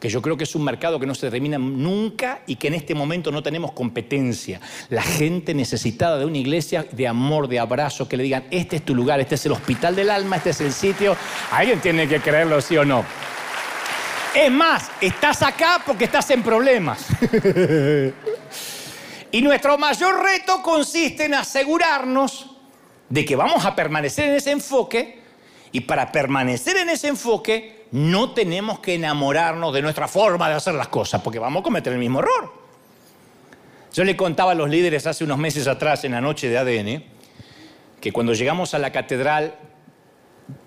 que 0.00 0.08
yo 0.08 0.20
creo 0.20 0.36
que 0.36 0.44
es 0.44 0.54
un 0.54 0.64
mercado 0.64 1.00
que 1.00 1.06
no 1.06 1.14
se 1.14 1.30
termina 1.30 1.56
nunca 1.56 2.42
y 2.46 2.56
que 2.56 2.68
en 2.68 2.74
este 2.74 2.94
momento 2.94 3.30
no 3.30 3.42
tenemos 3.42 3.72
competencia. 3.72 4.60
La 4.90 5.02
gente 5.02 5.54
necesitada 5.54 6.18
de 6.18 6.26
una 6.26 6.38
iglesia 6.38 6.86
de 6.92 7.08
amor, 7.08 7.48
de 7.48 7.58
abrazo, 7.58 8.08
que 8.08 8.16
le 8.16 8.24
digan, 8.24 8.44
este 8.50 8.76
es 8.76 8.84
tu 8.84 8.94
lugar, 8.94 9.20
este 9.20 9.36
es 9.36 9.46
el 9.46 9.52
hospital 9.52 9.96
del 9.96 10.10
alma, 10.10 10.36
este 10.36 10.50
es 10.50 10.60
el 10.60 10.72
sitio. 10.72 11.16
Alguien 11.50 11.80
tiene 11.80 12.06
que 12.06 12.20
creerlo, 12.20 12.60
sí 12.60 12.76
o 12.76 12.84
no. 12.84 13.04
Es 14.34 14.50
más, 14.50 14.90
estás 15.00 15.42
acá 15.42 15.82
porque 15.86 16.04
estás 16.04 16.28
en 16.30 16.42
problemas. 16.42 17.06
y 19.30 19.42
nuestro 19.42 19.78
mayor 19.78 20.22
reto 20.22 20.60
consiste 20.60 21.26
en 21.26 21.34
asegurarnos 21.34 22.50
de 23.08 23.24
que 23.24 23.36
vamos 23.36 23.64
a 23.64 23.76
permanecer 23.76 24.28
en 24.30 24.34
ese 24.34 24.50
enfoque 24.50 25.22
y 25.70 25.80
para 25.80 26.10
permanecer 26.10 26.76
en 26.78 26.88
ese 26.88 27.08
enfoque 27.08 27.83
no 27.94 28.32
tenemos 28.32 28.80
que 28.80 28.94
enamorarnos 28.94 29.72
de 29.72 29.80
nuestra 29.80 30.08
forma 30.08 30.48
de 30.48 30.56
hacer 30.56 30.74
las 30.74 30.88
cosas, 30.88 31.22
porque 31.22 31.38
vamos 31.38 31.60
a 31.60 31.62
cometer 31.62 31.92
el 31.92 32.00
mismo 32.00 32.18
error. 32.18 32.52
Yo 33.92 34.02
le 34.02 34.16
contaba 34.16 34.50
a 34.50 34.54
los 34.56 34.68
líderes 34.68 35.06
hace 35.06 35.22
unos 35.22 35.38
meses 35.38 35.68
atrás, 35.68 36.02
en 36.02 36.10
la 36.10 36.20
noche 36.20 36.48
de 36.48 36.58
ADN, 36.58 37.04
que 38.00 38.10
cuando 38.10 38.34
llegamos 38.34 38.74
a 38.74 38.80
la 38.80 38.90
catedral 38.90 39.54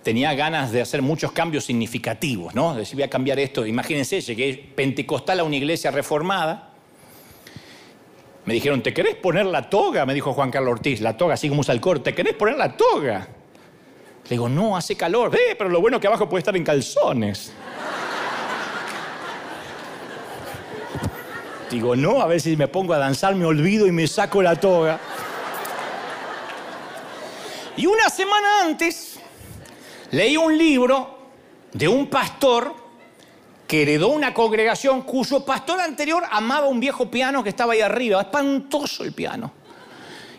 tenía 0.04 0.34
ganas 0.36 0.72
de 0.72 0.80
hacer 0.80 1.02
muchos 1.02 1.34
cambios 1.34 1.66
significativos, 1.66 2.56
¿no? 2.56 2.74
Decir, 2.76 2.96
voy 2.96 3.04
a 3.04 3.10
cambiar 3.10 3.40
esto. 3.40 3.66
Imagínense, 3.66 4.22
llegué 4.22 4.54
pentecostal 4.74 5.42
a 5.42 5.44
una 5.44 5.58
iglesia 5.58 5.92
reformada. 5.92 6.70
Me 8.46 8.54
dijeron, 8.54 8.82
¿te 8.82 8.94
querés 8.94 9.16
poner 9.16 9.48
la 9.48 9.70
toga? 9.70 10.06
Me 10.06 10.14
dijo 10.14 10.32
Juan 10.32 10.50
Carlos 10.50 10.72
Ortiz, 10.72 11.02
la 11.02 11.18
toga, 11.18 11.34
así 11.34 11.50
como 11.50 11.60
usa 11.60 11.74
el 11.74 11.82
corte. 11.82 12.12
¿Te 12.12 12.16
querés 12.16 12.36
poner 12.36 12.56
la 12.56 12.78
toga? 12.78 13.28
Le 14.30 14.36
digo, 14.36 14.50
no, 14.50 14.76
hace 14.76 14.96
calor. 14.96 15.32
Ve, 15.32 15.56
pero 15.58 15.70
lo 15.70 15.80
bueno 15.80 15.98
es 15.98 16.02
que 16.02 16.08
abajo 16.08 16.28
puede 16.28 16.42
estar 16.42 16.56
en 16.58 16.64
calzones. 16.64 17.52
Digo, 21.70 21.96
no, 21.96 22.22
a 22.22 22.28
ver 22.28 22.42
si 22.42 22.58
me 22.58 22.68
pongo 22.68 22.94
a 22.94 22.98
danzar, 22.98 23.36
me 23.36 23.46
olvido 23.46 23.88
y 23.88 23.92
me 23.92 24.06
saco 24.08 24.42
la 24.42 24.56
toga. 24.56 25.00
Y 27.78 27.86
una 27.86 28.10
semana 28.10 28.64
antes 28.64 29.20
leí 30.12 30.36
un 30.36 30.58
libro 30.58 31.18
de 31.74 31.88
un 31.88 32.08
pastor 32.08 32.74
que 33.68 33.82
heredó 33.82 34.10
una 34.10 34.34
congregación 34.34 35.02
cuyo 35.04 35.46
pastor 35.46 35.80
anterior 35.82 36.24
amaba 36.32 36.68
un 36.68 36.80
viejo 36.80 37.12
piano 37.12 37.44
que 37.44 37.50
estaba 37.50 37.74
ahí 37.74 37.82
arriba. 37.82 38.22
Espantoso 38.22 39.04
el 39.04 39.14
piano. 39.14 39.52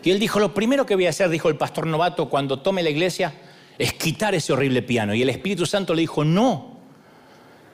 Y 0.03 0.11
él 0.11 0.19
dijo, 0.19 0.39
lo 0.39 0.53
primero 0.53 0.85
que 0.85 0.95
voy 0.95 1.05
a 1.05 1.09
hacer, 1.09 1.29
dijo 1.29 1.49
el 1.49 1.57
pastor 1.57 1.85
novato, 1.85 2.29
cuando 2.29 2.59
tome 2.61 2.81
la 2.81 2.89
iglesia, 2.89 3.33
es 3.79 3.93
quitar 3.93 4.35
ese 4.35 4.51
horrible 4.51 4.81
piano. 4.81 5.15
Y 5.15 5.21
el 5.21 5.29
Espíritu 5.29 5.65
Santo 5.65 5.95
le 5.95 6.01
dijo, 6.01 6.25
no, 6.25 6.77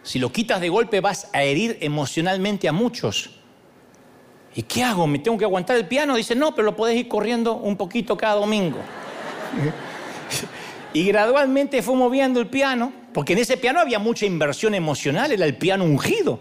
si 0.03 0.19
lo 0.19 0.31
quitas 0.31 0.61
de 0.61 0.69
golpe 0.69 1.01
vas 1.01 1.27
a 1.33 1.41
herir 1.41 1.79
emocionalmente 1.81 2.69
a 2.69 2.71
muchos. 2.71 3.31
¿Y 4.55 4.61
qué 4.61 4.83
hago? 4.83 5.07
¿Me 5.07 5.17
tengo 5.17 5.37
que 5.37 5.45
aguantar 5.45 5.75
el 5.75 5.87
piano? 5.87 6.15
Dice, 6.15 6.35
no, 6.35 6.53
pero 6.53 6.67
lo 6.67 6.75
podés 6.75 6.95
ir 6.95 7.07
corriendo 7.07 7.55
un 7.55 7.75
poquito 7.75 8.15
cada 8.15 8.35
domingo. 8.35 8.77
y 10.93 11.05
gradualmente 11.05 11.81
fue 11.81 11.95
moviendo 11.95 12.39
el 12.39 12.47
piano, 12.47 12.93
porque 13.11 13.33
en 13.33 13.39
ese 13.39 13.57
piano 13.57 13.79
había 13.79 13.97
mucha 13.97 14.27
inversión 14.27 14.75
emocional, 14.75 15.31
era 15.31 15.43
el 15.43 15.57
piano 15.57 15.83
ungido. 15.83 16.39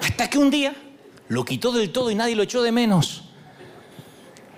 Hasta 0.00 0.30
que 0.30 0.38
un 0.38 0.50
día 0.50 0.72
lo 1.26 1.44
quitó 1.44 1.72
del 1.72 1.90
todo 1.90 2.12
y 2.12 2.14
nadie 2.14 2.36
lo 2.36 2.44
echó 2.44 2.62
de 2.62 2.70
menos. 2.70 3.24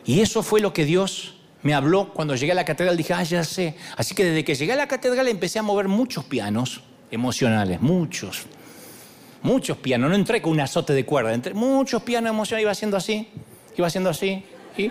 Y 0.05 0.21
eso 0.21 0.43
fue 0.43 0.61
lo 0.61 0.75
que 0.75 0.85
Dios 0.85 1.35
me 1.65 1.75
habló 1.75 2.13
cuando 2.13 2.37
llegué 2.37 2.53
a 2.53 2.55
la 2.55 2.65
catedral, 2.65 2.97
dije, 2.97 3.15
ah, 3.15 3.23
ya 3.23 3.43
sé. 3.43 3.75
Así 3.97 4.15
que 4.15 4.23
desde 4.23 4.45
que 4.45 4.55
llegué 4.55 4.75
a 4.75 4.77
la 4.77 4.87
catedral 4.87 5.27
empecé 5.29 5.59
a 5.59 5.63
mover 5.63 5.89
muchos 5.89 6.23
pianos 6.25 6.83
emocionales, 7.11 7.81
muchos. 7.81 8.43
Muchos 9.43 9.79
pianos, 9.79 10.11
no 10.11 10.15
entré 10.15 10.43
con 10.43 10.53
un 10.53 10.61
azote 10.61 10.93
de 10.93 11.07
cuerda, 11.07 11.33
entré 11.33 11.55
muchos 11.55 12.03
pianos 12.03 12.31
emocionales, 12.31 12.65
iba 12.65 12.73
haciendo 12.73 12.99
así, 12.99 13.29
iba 13.77 13.87
haciendo 13.87 14.11
así, 14.11 14.45
y 14.77 14.91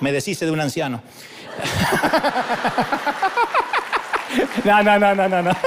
me 0.00 0.12
deshice 0.12 0.44
de 0.44 0.52
un 0.52 0.60
anciano. 0.60 1.02
no, 4.64 4.82
no, 4.82 4.98
no, 4.98 5.14
no, 5.14 5.28
no, 5.28 5.42
no. 5.42 5.52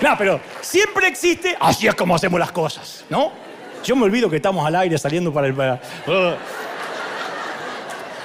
No, 0.00 0.16
pero 0.16 0.40
siempre 0.62 1.08
existe, 1.08 1.54
así 1.60 1.86
es 1.86 1.94
como 1.94 2.14
hacemos 2.14 2.40
las 2.40 2.52
cosas, 2.52 3.04
¿no? 3.10 3.32
Yo 3.84 3.94
me 3.94 4.04
olvido 4.04 4.30
que 4.30 4.36
estamos 4.36 4.66
al 4.66 4.74
aire 4.74 4.96
saliendo 4.96 5.30
para 5.30 5.48
el... 5.48 5.54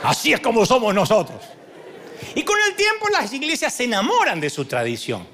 Así 0.06 0.34
es 0.34 0.40
como 0.40 0.66
somos 0.66 0.94
nosotros. 0.94 1.42
Y 2.36 2.44
con 2.44 2.58
el 2.70 2.76
tiempo 2.76 3.08
las 3.12 3.34
iglesias 3.34 3.74
se 3.74 3.86
enamoran 3.86 4.40
de 4.40 4.52
su 4.52 4.66
tradición. 4.66 5.26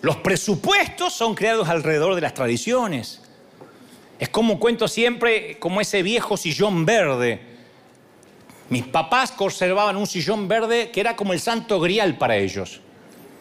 Los 0.00 0.16
presupuestos 0.16 1.12
son 1.12 1.34
creados 1.34 1.68
alrededor 1.68 2.14
de 2.14 2.22
las 2.22 2.32
tradiciones. 2.32 3.20
Es 4.18 4.30
como 4.30 4.58
cuento 4.58 4.88
siempre, 4.88 5.58
como 5.58 5.80
ese 5.80 6.02
viejo 6.02 6.38
sillón 6.38 6.86
verde. 6.86 7.40
Mis 8.70 8.84
papás 8.84 9.30
conservaban 9.30 9.96
un 9.96 10.06
sillón 10.06 10.48
verde 10.48 10.90
que 10.90 11.00
era 11.00 11.14
como 11.14 11.34
el 11.34 11.40
santo 11.40 11.78
grial 11.78 12.16
para 12.16 12.36
ellos. 12.36 12.80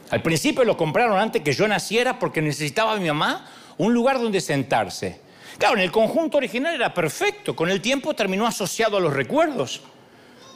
Al 0.09 0.21
principio 0.21 0.65
lo 0.65 0.75
compraron 0.75 1.17
antes 1.17 1.43
que 1.43 1.53
yo 1.53 1.65
naciera 1.67 2.19
porque 2.19 2.41
necesitaba 2.41 2.97
mi 2.97 3.07
mamá 3.07 3.49
un 3.77 3.93
lugar 3.93 4.19
donde 4.19 4.41
sentarse. 4.41 5.21
Claro, 5.57 5.75
en 5.75 5.81
el 5.83 5.91
conjunto 5.91 6.37
original 6.37 6.75
era 6.75 6.93
perfecto, 6.93 7.55
con 7.55 7.69
el 7.69 7.81
tiempo 7.81 8.13
terminó 8.13 8.45
asociado 8.45 8.97
a 8.97 8.99
los 8.99 9.13
recuerdos. 9.13 9.81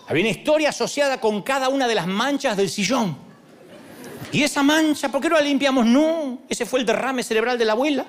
Había 0.07 0.23
una 0.23 0.31
historia 0.31 0.69
asociada 0.69 1.19
con 1.19 1.41
cada 1.41 1.69
una 1.69 1.87
de 1.87 1.95
las 1.95 2.05
manchas 2.05 2.55
del 2.55 2.69
sillón. 2.69 3.17
Y 4.31 4.43
esa 4.43 4.61
mancha, 4.61 5.09
¿por 5.09 5.21
qué 5.21 5.29
no 5.29 5.35
la 5.35 5.41
limpiamos? 5.41 5.85
No, 5.85 6.39
ese 6.47 6.65
fue 6.65 6.79
el 6.79 6.85
derrame 6.85 7.23
cerebral 7.23 7.57
de 7.57 7.65
la 7.65 7.71
abuela. 7.71 8.05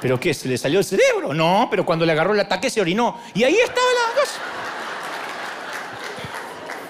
¿Pero 0.00 0.20
qué? 0.20 0.34
¿Se 0.34 0.48
le 0.48 0.58
salió 0.58 0.78
el 0.78 0.84
cerebro? 0.84 1.32
No, 1.32 1.68
pero 1.70 1.86
cuando 1.86 2.04
le 2.04 2.12
agarró 2.12 2.34
el 2.34 2.40
ataque 2.40 2.68
se 2.68 2.80
orinó. 2.80 3.20
Y 3.34 3.44
ahí 3.44 3.56
estaba 3.56 3.86
la 3.86 4.20
cosa. 4.20 4.40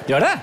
¿De 0.07 0.13
verdad? 0.13 0.43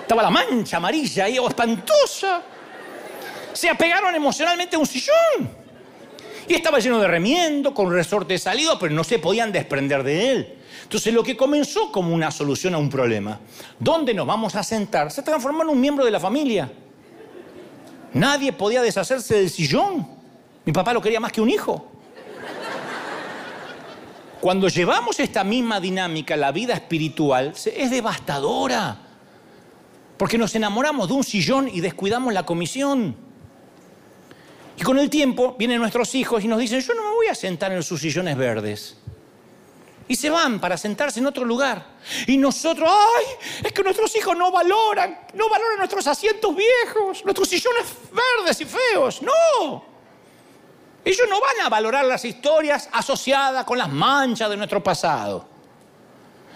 Estaba 0.00 0.22
la 0.22 0.30
mancha 0.30 0.76
amarilla 0.76 1.24
ahí, 1.24 1.38
espantosa. 1.38 2.42
Se 3.52 3.70
apegaron 3.70 4.14
emocionalmente 4.14 4.76
a 4.76 4.78
un 4.78 4.86
sillón. 4.86 5.59
Y 6.50 6.54
estaba 6.54 6.80
lleno 6.80 6.98
de 6.98 7.06
remiendo, 7.06 7.72
con 7.72 7.92
resorte 7.92 8.36
salido, 8.36 8.76
pero 8.76 8.92
no 8.92 9.04
se 9.04 9.20
podían 9.20 9.52
desprender 9.52 10.02
de 10.02 10.32
él. 10.32 10.54
Entonces 10.82 11.14
lo 11.14 11.22
que 11.22 11.36
comenzó 11.36 11.92
como 11.92 12.12
una 12.12 12.32
solución 12.32 12.74
a 12.74 12.78
un 12.78 12.90
problema, 12.90 13.38
¿dónde 13.78 14.12
nos 14.12 14.26
vamos 14.26 14.56
a 14.56 14.64
sentar? 14.64 15.12
Se 15.12 15.22
transformó 15.22 15.62
en 15.62 15.68
un 15.68 15.80
miembro 15.80 16.04
de 16.04 16.10
la 16.10 16.18
familia. 16.18 16.68
Nadie 18.14 18.52
podía 18.52 18.82
deshacerse 18.82 19.36
del 19.36 19.48
sillón. 19.48 20.08
Mi 20.64 20.72
papá 20.72 20.92
lo 20.92 21.00
quería 21.00 21.20
más 21.20 21.30
que 21.30 21.40
un 21.40 21.50
hijo. 21.50 21.88
Cuando 24.40 24.66
llevamos 24.66 25.20
esta 25.20 25.44
misma 25.44 25.78
dinámica 25.78 26.34
a 26.34 26.36
la 26.36 26.50
vida 26.50 26.74
espiritual, 26.74 27.54
es 27.64 27.90
devastadora. 27.92 28.98
Porque 30.16 30.36
nos 30.36 30.52
enamoramos 30.56 31.06
de 31.06 31.14
un 31.14 31.22
sillón 31.22 31.70
y 31.72 31.80
descuidamos 31.80 32.34
la 32.34 32.44
comisión. 32.44 33.29
Y 34.80 34.82
con 34.82 34.98
el 34.98 35.10
tiempo 35.10 35.56
vienen 35.58 35.78
nuestros 35.78 36.14
hijos 36.14 36.42
y 36.42 36.48
nos 36.48 36.58
dicen, 36.58 36.80
yo 36.80 36.94
no 36.94 37.02
me 37.02 37.10
voy 37.10 37.26
a 37.26 37.34
sentar 37.34 37.70
en 37.70 37.82
sus 37.82 38.00
sillones 38.00 38.34
verdes. 38.34 38.96
Y 40.08 40.16
se 40.16 40.30
van 40.30 40.58
para 40.58 40.78
sentarse 40.78 41.20
en 41.20 41.26
otro 41.26 41.44
lugar. 41.44 41.86
Y 42.26 42.38
nosotros, 42.38 42.90
ay, 42.90 43.24
es 43.62 43.72
que 43.74 43.82
nuestros 43.82 44.16
hijos 44.16 44.34
no 44.34 44.50
valoran, 44.50 45.20
no 45.34 45.50
valoran 45.50 45.76
nuestros 45.76 46.06
asientos 46.06 46.56
viejos, 46.56 47.22
nuestros 47.26 47.46
sillones 47.46 47.84
verdes 48.10 48.58
y 48.62 48.64
feos. 48.64 49.20
No. 49.20 49.84
Ellos 51.04 51.26
no 51.28 51.38
van 51.42 51.66
a 51.66 51.68
valorar 51.68 52.06
las 52.06 52.24
historias 52.24 52.88
asociadas 52.90 53.66
con 53.66 53.76
las 53.76 53.90
manchas 53.90 54.48
de 54.48 54.56
nuestro 54.56 54.82
pasado. 54.82 55.46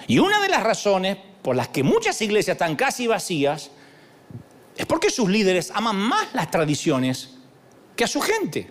Y 0.06 0.18
una 0.18 0.40
de 0.40 0.48
las 0.48 0.62
razones 0.62 1.18
por 1.42 1.54
las 1.56 1.68
que 1.68 1.82
muchas 1.82 2.18
iglesias 2.22 2.54
están 2.54 2.74
casi 2.74 3.06
vacías 3.06 3.70
es 4.74 4.86
porque 4.86 5.10
sus 5.10 5.28
líderes 5.28 5.70
aman 5.74 5.96
más 5.96 6.32
las 6.32 6.50
tradiciones 6.50 7.34
que 7.96 8.04
a 8.04 8.08
su 8.08 8.20
gente. 8.20 8.70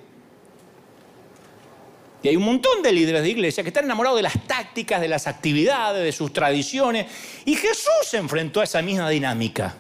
Y 2.24 2.30
hay 2.30 2.38
un 2.38 2.44
montón 2.44 2.82
de 2.82 2.92
líderes 2.92 3.22
de 3.22 3.30
iglesia 3.30 3.64
que 3.64 3.70
están 3.70 3.84
enamorados 3.84 4.18
de 4.18 4.24
las 4.24 4.48
tácticas, 4.48 5.02
de 5.02 5.10
las 5.10 5.28
actividades, 5.28 6.04
de 6.04 6.12
sus 6.14 6.32
tradiciones. 6.32 7.08
Y 7.44 7.56
Jesús 7.56 7.92
se 8.06 8.18
enfrentó 8.18 8.62
a 8.62 8.64
esa 8.64 8.82
misma 8.82 9.10
dinámica. 9.10 9.76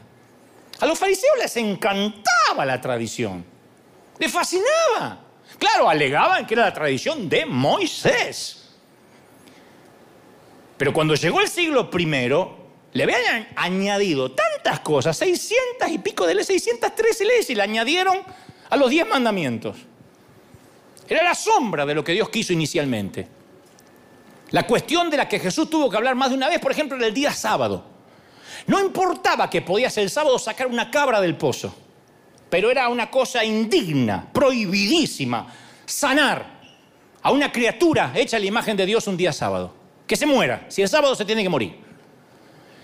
A 0.79 0.85
los 0.85 0.99
fariseos 0.99 1.37
les 1.41 1.55
encantaba 1.55 2.65
la 2.65 2.81
tradición. 2.81 3.45
Les 4.19 4.29
fascinaba. 4.29 5.21
Claro, 5.57 5.87
alegaban 5.87 6.45
que 6.45 6.55
era 6.55 6.65
la 6.65 6.73
tradición 6.73 7.29
de 7.29 7.45
Moisés. 7.45 8.63
Pero 10.77 10.91
cuando 10.91 11.15
llegó 11.15 11.39
el 11.39 11.47
siglo 11.47 11.89
I, 11.97 12.05
le 12.91 13.03
habían 13.03 13.47
añadido 13.55 14.31
tantas 14.31 14.81
cosas, 14.81 15.15
600 15.15 15.89
y 15.89 15.99
pico 15.99 16.27
de 16.27 16.33
leyes, 16.33 16.47
613 16.47 17.25
leyes, 17.25 17.49
y 17.49 17.55
le 17.55 17.61
añadieron 17.61 18.17
a 18.73 18.75
los 18.75 18.89
diez 18.89 19.07
mandamientos. 19.07 19.77
Era 21.07 21.23
la 21.23 21.35
sombra 21.35 21.85
de 21.85 21.93
lo 21.93 22.03
que 22.03 22.13
Dios 22.13 22.27
quiso 22.29 22.53
inicialmente. 22.53 23.27
La 24.49 24.65
cuestión 24.65 25.11
de 25.11 25.17
la 25.17 25.29
que 25.29 25.39
Jesús 25.39 25.69
tuvo 25.69 25.91
que 25.91 25.95
hablar 25.95 26.15
más 26.15 26.31
de 26.31 26.37
una 26.37 26.49
vez, 26.49 26.59
por 26.59 26.71
ejemplo, 26.71 26.97
era 26.97 27.05
el 27.05 27.13
día 27.13 27.31
sábado. 27.33 27.85
No 28.65 28.79
importaba 28.79 29.47
que 29.47 29.61
podías 29.61 29.95
el 29.99 30.09
sábado 30.09 30.39
sacar 30.39 30.65
una 30.65 30.89
cabra 30.89 31.21
del 31.21 31.35
pozo, 31.37 31.71
pero 32.49 32.71
era 32.71 32.89
una 32.89 33.11
cosa 33.11 33.45
indigna, 33.45 34.27
prohibidísima, 34.33 35.53
sanar 35.85 36.59
a 37.21 37.31
una 37.31 37.51
criatura 37.51 38.11
hecha 38.15 38.39
la 38.39 38.45
imagen 38.47 38.75
de 38.75 38.87
Dios 38.87 39.05
un 39.05 39.17
día 39.17 39.33
sábado. 39.33 39.71
Que 40.07 40.15
se 40.15 40.25
muera. 40.25 40.65
Si 40.69 40.81
el 40.81 40.89
sábado 40.89 41.13
se 41.13 41.25
tiene 41.25 41.43
que 41.43 41.49
morir. 41.49 41.77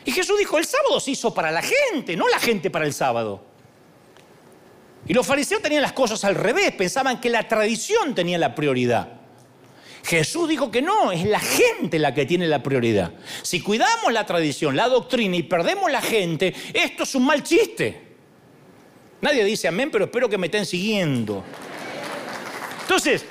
Y 0.06 0.12
Jesús 0.12 0.38
dijo, 0.38 0.60
el 0.60 0.66
sábado 0.66 1.00
se 1.00 1.10
hizo 1.12 1.34
para 1.34 1.50
la 1.50 1.64
gente, 1.64 2.16
no 2.16 2.28
la 2.28 2.38
gente 2.38 2.70
para 2.70 2.86
el 2.86 2.94
sábado. 2.94 3.49
Y 5.10 5.14
los 5.16 5.26
fariseos 5.26 5.64
tenían 5.64 5.82
las 5.82 5.94
cosas 5.94 6.24
al 6.24 6.36
revés, 6.36 6.72
pensaban 6.72 7.20
que 7.20 7.32
la 7.32 7.48
tradición 7.48 8.14
tenía 8.14 8.38
la 8.38 8.54
prioridad. 8.54 9.10
Jesús 10.04 10.48
dijo 10.48 10.70
que 10.70 10.84
no, 10.84 11.12
es 11.12 11.26
la 11.26 11.40
gente 11.40 11.98
la 11.98 12.14
que 12.14 12.28
tiene 12.28 12.46
la 12.46 12.62
prioridad. 12.62 13.12
Si 13.42 13.60
cuidamos 13.60 14.14
la 14.14 14.28
tradición, 14.28 14.76
la 14.76 14.88
doctrina 14.88 15.36
y 15.36 15.42
perdemos 15.42 15.92
la 15.92 16.04
gente, 16.04 16.54
esto 16.76 17.04
es 17.04 17.16
un 17.16 17.26
mal 17.26 17.42
chiste. 17.42 18.00
Nadie 19.22 19.44
dice 19.44 19.68
amén, 19.68 19.90
pero 19.92 20.06
espero 20.06 20.30
que 20.30 20.38
me 20.38 20.46
estén 20.46 20.68
siguiendo. 20.68 21.44
Entonces, 22.84 23.26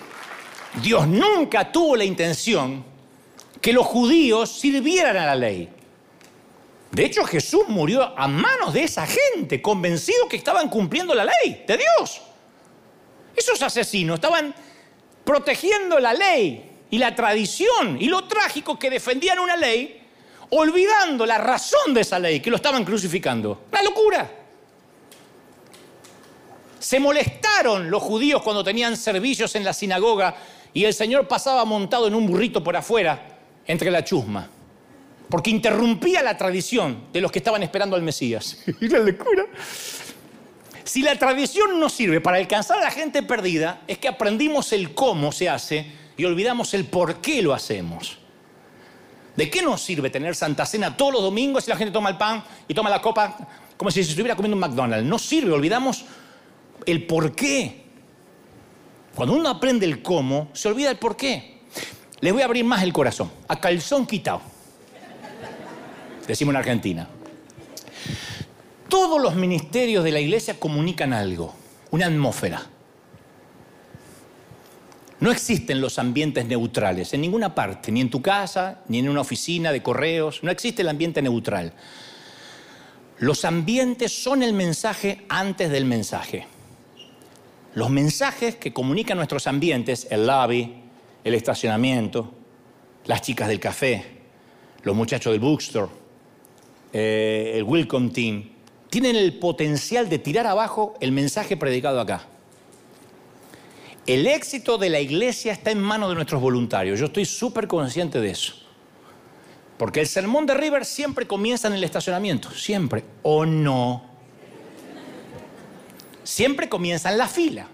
Dios 0.83 1.07
nunca 1.07 1.71
tuvo 1.71 1.95
la 1.95 2.05
intención 2.05 2.85
que 3.61 3.73
los 3.73 3.87
judíos 3.87 4.51
sirvieran 4.51 5.17
a 5.17 5.27
la 5.27 5.37
ley. 5.37 5.69
De 6.91 7.05
hecho, 7.05 7.25
Jesús 7.25 7.65
murió 7.69 8.03
a 8.17 8.27
manos 8.27 8.73
de 8.73 8.85
esa 8.85 9.07
gente, 9.07 9.61
convencido 9.61 10.29
que 10.29 10.37
estaban 10.37 10.69
cumpliendo 10.69 11.15
la 11.15 11.25
ley 11.25 11.65
de 11.67 11.77
Dios. 11.77 12.23
Esos 13.37 13.61
asesinos 13.63 14.15
estaban 14.15 14.55
protegiendo 15.25 15.99
la 15.99 16.15
ley 16.15 16.71
y 16.91 16.99
la 16.99 17.15
tradición 17.15 18.01
y 18.01 18.07
lo 18.07 18.27
trágico 18.27 18.79
que 18.79 18.91
defendían 18.91 19.39
una 19.39 19.57
ley, 19.57 20.03
olvidando 20.51 21.27
la 21.27 21.37
razón 21.37 21.93
de 21.93 22.01
esa 22.01 22.19
ley, 22.19 22.41
que 22.41 22.51
lo 22.51 22.57
estaban 22.57 22.85
crucificando. 22.85 23.67
¡La 23.71 23.83
locura! 23.83 24.31
Se 26.79 26.99
molestaron 26.99 27.91
los 27.91 28.03
judíos 28.03 28.43
cuando 28.43 28.65
tenían 28.65 28.97
servicios 28.97 29.55
en 29.57 29.65
la 29.65 29.75
sinagoga 29.75 30.35
y 30.73 30.85
el 30.85 30.95
Señor 30.95 31.29
pasaba 31.29 31.65
montado 31.67 32.07
en 32.07 32.15
un 32.15 32.27
burrito 32.27 32.65
por 32.65 32.77
afuera 32.77 33.39
entre 33.67 33.91
la 33.91 34.03
chusma 34.03 34.49
porque 35.29 35.51
interrumpía 35.51 36.23
la 36.23 36.37
tradición 36.37 37.05
de 37.13 37.21
los 37.21 37.31
que 37.31 37.39
estaban 37.39 37.63
esperando 37.63 37.97
al 37.97 38.03
Mesías. 38.03 38.59
y 38.81 38.89
la 38.89 38.99
locura. 38.99 39.45
Si 40.85 41.03
la 41.03 41.17
tradición 41.17 41.79
no 41.79 41.91
sirve 41.91 42.21
para 42.21 42.39
alcanzar 42.39 42.79
a 42.79 42.83
la 42.83 42.91
gente 42.91 43.23
perdida, 43.23 43.83
es 43.87 43.99
que 43.99 44.09
aprendimos 44.09 44.73
el 44.73 44.95
cómo 44.95 45.33
se 45.33 45.49
hace 45.49 45.93
y 46.17 46.25
olvidamos 46.25 46.73
el 46.73 46.87
por 46.87 47.17
qué 47.17 47.43
lo 47.43 47.53
hacemos. 47.53 48.19
¿De 49.37 49.51
qué 49.51 49.61
nos 49.63 49.83
sirve 49.83 50.11
tener 50.11 50.35
Santa 50.35 50.65
Cena 50.65 50.97
todos 50.97 51.13
los 51.13 51.23
domingos 51.23 51.65
si 51.65 51.71
la 51.71 51.77
gente 51.77 51.93
toma 51.93 52.09
el 52.09 52.17
pan 52.17 52.43
y 52.67 52.75
toma 52.75 52.91
la 52.91 53.01
copa 53.01 53.37
como 53.77 53.91
si 53.91 54.03
se 54.03 54.11
estuviera 54.11 54.35
comiendo 54.35 54.57
un 54.57 54.61
McDonald's? 54.61 55.07
No 55.07 55.19
sirve, 55.19 55.53
olvidamos 55.53 56.07
el 56.87 57.07
por 57.07 57.35
qué. 57.35 57.85
Cuando 59.15 59.35
uno 59.35 59.49
aprende 59.51 59.85
el 59.85 60.03
cómo, 60.03 60.49
se 60.55 60.69
olvida 60.69 60.91
el 60.91 60.97
por 60.97 61.17
qué. 61.17 61.61
Les 62.21 62.33
voy 62.33 62.43
a 62.43 62.47
abrir 62.47 62.65
más 62.65 62.83
el 62.83 62.93
corazón, 62.93 63.31
a 63.47 63.61
calzón 63.61 64.07
quitado 64.07 64.41
decimos 66.29 66.53
en 66.53 66.57
Argentina. 66.57 67.09
Todos 68.89 69.21
los 69.21 69.35
ministerios 69.35 70.05
de 70.05 70.13
la 70.13 70.21
iglesia 70.21 70.61
comunican 70.61 71.13
algo, 71.13 71.55
una 71.91 72.07
atmósfera. 72.07 72.63
No 75.21 75.33
existen 75.33 75.81
los 75.81 75.99
ambientes 75.99 76.47
neutrales 76.47 77.13
en 77.13 77.23
ninguna 77.23 77.55
parte, 77.55 77.91
ni 77.91 78.01
en 78.01 78.11
tu 78.11 78.23
casa, 78.23 78.83
ni 78.89 79.01
en 79.01 79.09
una 79.09 79.23
oficina 79.23 79.73
de 79.73 79.83
correos, 79.83 80.45
no 80.45 80.51
existe 80.51 80.83
el 80.83 80.89
ambiente 80.89 81.21
neutral. 81.23 81.73
Los 83.19 83.45
ambientes 83.45 84.13
son 84.13 84.45
el 84.45 84.53
mensaje 84.53 85.25
antes 85.29 85.71
del 85.71 85.87
mensaje. 85.87 86.47
Los 87.75 87.91
mensajes 87.91 88.57
que 88.57 88.73
comunican 88.73 89.17
nuestros 89.17 89.47
ambientes, 89.49 90.07
el 90.11 90.27
lobby, 90.27 90.83
el 91.25 91.35
estacionamiento, 91.35 92.33
las 93.07 93.23
chicas 93.23 93.49
del 93.49 93.59
café, 93.59 94.05
los 94.83 94.95
muchachos 94.95 95.33
del 95.33 95.41
bookstore, 95.41 95.89
eh, 96.93 97.53
el 97.55 97.65
Welcome 97.65 98.11
Team, 98.11 98.51
tienen 98.91 99.17
el 99.17 99.39
potencial 99.39 100.09
de 100.09 100.19
tirar 100.19 100.47
abajo 100.47 100.95
el 101.01 101.13
mensaje 101.13 101.57
predicado 101.57 102.01
acá. 102.01 102.27
El 104.07 104.27
éxito 104.27 104.79
de 104.79 104.89
la 104.89 105.01
iglesia 105.01 105.53
está 105.53 105.71
en 105.71 105.81
manos 105.81 106.09
de 106.09 106.15
nuestros 106.15 106.41
voluntarios. 106.41 106.99
Yo 106.99 107.07
estoy 107.07 107.27
súper 107.27 107.69
consciente 107.69 108.21
de 108.21 108.31
eso. 108.31 108.55
Porque 109.77 110.01
el 110.01 110.07
sermón 110.07 110.47
de 110.47 110.55
River 110.55 110.87
siempre 110.87 111.27
comienza 111.27 111.69
en 111.69 111.75
el 111.75 111.85
estacionamiento, 111.85 112.51
siempre, 112.51 113.05
o 113.23 113.45
no. 113.45 114.03
Siempre 116.25 116.71
comienza 116.71 117.13
en 117.13 117.19
la 117.19 117.29
fila, 117.29 117.69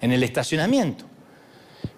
en 0.00 0.12
el 0.12 0.22
estacionamiento. 0.22 1.09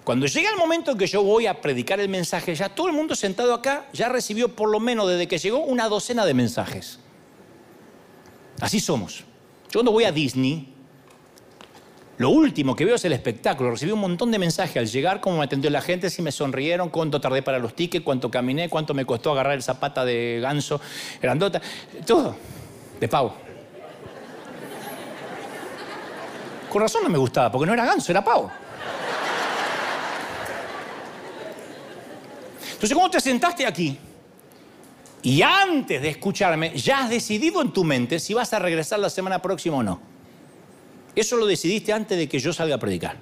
Cuando 0.04 0.26
llega 0.26 0.50
el 0.50 0.56
momento 0.56 0.90
en 0.90 0.98
que 0.98 1.06
yo 1.06 1.22
voy 1.22 1.46
a 1.46 1.60
predicar 1.60 2.00
el 2.00 2.08
mensaje, 2.08 2.54
ya 2.54 2.68
todo 2.68 2.88
el 2.88 2.92
mundo 2.92 3.14
sentado 3.14 3.54
acá 3.54 3.86
ya 3.92 4.08
recibió 4.08 4.48
por 4.54 4.68
lo 4.68 4.80
menos 4.80 5.08
desde 5.08 5.28
que 5.28 5.38
llegó 5.38 5.58
una 5.58 5.88
docena 5.88 6.26
de 6.26 6.34
mensajes. 6.34 6.98
Así 8.60 8.80
somos. 8.80 9.20
Yo 9.70 9.74
cuando 9.74 9.92
voy 9.92 10.04
a 10.04 10.12
Disney, 10.12 10.74
lo 12.18 12.30
último 12.30 12.74
que 12.74 12.84
veo 12.84 12.96
es 12.96 13.04
el 13.04 13.12
espectáculo. 13.12 13.70
Recibí 13.70 13.92
un 13.92 14.00
montón 14.00 14.32
de 14.32 14.38
mensajes 14.38 14.76
al 14.76 14.86
llegar, 14.86 15.20
cómo 15.20 15.38
me 15.38 15.44
atendió 15.44 15.70
la 15.70 15.80
gente, 15.80 16.10
si 16.10 16.20
me 16.20 16.32
sonrieron, 16.32 16.90
cuánto 16.90 17.20
tardé 17.20 17.42
para 17.42 17.58
los 17.58 17.74
tickets, 17.74 18.04
cuánto 18.04 18.30
caminé, 18.30 18.68
cuánto 18.68 18.94
me 18.94 19.06
costó 19.06 19.32
agarrar 19.32 19.54
el 19.54 19.62
zapata 19.62 20.04
de 20.04 20.40
ganso 20.42 20.80
grandota. 21.20 21.62
Todo. 22.04 22.36
De 22.98 23.08
pavo. 23.08 23.34
Con 26.68 26.82
razón 26.82 27.02
no 27.04 27.08
me 27.08 27.18
gustaba, 27.18 27.52
porque 27.52 27.66
no 27.66 27.72
era 27.72 27.84
ganso, 27.84 28.10
era 28.10 28.24
pavo. 28.24 28.50
Entonces, 32.82 32.96
¿cómo 32.96 33.10
te 33.10 33.20
sentaste 33.20 33.64
aquí? 33.64 33.96
Y 35.22 35.40
antes 35.40 36.02
de 36.02 36.08
escucharme, 36.08 36.76
ya 36.76 37.04
has 37.04 37.10
decidido 37.10 37.62
en 37.62 37.72
tu 37.72 37.84
mente 37.84 38.18
si 38.18 38.34
vas 38.34 38.52
a 38.52 38.58
regresar 38.58 38.98
la 38.98 39.08
semana 39.08 39.40
próxima 39.40 39.76
o 39.76 39.84
no. 39.84 40.00
Eso 41.14 41.36
lo 41.36 41.46
decidiste 41.46 41.92
antes 41.92 42.18
de 42.18 42.28
que 42.28 42.40
yo 42.40 42.52
salga 42.52 42.74
a 42.74 42.78
predicar. 42.78 43.18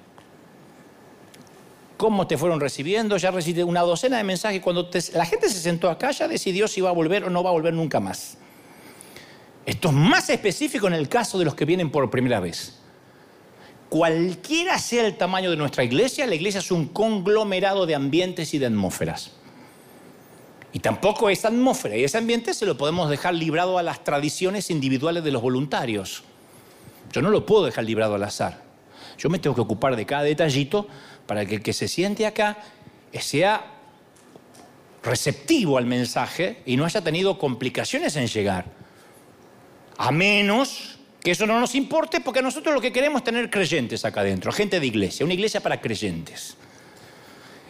¿Cómo 1.95 2.25
te 2.25 2.39
fueron 2.39 2.59
recibiendo? 2.59 3.17
Ya 3.17 3.29
recibiste 3.29 3.63
una 3.63 3.81
docena 3.81 4.17
de 4.17 4.23
mensajes. 4.23 4.61
Cuando 4.61 4.89
la 5.13 5.25
gente 5.25 5.47
se 5.47 5.59
sentó 5.59 5.91
acá, 5.91 6.09
ya 6.09 6.27
decidió 6.27 6.67
si 6.67 6.81
va 6.81 6.89
a 6.89 6.93
volver 6.93 7.25
o 7.25 7.29
no 7.29 7.43
va 7.43 7.51
a 7.51 7.53
volver 7.53 7.75
nunca 7.75 7.99
más. 7.99 8.39
Esto 9.67 9.89
es 9.89 9.93
más 9.93 10.27
específico 10.31 10.87
en 10.87 10.93
el 10.93 11.07
caso 11.07 11.37
de 11.37 11.45
los 11.45 11.53
que 11.53 11.65
vienen 11.65 11.91
por 11.91 12.09
primera 12.09 12.39
vez. 12.39 12.79
Cualquiera 13.89 14.79
sea 14.79 15.05
el 15.05 15.17
tamaño 15.17 15.51
de 15.51 15.57
nuestra 15.57 15.83
iglesia, 15.83 16.25
la 16.25 16.33
iglesia 16.33 16.61
es 16.61 16.71
un 16.71 16.87
conglomerado 16.87 17.85
de 17.85 17.93
ambientes 17.93 18.55
y 18.55 18.57
de 18.57 18.65
atmósferas. 18.65 19.33
Y 20.73 20.79
tampoco 20.79 21.29
esa 21.29 21.49
atmósfera 21.49 21.97
y 21.97 22.03
ese 22.03 22.17
ambiente 22.17 22.53
se 22.53 22.65
lo 22.65 22.77
podemos 22.77 23.09
dejar 23.09 23.33
librado 23.33 23.77
a 23.77 23.83
las 23.83 24.03
tradiciones 24.03 24.69
individuales 24.69 25.23
de 25.23 25.31
los 25.31 25.41
voluntarios. 25.41 26.23
Yo 27.11 27.21
no 27.21 27.29
lo 27.29 27.45
puedo 27.45 27.65
dejar 27.65 27.83
librado 27.83 28.15
al 28.15 28.23
azar. 28.23 28.63
Yo 29.17 29.29
me 29.29 29.39
tengo 29.39 29.55
que 29.55 29.61
ocupar 29.61 29.95
de 29.95 30.05
cada 30.05 30.23
detallito 30.23 30.87
para 31.27 31.45
que 31.45 31.55
el 31.55 31.61
que 31.61 31.73
se 31.73 31.87
siente 31.87 32.25
acá 32.25 32.57
sea 33.19 33.65
receptivo 35.03 35.77
al 35.77 35.85
mensaje 35.85 36.61
y 36.65 36.77
no 36.77 36.85
haya 36.85 37.01
tenido 37.01 37.37
complicaciones 37.37 38.15
en 38.15 38.27
llegar. 38.27 38.65
A 39.97 40.11
menos 40.11 40.99
que 41.21 41.31
eso 41.31 41.45
no 41.45 41.59
nos 41.59 41.75
importe, 41.75 42.21
porque 42.21 42.41
nosotros 42.41 42.73
lo 42.73 42.81
que 42.81 42.91
queremos 42.91 43.19
es 43.19 43.25
tener 43.25 43.49
creyentes 43.49 44.05
acá 44.05 44.21
adentro, 44.21 44.51
gente 44.51 44.79
de 44.79 44.87
iglesia, 44.87 45.25
una 45.25 45.35
iglesia 45.35 45.61
para 45.61 45.79
creyentes. 45.79 46.55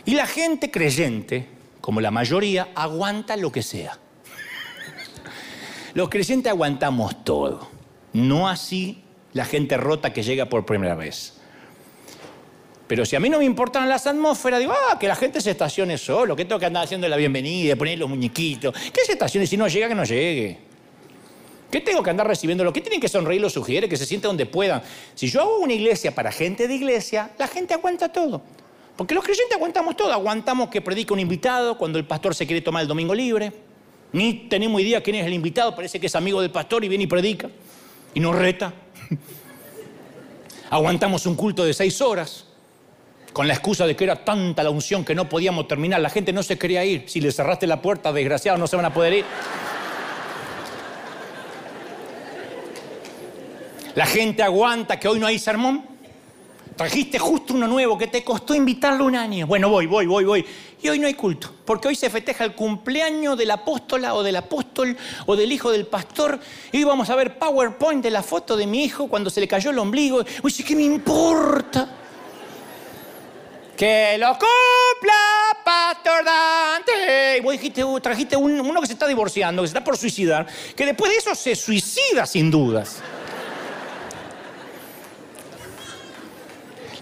Y 0.05 0.13
la 0.13 0.25
gente 0.25 0.71
creyente 0.71 1.47
como 1.81 1.99
la 1.99 2.11
mayoría, 2.11 2.69
aguanta 2.75 3.35
lo 3.35 3.51
que 3.51 3.63
sea. 3.63 3.97
Los 5.93 6.07
creyentes 6.09 6.49
aguantamos 6.49 7.23
todo, 7.25 7.67
no 8.13 8.47
así 8.47 9.03
la 9.33 9.45
gente 9.45 9.75
rota 9.75 10.13
que 10.13 10.23
llega 10.23 10.45
por 10.45 10.65
primera 10.65 10.95
vez. 10.95 11.33
Pero 12.87 13.05
si 13.05 13.15
a 13.15 13.19
mí 13.19 13.29
no 13.29 13.39
me 13.39 13.45
importan 13.45 13.87
las 13.87 14.05
atmósferas, 14.05 14.59
digo, 14.59 14.73
ah, 14.73 14.99
que 14.99 15.07
la 15.07 15.15
gente 15.15 15.39
se 15.39 15.51
estacione 15.51 15.97
solo, 15.97 16.35
que 16.35 16.43
tengo 16.43 16.59
que 16.59 16.65
andar 16.65 16.83
haciendo 16.83 17.07
la 17.07 17.15
bienvenida, 17.15 17.75
poner 17.75 17.97
los 17.97 18.09
muñequitos. 18.09 18.73
¿Qué 18.91 19.05
se 19.05 19.13
estacione 19.13 19.47
si 19.47 19.55
no 19.55 19.67
llega, 19.67 19.87
que 19.87 19.95
no 19.95 20.03
llegue? 20.03 20.57
¿Qué 21.71 21.79
tengo 21.79 22.03
que 22.03 22.09
andar 22.09 22.27
recibiendo? 22.27 22.65
¿Lo 22.65 22.73
que 22.73 22.81
tienen 22.81 22.99
que 22.99 23.07
sonreír 23.07 23.39
los 23.39 23.53
sugiere? 23.53 23.87
Que 23.87 23.95
se 23.95 24.05
siente 24.05 24.27
donde 24.27 24.45
puedan. 24.45 24.83
Si 25.15 25.29
yo 25.29 25.39
hago 25.39 25.59
una 25.59 25.71
iglesia 25.71 26.13
para 26.13 26.33
gente 26.33 26.67
de 26.67 26.75
iglesia, 26.75 27.31
la 27.39 27.47
gente 27.47 27.73
aguanta 27.73 28.09
todo. 28.09 28.41
Porque 29.01 29.15
los 29.15 29.23
creyentes 29.23 29.57
aguantamos 29.57 29.97
todo, 29.97 30.13
aguantamos 30.13 30.69
que 30.69 30.79
predique 30.79 31.11
un 31.11 31.19
invitado 31.19 31.75
cuando 31.75 31.97
el 31.97 32.05
pastor 32.05 32.35
se 32.35 32.45
quiere 32.45 32.61
tomar 32.61 32.83
el 32.83 32.87
domingo 32.87 33.15
libre. 33.15 33.51
Ni 34.13 34.47
tenemos 34.47 34.79
idea 34.79 35.01
quién 35.01 35.15
es 35.15 35.25
el 35.25 35.33
invitado, 35.33 35.75
parece 35.75 35.99
que 35.99 36.05
es 36.05 36.15
amigo 36.15 36.39
del 36.39 36.51
pastor 36.51 36.85
y 36.85 36.87
viene 36.87 37.05
y 37.05 37.07
predica 37.07 37.49
y 38.13 38.19
nos 38.19 38.35
reta. 38.35 38.71
aguantamos 40.69 41.25
un 41.25 41.33
culto 41.33 41.65
de 41.65 41.73
seis 41.73 41.99
horas 41.99 42.45
con 43.33 43.47
la 43.47 43.55
excusa 43.55 43.87
de 43.87 43.95
que 43.95 44.03
era 44.03 44.23
tanta 44.23 44.61
la 44.61 44.69
unción 44.69 45.03
que 45.03 45.15
no 45.15 45.27
podíamos 45.27 45.67
terminar. 45.67 45.99
La 45.99 46.11
gente 46.11 46.31
no 46.31 46.43
se 46.43 46.59
quería 46.59 46.85
ir. 46.85 47.05
Si 47.07 47.21
le 47.21 47.31
cerraste 47.31 47.65
la 47.65 47.81
puerta, 47.81 48.13
desgraciado, 48.13 48.59
no 48.59 48.67
se 48.67 48.75
van 48.75 48.85
a 48.85 48.93
poder 48.93 49.13
ir. 49.13 49.25
La 53.95 54.05
gente 54.05 54.43
aguanta 54.43 54.99
que 54.99 55.07
hoy 55.07 55.19
no 55.19 55.25
hay 55.25 55.39
sermón. 55.39 55.90
Trajiste 56.75 57.19
justo 57.19 57.53
uno 57.53 57.67
nuevo 57.67 57.97
que 57.97 58.07
te 58.07 58.23
costó 58.23 58.55
invitarlo 58.55 59.05
un 59.05 59.15
año. 59.15 59.45
Bueno, 59.45 59.69
voy, 59.69 59.85
voy, 59.85 60.05
voy, 60.05 60.23
voy. 60.23 60.45
Y 60.81 60.89
hoy 60.89 60.97
no 60.97 61.05
hay 61.05 61.13
culto, 61.13 61.53
porque 61.65 61.89
hoy 61.89 61.95
se 61.95 62.09
festeja 62.09 62.43
el 62.43 62.55
cumpleaños 62.55 63.37
del 63.37 63.51
apóstola 63.51 64.15
o 64.15 64.23
del 64.23 64.37
apóstol 64.37 64.97
o 65.27 65.35
del 65.35 65.51
hijo 65.51 65.71
del 65.71 65.85
pastor. 65.85 66.39
Y 66.71 66.77
hoy 66.77 66.83
vamos 66.85 67.09
a 67.09 67.15
ver 67.15 67.37
PowerPoint 67.37 68.01
de 68.01 68.09
la 68.09 68.23
foto 68.23 68.55
de 68.55 68.65
mi 68.65 68.83
hijo 68.83 69.07
cuando 69.07 69.29
se 69.29 69.41
le 69.41 69.47
cayó 69.47 69.69
el 69.69 69.79
ombligo. 69.79 70.23
Uy, 70.41 70.53
¿qué 70.53 70.75
me 70.75 70.83
importa? 70.83 71.97
Que 73.77 74.15
lo 74.17 74.29
cumpla, 74.33 75.59
Pastor 75.63 76.23
Dante. 76.23 77.37
Y 77.37 77.41
vos 77.41 77.51
dijiste, 77.53 77.83
uh, 77.83 77.99
trajiste 77.99 78.35
uno 78.37 78.81
que 78.81 78.87
se 78.87 78.93
está 78.93 79.07
divorciando, 79.07 79.61
que 79.61 79.67
se 79.67 79.71
está 79.71 79.83
por 79.83 79.97
suicidar, 79.97 80.47
que 80.75 80.85
después 80.85 81.11
de 81.11 81.17
eso 81.17 81.35
se 81.35 81.55
suicida 81.55 82.25
sin 82.25 82.49
dudas. 82.49 83.01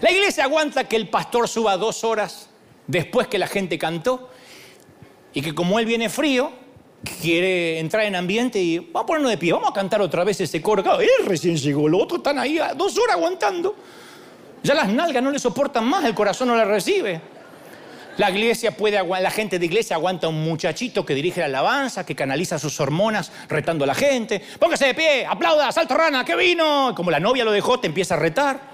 La 0.00 0.10
iglesia 0.10 0.44
aguanta 0.44 0.84
que 0.84 0.96
el 0.96 1.08
pastor 1.08 1.46
suba 1.46 1.76
dos 1.76 2.04
horas 2.04 2.48
después 2.86 3.28
que 3.28 3.38
la 3.38 3.46
gente 3.46 3.78
cantó 3.78 4.30
y 5.34 5.42
que 5.42 5.54
como 5.54 5.78
él 5.78 5.84
viene 5.84 6.08
frío, 6.08 6.52
quiere 7.20 7.78
entrar 7.78 8.04
en 8.04 8.16
ambiente 8.16 8.58
y 8.58 8.78
vamos 8.78 9.02
a 9.02 9.06
ponernos 9.06 9.30
de 9.30 9.38
pie, 9.38 9.52
vamos 9.52 9.70
a 9.70 9.74
cantar 9.74 10.00
otra 10.00 10.24
vez 10.24 10.40
ese 10.40 10.62
coro. 10.62 10.82
Claro, 10.82 11.00
recién 11.26 11.56
llegó, 11.56 11.88
los 11.88 12.02
otros 12.02 12.18
están 12.18 12.38
ahí 12.38 12.58
dos 12.76 12.96
horas 12.98 13.16
aguantando. 13.16 13.76
Ya 14.62 14.74
las 14.74 14.88
nalgas 14.88 15.22
no 15.22 15.30
le 15.30 15.38
soportan 15.38 15.84
más, 15.84 16.04
el 16.04 16.14
corazón 16.14 16.48
no 16.48 16.56
le 16.56 16.64
recibe. 16.64 17.20
La 18.16 18.30
iglesia 18.30 18.76
puede 18.76 19.02
la 19.02 19.30
gente 19.30 19.58
de 19.58 19.64
iglesia 19.64 19.96
aguanta 19.96 20.26
a 20.26 20.30
un 20.30 20.42
muchachito 20.42 21.06
que 21.06 21.14
dirige 21.14 21.40
la 21.40 21.46
alabanza, 21.46 22.04
que 22.04 22.14
canaliza 22.14 22.58
sus 22.58 22.78
hormonas 22.80 23.30
retando 23.48 23.84
a 23.84 23.86
la 23.86 23.94
gente. 23.94 24.42
Póngase 24.58 24.86
de 24.86 24.94
pie, 24.94 25.26
aplauda, 25.26 25.70
salto 25.72 25.94
rana, 25.94 26.24
que 26.24 26.36
vino. 26.36 26.92
Como 26.94 27.10
la 27.10 27.20
novia 27.20 27.44
lo 27.44 27.52
dejó, 27.52 27.80
te 27.80 27.86
empieza 27.86 28.14
a 28.14 28.18
retar. 28.18 28.69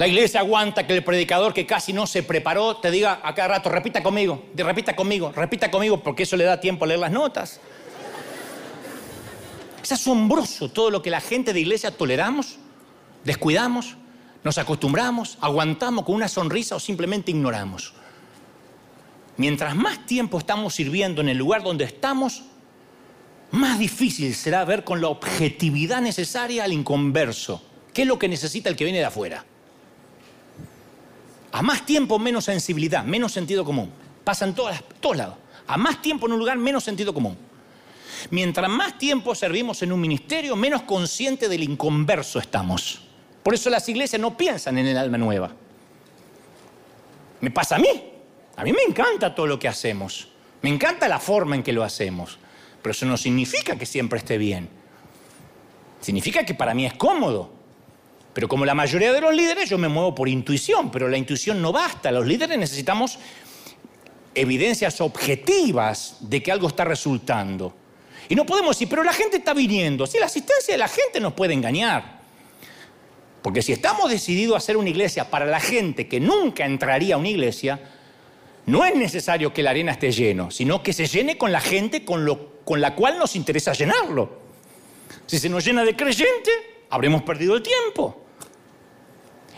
La 0.00 0.08
iglesia 0.08 0.40
aguanta 0.40 0.86
que 0.86 0.96
el 0.96 1.04
predicador 1.04 1.52
que 1.52 1.66
casi 1.66 1.92
no 1.92 2.06
se 2.06 2.22
preparó 2.22 2.78
te 2.78 2.90
diga 2.90 3.20
a 3.22 3.34
cada 3.34 3.48
rato, 3.48 3.68
repita 3.68 4.02
conmigo, 4.02 4.46
repita 4.54 4.96
conmigo, 4.96 5.30
repita 5.30 5.70
conmigo, 5.70 6.02
porque 6.02 6.22
eso 6.22 6.38
le 6.38 6.44
da 6.44 6.58
tiempo 6.58 6.86
a 6.86 6.88
leer 6.88 7.00
las 7.00 7.12
notas. 7.12 7.60
Es 9.82 9.92
asombroso 9.92 10.70
todo 10.70 10.90
lo 10.90 11.02
que 11.02 11.10
la 11.10 11.20
gente 11.20 11.52
de 11.52 11.60
iglesia 11.60 11.90
toleramos, 11.90 12.56
descuidamos, 13.24 13.96
nos 14.42 14.56
acostumbramos, 14.56 15.36
aguantamos 15.38 16.06
con 16.06 16.14
una 16.14 16.28
sonrisa 16.28 16.76
o 16.76 16.80
simplemente 16.80 17.32
ignoramos. 17.32 17.92
Mientras 19.36 19.76
más 19.76 20.06
tiempo 20.06 20.38
estamos 20.38 20.76
sirviendo 20.76 21.20
en 21.20 21.28
el 21.28 21.36
lugar 21.36 21.62
donde 21.62 21.84
estamos, 21.84 22.44
más 23.50 23.78
difícil 23.78 24.34
será 24.34 24.64
ver 24.64 24.82
con 24.82 25.02
la 25.02 25.08
objetividad 25.08 26.00
necesaria 26.00 26.64
al 26.64 26.72
inconverso. 26.72 27.62
¿Qué 27.92 28.00
es 28.00 28.08
lo 28.08 28.18
que 28.18 28.28
necesita 28.28 28.70
el 28.70 28.76
que 28.76 28.84
viene 28.84 29.00
de 29.00 29.04
afuera? 29.04 29.44
A 31.52 31.62
más 31.62 31.84
tiempo, 31.84 32.18
menos 32.18 32.44
sensibilidad, 32.44 33.04
menos 33.04 33.32
sentido 33.32 33.64
común. 33.64 33.90
Pasan 34.24 34.54
todas, 34.54 34.82
todos 35.00 35.16
lados. 35.16 35.36
A 35.66 35.76
más 35.76 36.00
tiempo 36.02 36.26
en 36.26 36.32
un 36.32 36.38
lugar, 36.38 36.56
menos 36.58 36.84
sentido 36.84 37.12
común. 37.12 37.36
Mientras 38.30 38.68
más 38.68 38.98
tiempo 38.98 39.34
servimos 39.34 39.82
en 39.82 39.92
un 39.92 40.00
ministerio, 40.00 40.56
menos 40.56 40.82
consciente 40.82 41.48
del 41.48 41.62
inconverso 41.62 42.38
estamos. 42.38 43.02
Por 43.42 43.54
eso 43.54 43.70
las 43.70 43.88
iglesias 43.88 44.20
no 44.20 44.36
piensan 44.36 44.78
en 44.78 44.86
el 44.86 44.98
alma 44.98 45.16
nueva. 45.16 45.50
Me 47.40 47.50
pasa 47.50 47.76
a 47.76 47.78
mí. 47.78 47.88
A 48.56 48.64
mí 48.64 48.72
me 48.72 48.82
encanta 48.82 49.34
todo 49.34 49.46
lo 49.46 49.58
que 49.58 49.68
hacemos. 49.68 50.28
Me 50.62 50.68
encanta 50.68 51.08
la 51.08 51.18
forma 51.18 51.56
en 51.56 51.62
que 51.62 51.72
lo 51.72 51.82
hacemos. 51.82 52.38
Pero 52.82 52.90
eso 52.92 53.06
no 53.06 53.16
significa 53.16 53.76
que 53.76 53.86
siempre 53.86 54.18
esté 54.18 54.36
bien. 54.36 54.68
Significa 56.00 56.44
que 56.44 56.54
para 56.54 56.74
mí 56.74 56.84
es 56.84 56.94
cómodo. 56.94 57.59
Pero 58.32 58.48
como 58.48 58.64
la 58.64 58.74
mayoría 58.74 59.12
de 59.12 59.20
los 59.20 59.34
líderes, 59.34 59.68
yo 59.68 59.78
me 59.78 59.88
muevo 59.88 60.14
por 60.14 60.28
intuición, 60.28 60.90
pero 60.90 61.08
la 61.08 61.18
intuición 61.18 61.60
no 61.60 61.72
basta. 61.72 62.12
Los 62.12 62.26
líderes 62.26 62.58
necesitamos 62.58 63.18
evidencias 64.34 65.00
objetivas 65.00 66.18
de 66.20 66.42
que 66.42 66.52
algo 66.52 66.68
está 66.68 66.84
resultando. 66.84 67.74
Y 68.28 68.36
no 68.36 68.46
podemos 68.46 68.76
decir, 68.76 68.88
pero 68.88 69.02
la 69.02 69.12
gente 69.12 69.38
está 69.38 69.52
viniendo. 69.52 70.06
Si 70.06 70.18
la 70.18 70.26
asistencia 70.26 70.74
de 70.74 70.78
la 70.78 70.88
gente 70.88 71.18
nos 71.18 71.32
puede 71.32 71.54
engañar. 71.54 72.20
Porque 73.42 73.62
si 73.62 73.72
estamos 73.72 74.10
decididos 74.10 74.54
a 74.54 74.58
hacer 74.58 74.76
una 74.76 74.90
iglesia 74.90 75.28
para 75.28 75.46
la 75.46 75.60
gente 75.60 76.06
que 76.06 76.20
nunca 76.20 76.64
entraría 76.64 77.16
a 77.16 77.18
una 77.18 77.28
iglesia, 77.28 77.80
no 78.66 78.84
es 78.84 78.94
necesario 78.94 79.52
que 79.52 79.62
la 79.62 79.70
arena 79.70 79.92
esté 79.92 80.12
lleno, 80.12 80.50
sino 80.50 80.82
que 80.82 80.92
se 80.92 81.06
llene 81.06 81.38
con 81.38 81.50
la 81.50 81.60
gente 81.60 82.04
con, 82.04 82.24
lo, 82.24 82.60
con 82.64 82.80
la 82.80 82.94
cual 82.94 83.18
nos 83.18 83.34
interesa 83.34 83.72
llenarlo. 83.72 84.38
Si 85.26 85.38
se 85.38 85.48
nos 85.48 85.64
llena 85.64 85.84
de 85.84 85.96
creyente, 85.96 86.50
habremos 86.90 87.22
perdido 87.22 87.56
el 87.56 87.62
tiempo. 87.62 88.24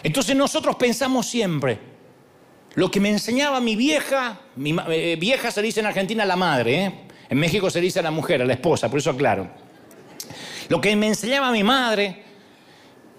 Entonces 0.02 0.36
nosotros 0.36 0.76
pensamos 0.76 1.26
siempre, 1.26 1.78
lo 2.74 2.90
que 2.90 3.00
me 3.00 3.10
enseñaba 3.10 3.60
mi 3.60 3.76
vieja, 3.76 4.40
mi 4.56 4.74
eh, 4.88 5.16
vieja 5.20 5.50
se 5.50 5.62
dice 5.62 5.80
en 5.80 5.86
Argentina 5.86 6.24
la 6.24 6.36
madre, 6.36 6.84
¿eh? 6.84 6.94
en 7.28 7.38
México 7.38 7.70
se 7.70 7.80
dice 7.80 8.00
a 8.00 8.02
la 8.02 8.10
mujer, 8.10 8.42
a 8.42 8.44
la 8.44 8.54
esposa, 8.54 8.88
por 8.88 8.98
eso 8.98 9.10
aclaro. 9.10 9.48
Lo 10.68 10.80
que 10.80 10.94
me 10.96 11.08
enseñaba 11.08 11.50
mi 11.50 11.62
madre, 11.62 12.22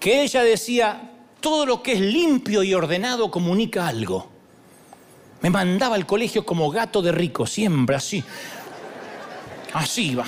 que 0.00 0.22
ella 0.22 0.42
decía, 0.42 1.10
todo 1.40 1.66
lo 1.66 1.82
que 1.82 1.92
es 1.92 2.00
limpio 2.00 2.62
y 2.62 2.74
ordenado 2.74 3.30
comunica 3.30 3.86
algo. 3.86 4.28
Me 5.40 5.50
mandaba 5.50 5.94
al 5.94 6.06
colegio 6.06 6.44
como 6.44 6.70
gato 6.70 7.00
de 7.00 7.12
rico, 7.12 7.46
siempre 7.46 7.96
así. 7.96 8.24
Así 9.72 10.12
iba. 10.12 10.24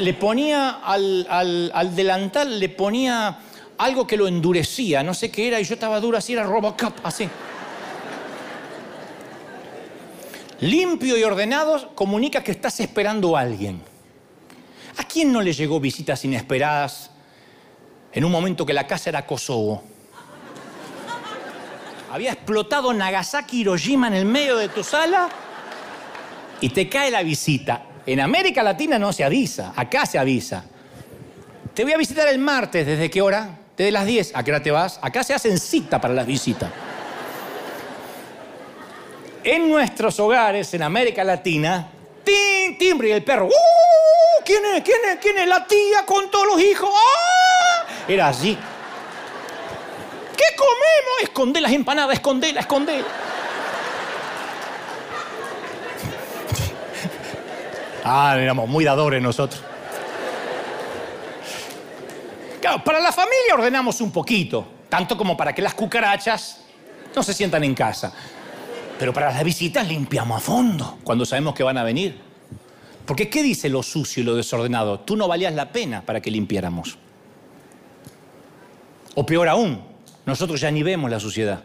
Le 0.00 0.14
ponía 0.14 0.70
al, 0.82 1.26
al 1.28 1.96
delantal, 1.96 2.58
le 2.58 2.68
ponía 2.68 3.38
algo 3.78 4.06
que 4.06 4.16
lo 4.16 4.28
endurecía, 4.28 5.02
no 5.02 5.14
sé 5.14 5.30
qué 5.30 5.48
era, 5.48 5.60
y 5.60 5.64
yo 5.64 5.74
estaba 5.74 6.00
duro 6.00 6.18
así, 6.18 6.32
era 6.32 6.44
Robocop, 6.44 6.94
así. 7.04 7.28
Limpio 10.60 11.16
y 11.18 11.22
ordenado 11.22 11.94
comunica 11.94 12.42
que 12.42 12.52
estás 12.52 12.80
esperando 12.80 13.36
a 13.36 13.40
alguien. 13.40 13.82
¿A 14.96 15.04
quién 15.04 15.30
no 15.30 15.42
le 15.42 15.52
llegó 15.52 15.78
visitas 15.78 16.24
inesperadas 16.24 17.10
en 18.12 18.24
un 18.24 18.32
momento 18.32 18.64
que 18.64 18.72
la 18.72 18.86
casa 18.86 19.10
era 19.10 19.26
Kosovo? 19.26 19.82
Había 22.10 22.32
explotado 22.32 22.94
Nagasaki 22.94 23.60
Hiroshima 23.60 24.08
en 24.08 24.14
el 24.14 24.24
medio 24.24 24.56
de 24.56 24.68
tu 24.70 24.82
sala 24.82 25.28
y 26.62 26.70
te 26.70 26.88
cae 26.88 27.10
la 27.10 27.22
visita. 27.22 27.82
En 28.06 28.20
América 28.20 28.62
Latina 28.62 28.98
no 28.98 29.12
se 29.12 29.24
avisa, 29.24 29.72
acá 29.74 30.06
se 30.06 30.16
avisa. 30.18 30.64
Te 31.74 31.82
voy 31.82 31.92
a 31.92 31.96
visitar 31.96 32.28
el 32.28 32.38
martes, 32.38 32.86
¿desde 32.86 33.10
qué 33.10 33.20
hora? 33.20 33.58
Desde 33.76 33.90
las 33.90 34.06
10. 34.06 34.32
¿A 34.34 34.44
qué 34.44 34.50
hora 34.52 34.62
te 34.62 34.70
vas? 34.70 34.98
Acá 35.02 35.24
se 35.24 35.34
hacen 35.34 35.58
cita 35.58 36.00
para 36.00 36.14
las 36.14 36.26
visitas. 36.26 36.70
En 39.42 39.68
nuestros 39.68 40.18
hogares, 40.20 40.72
en 40.74 40.82
América 40.82 41.22
Latina, 41.24 41.88
¡tin, 42.24 42.78
timbre! 42.78 43.08
Y 43.08 43.12
el 43.12 43.24
perro, 43.24 43.46
¡uh! 43.46 44.42
¿Quién 44.44 44.64
es? 44.74 44.82
¿Quién 44.82 44.98
es? 45.10 45.18
¿Quién 45.20 45.38
es? 45.38 45.48
La 45.48 45.66
tía 45.66 46.06
con 46.06 46.30
todos 46.30 46.46
los 46.46 46.60
hijos. 46.60 46.88
¡Ah! 46.92 47.86
Era 48.08 48.28
así. 48.28 48.56
¿Qué 50.36 50.56
comemos? 50.56 51.22
Escondé 51.22 51.60
las 51.60 51.72
empanadas, 51.72 52.14
escondela, 52.14 52.60
escondé. 52.60 53.04
Ah, 58.08 58.36
éramos 58.38 58.68
muy 58.68 58.84
dadores 58.84 59.20
nosotros. 59.20 59.60
para 62.84 63.00
la 63.00 63.10
familia 63.10 63.54
ordenamos 63.54 64.00
un 64.00 64.12
poquito, 64.12 64.64
tanto 64.88 65.16
como 65.16 65.36
para 65.36 65.52
que 65.52 65.60
las 65.60 65.74
cucarachas 65.74 66.60
no 67.14 67.22
se 67.24 67.34
sientan 67.34 67.64
en 67.64 67.74
casa. 67.74 68.12
Pero 68.96 69.12
para 69.12 69.32
las 69.32 69.42
visitas 69.42 69.88
limpiamos 69.88 70.36
a 70.36 70.40
fondo 70.40 70.98
cuando 71.02 71.26
sabemos 71.26 71.52
que 71.54 71.64
van 71.64 71.78
a 71.78 71.82
venir. 71.82 72.16
Porque 73.04 73.28
¿qué 73.28 73.42
dice 73.42 73.68
lo 73.68 73.82
sucio 73.82 74.22
y 74.22 74.26
lo 74.26 74.36
desordenado? 74.36 75.00
Tú 75.00 75.16
no 75.16 75.26
valías 75.26 75.54
la 75.54 75.72
pena 75.72 76.02
para 76.02 76.20
que 76.20 76.30
limpiáramos. 76.30 76.98
O 79.16 79.26
peor 79.26 79.48
aún, 79.48 79.82
nosotros 80.26 80.60
ya 80.60 80.70
ni 80.70 80.84
vemos 80.84 81.10
la 81.10 81.18
suciedad. 81.18 81.64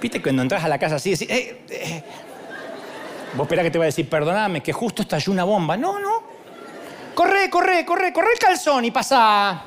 ¿Viste 0.00 0.22
cuando 0.22 0.42
entras 0.42 0.62
a 0.64 0.68
la 0.68 0.78
casa 0.78 0.96
así, 0.96 1.10
decís, 1.10 1.28
eh, 1.30 1.62
eh, 1.70 2.02
vos 3.34 3.46
esperás 3.46 3.64
que 3.64 3.70
te 3.70 3.78
va 3.78 3.84
a 3.84 3.86
decir, 3.86 4.08
perdóname, 4.08 4.62
que 4.62 4.72
justo 4.72 5.02
estalló 5.02 5.32
una 5.32 5.44
bomba? 5.44 5.76
No, 5.76 5.98
no. 5.98 6.22
Corre, 7.14 7.50
corre, 7.50 7.84
corre, 7.84 8.12
corre 8.12 8.32
el 8.32 8.38
calzón 8.38 8.84
y 8.84 8.90
pasa. 8.90 9.62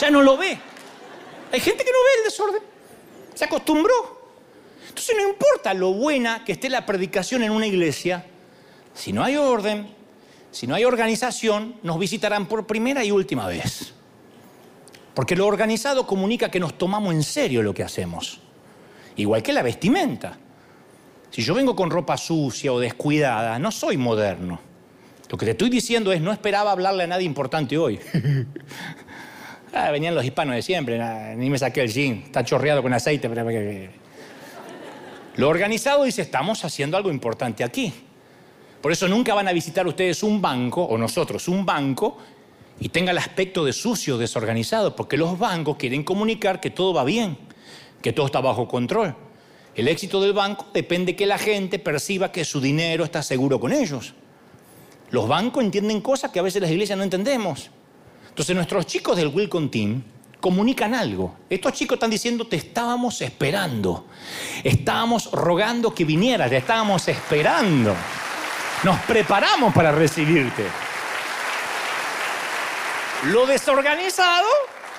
Ya 0.00 0.10
no 0.10 0.22
lo 0.22 0.36
ve. 0.36 0.58
Hay 1.52 1.60
gente 1.60 1.84
que 1.84 1.90
no 1.90 1.98
ve 1.98 2.18
el 2.18 2.24
desorden. 2.24 2.62
Se 3.34 3.44
acostumbró. 3.44 4.20
Entonces 4.88 5.14
no 5.16 5.28
importa 5.28 5.74
lo 5.74 5.92
buena 5.92 6.44
que 6.44 6.52
esté 6.52 6.68
la 6.68 6.84
predicación 6.86 7.42
en 7.42 7.52
una 7.52 7.66
iglesia, 7.66 8.24
si 8.94 9.12
no 9.12 9.22
hay 9.22 9.36
orden, 9.36 9.94
si 10.50 10.66
no 10.66 10.74
hay 10.74 10.84
organización, 10.84 11.76
nos 11.82 11.98
visitarán 11.98 12.46
por 12.46 12.66
primera 12.66 13.04
y 13.04 13.12
última 13.12 13.46
vez. 13.46 13.92
Porque 15.14 15.36
lo 15.36 15.46
organizado 15.46 16.06
comunica 16.06 16.50
que 16.50 16.58
nos 16.58 16.76
tomamos 16.76 17.14
en 17.14 17.22
serio 17.22 17.62
lo 17.62 17.72
que 17.72 17.84
hacemos. 17.84 18.40
Igual 19.20 19.42
que 19.42 19.52
la 19.52 19.62
vestimenta. 19.62 20.38
Si 21.30 21.42
yo 21.42 21.54
vengo 21.54 21.76
con 21.76 21.90
ropa 21.90 22.16
sucia 22.16 22.72
o 22.72 22.80
descuidada, 22.80 23.58
no 23.58 23.70
soy 23.70 23.96
moderno. 23.98 24.58
Lo 25.28 25.36
que 25.36 25.44
te 25.44 25.52
estoy 25.52 25.68
diciendo 25.68 26.10
es, 26.10 26.20
no 26.20 26.32
esperaba 26.32 26.72
hablarle 26.72 27.04
a 27.04 27.06
nadie 27.06 27.26
importante 27.26 27.76
hoy. 27.76 28.00
ah, 29.74 29.90
venían 29.90 30.14
los 30.14 30.24
hispanos 30.24 30.54
de 30.54 30.62
siempre, 30.62 30.98
ni 31.36 31.50
me 31.50 31.58
saqué 31.58 31.82
el 31.82 31.92
jean, 31.92 32.22
está 32.24 32.42
chorreado 32.42 32.82
con 32.82 32.92
aceite. 32.94 33.28
Pero... 33.28 33.90
Lo 35.36 35.48
organizado 35.48 36.04
dice, 36.04 36.22
estamos 36.22 36.64
haciendo 36.64 36.96
algo 36.96 37.10
importante 37.10 37.62
aquí. 37.62 37.92
Por 38.80 38.90
eso 38.90 39.06
nunca 39.06 39.34
van 39.34 39.46
a 39.46 39.52
visitar 39.52 39.86
ustedes 39.86 40.22
un 40.22 40.40
banco, 40.40 40.82
o 40.82 40.96
nosotros, 40.96 41.46
un 41.46 41.66
banco, 41.66 42.16
y 42.80 42.88
tenga 42.88 43.12
el 43.12 43.18
aspecto 43.18 43.66
de 43.66 43.74
sucio, 43.74 44.16
desorganizado, 44.16 44.96
porque 44.96 45.18
los 45.18 45.38
bancos 45.38 45.76
quieren 45.76 46.04
comunicar 46.04 46.58
que 46.58 46.70
todo 46.70 46.94
va 46.94 47.04
bien, 47.04 47.36
que 48.02 48.12
todo 48.12 48.26
está 48.26 48.40
bajo 48.40 48.66
control. 48.68 49.14
El 49.74 49.88
éxito 49.88 50.20
del 50.20 50.32
banco 50.32 50.66
depende 50.74 51.14
que 51.14 51.26
la 51.26 51.38
gente 51.38 51.78
perciba 51.78 52.32
que 52.32 52.44
su 52.44 52.60
dinero 52.60 53.04
está 53.04 53.22
seguro 53.22 53.60
con 53.60 53.72
ellos. 53.72 54.14
Los 55.10 55.28
bancos 55.28 55.64
entienden 55.64 56.00
cosas 56.00 56.30
que 56.30 56.38
a 56.38 56.42
veces 56.42 56.62
las 56.62 56.70
iglesias 56.70 56.96
no 56.96 57.04
entendemos. 57.04 57.70
Entonces 58.28 58.54
nuestros 58.54 58.86
chicos 58.86 59.16
del 59.16 59.28
Welcome 59.28 59.68
Team 59.68 60.02
comunican 60.40 60.94
algo. 60.94 61.34
Estos 61.48 61.72
chicos 61.72 61.96
están 61.96 62.10
diciendo, 62.10 62.46
te 62.46 62.56
estábamos 62.56 63.20
esperando. 63.20 64.06
Estábamos 64.64 65.30
rogando 65.30 65.94
que 65.94 66.04
vinieras, 66.04 66.50
te 66.50 66.56
estábamos 66.56 67.06
esperando. 67.08 67.94
Nos 68.82 68.98
preparamos 69.00 69.74
para 69.74 69.92
recibirte. 69.92 70.64
Lo 73.26 73.46
desorganizado 73.46 74.48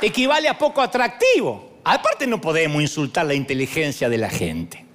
equivale 0.01 0.47
a 0.47 0.57
poco 0.57 0.81
atractivo. 0.81 1.70
Aparte 1.83 2.27
no 2.27 2.39
podemos 2.39 2.81
insultar 2.81 3.25
la 3.25 3.33
inteligencia 3.33 4.09
de 4.09 4.17
la 4.17 4.29
gente. 4.29 4.85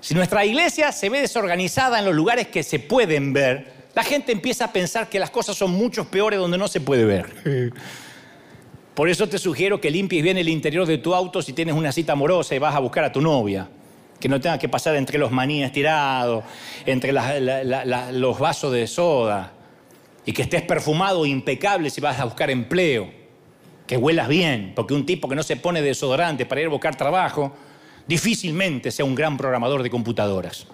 Si 0.00 0.14
nuestra 0.14 0.44
iglesia 0.44 0.92
se 0.92 1.08
ve 1.08 1.22
desorganizada 1.22 1.98
en 1.98 2.04
los 2.04 2.14
lugares 2.14 2.48
que 2.48 2.62
se 2.62 2.78
pueden 2.78 3.32
ver, 3.32 3.72
la 3.94 4.04
gente 4.04 4.32
empieza 4.32 4.66
a 4.66 4.72
pensar 4.72 5.08
que 5.08 5.18
las 5.18 5.30
cosas 5.30 5.56
son 5.56 5.70
mucho 5.70 6.04
peores 6.10 6.38
donde 6.38 6.58
no 6.58 6.68
se 6.68 6.80
puede 6.80 7.04
ver. 7.04 7.72
Por 8.94 9.08
eso 9.08 9.28
te 9.28 9.38
sugiero 9.38 9.80
que 9.80 9.90
limpies 9.90 10.22
bien 10.22 10.36
el 10.36 10.48
interior 10.48 10.86
de 10.86 10.98
tu 10.98 11.14
auto 11.14 11.42
si 11.42 11.52
tienes 11.52 11.74
una 11.74 11.90
cita 11.90 12.12
amorosa 12.12 12.54
y 12.54 12.58
vas 12.58 12.74
a 12.74 12.80
buscar 12.80 13.04
a 13.04 13.12
tu 13.12 13.20
novia. 13.20 13.68
Que 14.20 14.28
no 14.28 14.40
tenga 14.40 14.58
que 14.58 14.68
pasar 14.68 14.94
entre 14.96 15.18
los 15.18 15.32
maníes 15.32 15.72
tirados, 15.72 16.44
entre 16.86 17.12
los 17.12 18.38
vasos 18.38 18.72
de 18.72 18.86
soda. 18.86 19.52
Y 20.26 20.32
que 20.32 20.42
estés 20.42 20.62
perfumado 20.62 21.24
e 21.24 21.28
impecable 21.28 21.90
si 21.90 22.00
vas 22.00 22.20
a 22.20 22.24
buscar 22.24 22.50
empleo. 22.50 23.23
Que 23.86 23.96
huelas 23.96 24.28
bien, 24.28 24.72
porque 24.74 24.94
un 24.94 25.04
tipo 25.04 25.28
que 25.28 25.34
no 25.34 25.42
se 25.42 25.56
pone 25.56 25.82
desodorante 25.82 26.46
para 26.46 26.60
ir 26.60 26.68
a 26.68 26.70
buscar 26.70 26.96
trabajo, 26.96 27.54
difícilmente 28.06 28.90
sea 28.90 29.04
un 29.04 29.14
gran 29.14 29.36
programador 29.36 29.82
de 29.82 29.90
computadoras. 29.90 30.66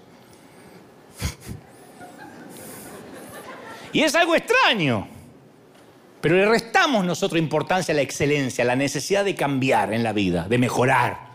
Y 3.93 4.03
es 4.03 4.15
algo 4.15 4.37
extraño. 4.37 5.09
Pero 6.21 6.37
le 6.37 6.47
restamos 6.47 7.05
nosotros 7.05 7.41
importancia 7.41 7.93
a 7.93 7.97
la 7.97 8.03
excelencia, 8.03 8.63
a 8.63 8.67
la 8.67 8.77
necesidad 8.77 9.25
de 9.25 9.35
cambiar 9.35 9.93
en 9.93 10.03
la 10.03 10.13
vida, 10.13 10.47
de 10.49 10.59
mejorar. 10.59 11.31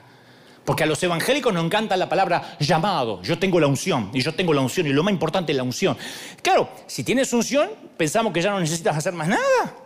Porque 0.63 0.83
a 0.83 0.85
los 0.85 1.01
evangélicos 1.03 1.53
nos 1.53 1.65
encanta 1.65 1.97
la 1.97 2.07
palabra 2.07 2.57
llamado. 2.59 3.21
Yo 3.21 3.37
tengo 3.37 3.59
la 3.59 3.67
unción 3.67 4.09
y 4.13 4.21
yo 4.21 4.33
tengo 4.33 4.53
la 4.53 4.61
unción 4.61 4.87
y 4.87 4.93
lo 4.93 5.03
más 5.03 5.11
importante 5.11 5.51
es 5.51 5.57
la 5.57 5.63
unción. 5.63 5.97
Claro, 6.41 6.69
si 6.87 7.03
tienes 7.03 7.33
unción, 7.33 7.69
pensamos 7.97 8.31
que 8.31 8.41
ya 8.41 8.51
no 8.51 8.59
necesitas 8.59 8.95
hacer 8.95 9.13
más 9.13 9.27
nada. 9.27 9.84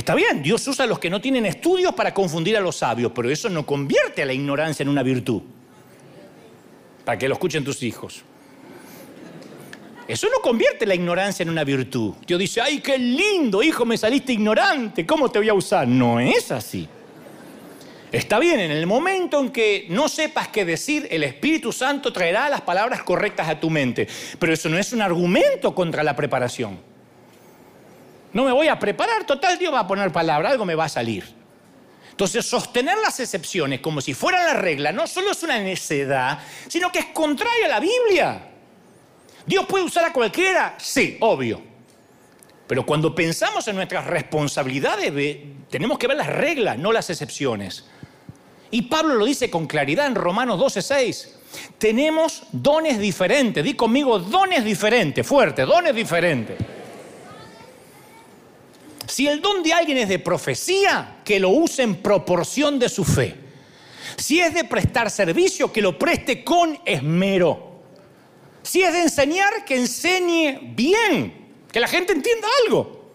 Está 0.00 0.14
bien, 0.14 0.42
Dios 0.42 0.66
usa 0.66 0.86
a 0.86 0.88
los 0.88 0.98
que 0.98 1.10
no 1.10 1.20
tienen 1.20 1.44
estudios 1.44 1.92
para 1.92 2.14
confundir 2.14 2.56
a 2.56 2.60
los 2.60 2.76
sabios, 2.76 3.12
pero 3.14 3.28
eso 3.28 3.50
no 3.50 3.66
convierte 3.66 4.22
a 4.22 4.24
la 4.24 4.32
ignorancia 4.32 4.82
en 4.82 4.88
una 4.88 5.02
virtud. 5.02 5.42
Para 7.04 7.18
que 7.18 7.28
lo 7.28 7.34
escuchen 7.34 7.62
tus 7.62 7.82
hijos. 7.82 8.22
Eso 10.08 10.26
no 10.34 10.40
convierte 10.40 10.86
la 10.86 10.94
ignorancia 10.94 11.42
en 11.42 11.50
una 11.50 11.64
virtud. 11.64 12.14
Dios 12.26 12.40
dice, 12.40 12.62
ay, 12.62 12.80
qué 12.80 12.96
lindo, 12.96 13.62
hijo, 13.62 13.84
me 13.84 13.98
saliste 13.98 14.32
ignorante, 14.32 15.04
¿cómo 15.04 15.30
te 15.30 15.38
voy 15.38 15.50
a 15.50 15.54
usar? 15.54 15.86
No 15.86 16.18
es 16.18 16.50
así. 16.50 16.88
Está 18.10 18.38
bien, 18.38 18.58
en 18.58 18.70
el 18.70 18.86
momento 18.86 19.38
en 19.38 19.50
que 19.50 19.84
no 19.90 20.08
sepas 20.08 20.48
qué 20.48 20.64
decir, 20.64 21.08
el 21.10 21.24
Espíritu 21.24 21.72
Santo 21.72 22.10
traerá 22.10 22.48
las 22.48 22.62
palabras 22.62 23.02
correctas 23.02 23.50
a 23.50 23.60
tu 23.60 23.68
mente. 23.68 24.08
Pero 24.38 24.54
eso 24.54 24.70
no 24.70 24.78
es 24.78 24.94
un 24.94 25.02
argumento 25.02 25.74
contra 25.74 26.02
la 26.02 26.16
preparación. 26.16 26.89
No 28.32 28.44
me 28.44 28.52
voy 28.52 28.68
a 28.68 28.78
preparar, 28.78 29.24
total 29.24 29.58
Dios 29.58 29.72
va 29.72 29.80
a 29.80 29.86
poner 29.86 30.12
palabra, 30.12 30.50
algo 30.50 30.64
me 30.64 30.74
va 30.74 30.84
a 30.84 30.88
salir. 30.88 31.24
Entonces, 32.10 32.44
sostener 32.44 32.98
las 32.98 33.18
excepciones 33.18 33.80
como 33.80 34.00
si 34.00 34.12
fueran 34.12 34.44
la 34.44 34.54
regla 34.54 34.92
no 34.92 35.06
solo 35.06 35.30
es 35.32 35.42
una 35.42 35.58
necedad, 35.58 36.38
sino 36.68 36.92
que 36.92 36.98
es 36.98 37.06
contrario 37.06 37.64
a 37.64 37.68
la 37.68 37.80
Biblia. 37.80 38.42
¿Dios 39.46 39.64
puede 39.66 39.84
usar 39.84 40.04
a 40.04 40.12
cualquiera? 40.12 40.74
Sí, 40.78 41.16
obvio. 41.20 41.62
Pero 42.66 42.84
cuando 42.84 43.14
pensamos 43.14 43.66
en 43.68 43.76
nuestras 43.76 44.06
responsabilidades, 44.06 45.12
tenemos 45.70 45.98
que 45.98 46.06
ver 46.06 46.18
las 46.18 46.28
reglas, 46.28 46.78
no 46.78 46.92
las 46.92 47.10
excepciones. 47.10 47.86
Y 48.70 48.82
Pablo 48.82 49.14
lo 49.14 49.24
dice 49.24 49.50
con 49.50 49.66
claridad 49.66 50.06
en 50.06 50.14
Romanos 50.14 50.60
12:6. 50.60 51.36
Tenemos 51.78 52.44
dones 52.52 52.98
diferentes. 53.00 53.64
Di 53.64 53.74
conmigo, 53.74 54.18
dones 54.18 54.62
diferentes, 54.62 55.26
fuerte, 55.26 55.62
dones 55.62 55.94
diferentes. 55.94 56.56
Si 59.10 59.26
el 59.26 59.42
don 59.42 59.64
de 59.64 59.72
alguien 59.72 59.98
es 59.98 60.08
de 60.08 60.20
profecía, 60.20 61.16
que 61.24 61.40
lo 61.40 61.48
use 61.48 61.82
en 61.82 61.96
proporción 61.96 62.78
de 62.78 62.88
su 62.88 63.04
fe. 63.04 63.34
Si 64.16 64.38
es 64.38 64.54
de 64.54 64.62
prestar 64.62 65.10
servicio, 65.10 65.72
que 65.72 65.82
lo 65.82 65.98
preste 65.98 66.44
con 66.44 66.78
esmero. 66.84 67.80
Si 68.62 68.82
es 68.82 68.92
de 68.92 69.00
enseñar, 69.00 69.64
que 69.64 69.74
enseñe 69.74 70.60
bien, 70.76 71.48
que 71.72 71.80
la 71.80 71.88
gente 71.88 72.12
entienda 72.12 72.46
algo. 72.64 73.10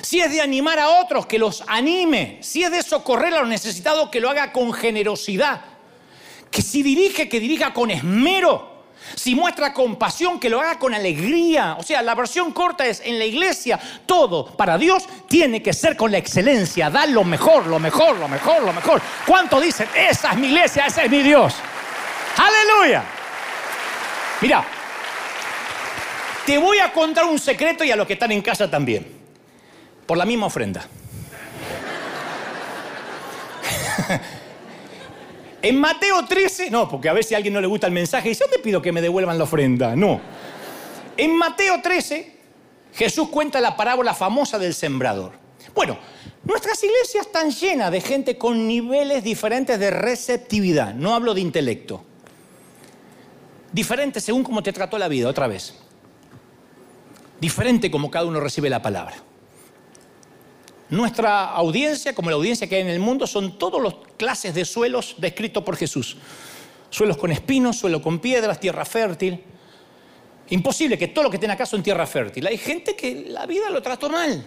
Si 0.00 0.20
es 0.20 0.30
de 0.30 0.40
animar 0.40 0.78
a 0.78 1.00
otros, 1.00 1.26
que 1.26 1.40
los 1.40 1.64
anime. 1.66 2.38
Si 2.40 2.62
es 2.62 2.70
de 2.70 2.80
socorrer 2.84 3.34
a 3.34 3.40
los 3.40 3.48
necesitados, 3.48 4.10
que 4.10 4.20
lo 4.20 4.30
haga 4.30 4.52
con 4.52 4.72
generosidad. 4.72 5.64
Que 6.52 6.62
si 6.62 6.84
dirige, 6.84 7.28
que 7.28 7.40
dirija 7.40 7.74
con 7.74 7.90
esmero. 7.90 8.69
Si 9.14 9.34
muestra 9.34 9.72
compasión, 9.72 10.38
que 10.38 10.48
lo 10.50 10.60
haga 10.60 10.78
con 10.78 10.94
alegría. 10.94 11.76
O 11.78 11.82
sea, 11.82 12.02
la 12.02 12.14
versión 12.14 12.52
corta 12.52 12.86
es, 12.86 13.00
en 13.04 13.18
la 13.18 13.24
iglesia, 13.24 13.78
todo 14.06 14.46
para 14.56 14.78
Dios 14.78 15.04
tiene 15.28 15.62
que 15.62 15.72
ser 15.72 15.96
con 15.96 16.10
la 16.10 16.18
excelencia. 16.18 16.90
Da 16.90 17.06
lo 17.06 17.24
mejor, 17.24 17.66
lo 17.66 17.78
mejor, 17.78 18.18
lo 18.18 18.28
mejor, 18.28 18.62
lo 18.62 18.72
mejor. 18.72 19.00
¿Cuánto 19.26 19.60
dicen? 19.60 19.88
Esa 19.94 20.32
es 20.32 20.38
mi 20.38 20.48
iglesia, 20.48 20.86
ese 20.86 21.04
es 21.04 21.10
mi 21.10 21.22
Dios. 21.22 21.54
Aleluya. 22.36 23.04
Mira, 24.40 24.64
te 26.46 26.56
voy 26.58 26.78
a 26.78 26.92
contar 26.92 27.24
un 27.26 27.38
secreto 27.38 27.84
y 27.84 27.90
a 27.90 27.96
los 27.96 28.06
que 28.06 28.14
están 28.14 28.32
en 28.32 28.42
casa 28.42 28.70
también. 28.70 29.20
Por 30.06 30.16
la 30.16 30.24
misma 30.24 30.46
ofrenda. 30.46 30.86
En 35.62 35.78
Mateo 35.78 36.24
13, 36.24 36.70
no, 36.70 36.88
porque 36.88 37.08
a 37.08 37.22
si 37.22 37.34
a 37.34 37.36
alguien 37.36 37.52
no 37.52 37.60
le 37.60 37.66
gusta 37.66 37.86
el 37.86 37.92
mensaje, 37.92 38.28
y 38.28 38.30
dice, 38.30 38.44
¿dónde 38.44 38.58
pido 38.60 38.80
que 38.80 38.92
me 38.92 39.02
devuelvan 39.02 39.36
la 39.36 39.44
ofrenda? 39.44 39.94
No. 39.94 40.20
En 41.16 41.36
Mateo 41.36 41.82
13, 41.82 42.36
Jesús 42.94 43.28
cuenta 43.28 43.60
la 43.60 43.76
parábola 43.76 44.14
famosa 44.14 44.58
del 44.58 44.72
sembrador. 44.72 45.32
Bueno, 45.74 45.98
nuestras 46.44 46.82
iglesias 46.82 47.26
están 47.26 47.50
llenas 47.50 47.92
de 47.92 48.00
gente 48.00 48.38
con 48.38 48.66
niveles 48.66 49.22
diferentes 49.22 49.78
de 49.78 49.90
receptividad, 49.90 50.94
no 50.94 51.14
hablo 51.14 51.34
de 51.34 51.42
intelecto. 51.42 52.04
Diferente 53.72 54.20
según 54.20 54.42
cómo 54.42 54.62
te 54.62 54.72
trató 54.72 54.98
la 54.98 55.08
vida, 55.08 55.28
otra 55.28 55.46
vez. 55.46 55.74
Diferente 57.40 57.90
como 57.90 58.10
cada 58.10 58.26
uno 58.26 58.40
recibe 58.40 58.70
la 58.70 58.82
palabra. 58.82 59.14
Nuestra 60.90 61.50
audiencia, 61.50 62.14
como 62.14 62.30
la 62.30 62.36
audiencia 62.36 62.68
que 62.68 62.74
hay 62.74 62.82
en 62.82 62.88
el 62.88 62.98
mundo, 62.98 63.26
son 63.26 63.58
todas 63.58 63.80
las 63.82 63.94
clases 64.16 64.54
de 64.54 64.64
suelos 64.64 65.14
descritos 65.18 65.62
por 65.62 65.76
Jesús. 65.76 66.16
Suelos 66.90 67.16
con 67.16 67.30
espinos, 67.30 67.76
suelo 67.76 68.02
con 68.02 68.18
piedras, 68.18 68.58
tierra 68.58 68.84
fértil. 68.84 69.40
Imposible 70.48 70.98
que 70.98 71.06
todo 71.08 71.24
lo 71.24 71.30
que 71.30 71.38
tiene 71.38 71.54
acá 71.54 71.64
son 71.64 71.80
tierra 71.80 72.06
fértil. 72.06 72.44
Hay 72.48 72.58
gente 72.58 72.96
que 72.96 73.26
la 73.28 73.46
vida 73.46 73.70
lo 73.70 73.80
trató 73.80 74.10
mal. 74.10 74.44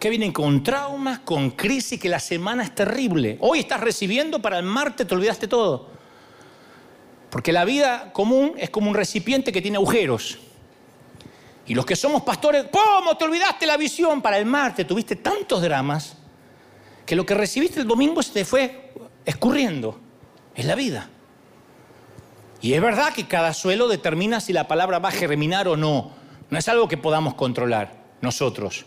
Que 0.00 0.10
vienen 0.10 0.32
con 0.32 0.64
traumas, 0.64 1.20
con 1.20 1.52
crisis, 1.52 2.00
que 2.00 2.08
la 2.08 2.18
semana 2.18 2.64
es 2.64 2.74
terrible. 2.74 3.36
Hoy 3.40 3.60
estás 3.60 3.80
recibiendo, 3.80 4.42
para 4.42 4.58
el 4.58 4.64
martes 4.64 5.06
te 5.06 5.14
olvidaste 5.14 5.46
todo. 5.46 5.90
Porque 7.30 7.52
la 7.52 7.64
vida 7.64 8.12
común 8.12 8.54
es 8.58 8.70
como 8.70 8.88
un 8.90 8.96
recipiente 8.96 9.52
que 9.52 9.62
tiene 9.62 9.76
agujeros. 9.76 10.38
Y 11.68 11.74
los 11.74 11.84
que 11.84 11.96
somos 11.96 12.22
pastores, 12.22 12.64
¿cómo 12.72 13.16
te 13.18 13.26
olvidaste 13.26 13.66
la 13.66 13.76
visión 13.76 14.22
para 14.22 14.38
el 14.38 14.46
martes? 14.46 14.86
Tuviste 14.86 15.16
tantos 15.16 15.60
dramas 15.60 16.16
que 17.04 17.14
lo 17.14 17.26
que 17.26 17.34
recibiste 17.34 17.80
el 17.80 17.86
domingo 17.86 18.22
se 18.22 18.32
te 18.32 18.44
fue 18.46 18.94
escurriendo. 19.26 20.00
Es 20.54 20.64
la 20.64 20.74
vida. 20.74 21.10
Y 22.62 22.72
es 22.72 22.80
verdad 22.80 23.12
que 23.12 23.28
cada 23.28 23.52
suelo 23.52 23.86
determina 23.86 24.40
si 24.40 24.54
la 24.54 24.66
palabra 24.66 24.98
va 24.98 25.10
a 25.10 25.12
germinar 25.12 25.68
o 25.68 25.76
no. 25.76 26.12
No 26.48 26.58
es 26.58 26.66
algo 26.70 26.88
que 26.88 26.96
podamos 26.96 27.34
controlar 27.34 27.92
nosotros. 28.22 28.86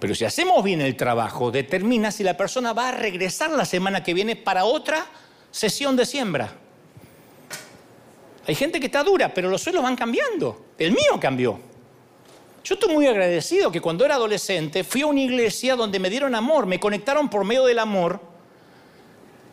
Pero 0.00 0.12
si 0.16 0.24
hacemos 0.24 0.64
bien 0.64 0.80
el 0.80 0.96
trabajo, 0.96 1.52
determina 1.52 2.10
si 2.10 2.24
la 2.24 2.36
persona 2.36 2.72
va 2.72 2.88
a 2.88 2.92
regresar 2.92 3.52
la 3.52 3.64
semana 3.64 4.02
que 4.02 4.12
viene 4.12 4.34
para 4.34 4.64
otra 4.64 5.06
sesión 5.52 5.94
de 5.94 6.04
siembra. 6.04 6.52
Hay 8.44 8.56
gente 8.56 8.80
que 8.80 8.86
está 8.86 9.04
dura, 9.04 9.32
pero 9.32 9.48
los 9.48 9.62
suelos 9.62 9.84
van 9.84 9.94
cambiando. 9.94 10.66
El 10.76 10.90
mío 10.90 11.18
cambió. 11.20 11.75
Yo 12.66 12.74
estoy 12.74 12.92
muy 12.92 13.06
agradecido 13.06 13.70
que 13.70 13.80
cuando 13.80 14.04
era 14.04 14.16
adolescente 14.16 14.82
fui 14.82 15.02
a 15.02 15.06
una 15.06 15.20
iglesia 15.20 15.76
donde 15.76 16.00
me 16.00 16.10
dieron 16.10 16.34
amor, 16.34 16.66
me 16.66 16.80
conectaron 16.80 17.28
por 17.28 17.44
medio 17.44 17.64
del 17.64 17.78
amor 17.78 18.20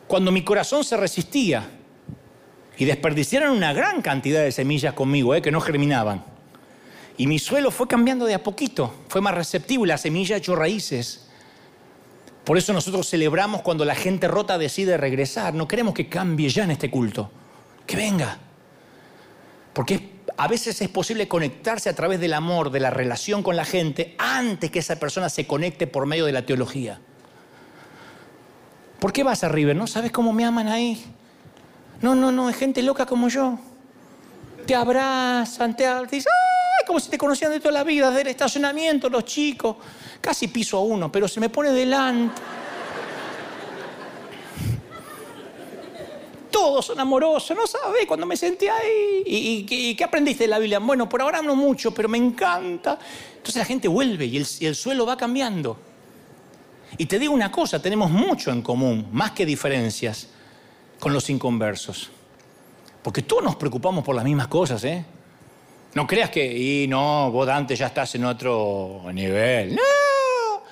cuando 0.08 0.32
mi 0.32 0.44
corazón 0.44 0.84
se 0.84 0.98
resistía 0.98 1.70
y 2.76 2.86
desperdiciaron 2.86 3.56
una 3.56 3.72
gran 3.72 4.02
cantidad 4.02 4.42
de 4.42 4.52
semillas 4.52 4.96
conmigo, 4.96 5.36
eh, 5.36 5.44
que 5.44 5.52
no 5.52 5.62
germinaban. 5.62 6.26
Y 7.16 7.28
mi 7.28 7.38
suelo 7.38 7.70
fue 7.70 7.88
cambiando 7.88 8.26
de 8.26 8.34
a 8.34 8.42
poquito, 8.42 8.92
fue 9.10 9.22
más 9.22 9.36
receptivo 9.36 9.86
y 9.86 9.90
la 9.90 10.00
semilla 10.00 10.38
echó 10.38 10.56
raíces. 10.56 11.28
Por 12.44 12.58
eso 12.58 12.74
nosotros 12.74 13.08
celebramos 13.08 13.62
cuando 13.62 13.86
la 13.86 13.94
gente 13.94 14.28
rota 14.28 14.58
decide 14.58 14.98
regresar. 14.98 15.54
No 15.54 15.68
queremos 15.68 15.94
que 15.94 16.10
cambie 16.10 16.50
ya 16.50 16.64
en 16.64 16.72
este 16.72 16.90
culto, 16.90 17.30
que 17.86 17.96
venga. 17.96 18.40
Porque 19.72 19.94
es 19.94 20.02
a 20.38 20.48
veces 20.48 20.82
es 20.82 20.90
posible 20.90 21.28
conectarse 21.28 21.90
a 21.90 21.96
través 21.96 22.20
del 22.20 22.34
amor, 22.34 22.72
de 22.72 22.80
la 22.80 22.90
relación 22.90 23.44
con 23.44 23.56
la 23.56 23.66
gente, 23.66 24.16
antes 24.18 24.72
que 24.72 24.80
esa 24.80 25.00
persona 25.00 25.30
se 25.30 25.46
conecte 25.46 25.88
por 25.88 26.06
medio 26.06 26.26
de 26.26 26.32
la 26.32 26.46
teología. 26.46 27.00
¿Por 29.00 29.12
qué 29.12 29.24
vas 29.24 29.44
a 29.44 29.50
River? 29.50 29.76
¿No 29.76 29.86
sabes 29.86 30.12
cómo 30.12 30.34
me 30.34 30.46
aman 30.46 30.68
ahí? 30.68 31.04
No, 32.02 32.16
no, 32.16 32.32
no, 32.32 32.50
es 32.50 32.56
gente 32.56 32.82
loca 32.82 33.06
como 33.06 33.28
yo. 33.28 33.60
Te 34.66 34.76
abrazan, 34.76 35.76
te, 35.76 35.84
dicen, 36.10 36.32
¡ay! 36.32 36.86
Como 36.88 37.00
si 37.00 37.10
te 37.10 37.18
conocían 37.18 37.52
de 37.52 37.60
toda 37.60 37.74
la 37.74 37.84
vida, 37.84 38.12
del 38.12 38.28
estacionamiento, 38.28 39.10
los 39.10 39.26
chicos. 39.26 39.78
Casi 40.22 40.48
piso 40.48 40.78
a 40.78 40.82
uno, 40.82 41.12
pero 41.12 41.28
se 41.28 41.40
me 41.40 41.50
pone 41.50 41.72
delante. 41.72 42.42
Todos 46.54 46.86
son 46.86 47.00
amorosos, 47.00 47.58
no 47.58 47.66
sabes, 47.66 48.06
cuando 48.06 48.28
me 48.28 48.38
senté 48.38 48.70
ahí. 48.70 49.24
¿Y, 49.26 49.96
qué 49.96 50.04
aprendiste 50.04 50.44
de 50.44 50.50
la 50.50 50.60
Biblia? 50.60 50.78
Bueno, 50.78 51.10
por 51.10 51.20
ahora 51.22 51.42
no 51.42 51.56
mucho, 51.56 51.92
pero 51.92 52.08
me 52.08 52.20
encanta. 52.20 53.00
Entonces 53.32 53.56
la 53.56 53.66
gente 53.66 53.88
vuelve 53.88 54.26
y 54.28 54.38
el, 54.38 54.48
y 54.60 54.68
el 54.68 54.76
suelo 54.76 55.04
va 55.06 55.18
cambiando. 55.18 55.78
Y 56.96 57.08
te 57.08 57.18
digo 57.18 57.34
una 57.34 57.52
cosa, 57.52 57.82
tenemos 57.82 58.12
mucho 58.12 58.52
en 58.52 58.62
común, 58.62 59.08
más 59.12 59.32
que 59.32 59.48
diferencias, 59.48 60.30
con 61.00 61.12
los 61.12 61.28
inconversos. 61.32 62.12
Porque 63.02 63.24
todos 63.24 63.44
nos 63.44 63.56
preocupamos 63.56 64.04
por 64.04 64.16
las 64.16 64.24
mismas 64.24 64.48
cosas, 64.48 64.84
¿eh? 64.84 65.04
No 65.96 66.06
creas 66.06 66.30
que, 66.30 66.46
y 66.46 66.88
no, 66.88 67.32
vos 67.32 67.50
antes 67.50 67.80
ya 67.80 67.88
estás 67.88 68.14
en 68.14 68.26
otro 68.26 69.02
nivel. 69.12 69.76
No, 69.76 70.64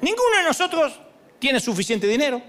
ninguno 0.00 0.36
de 0.38 0.44
nosotros 0.44 0.98
tiene 1.38 1.60
suficiente 1.60 2.06
dinero. 2.06 2.40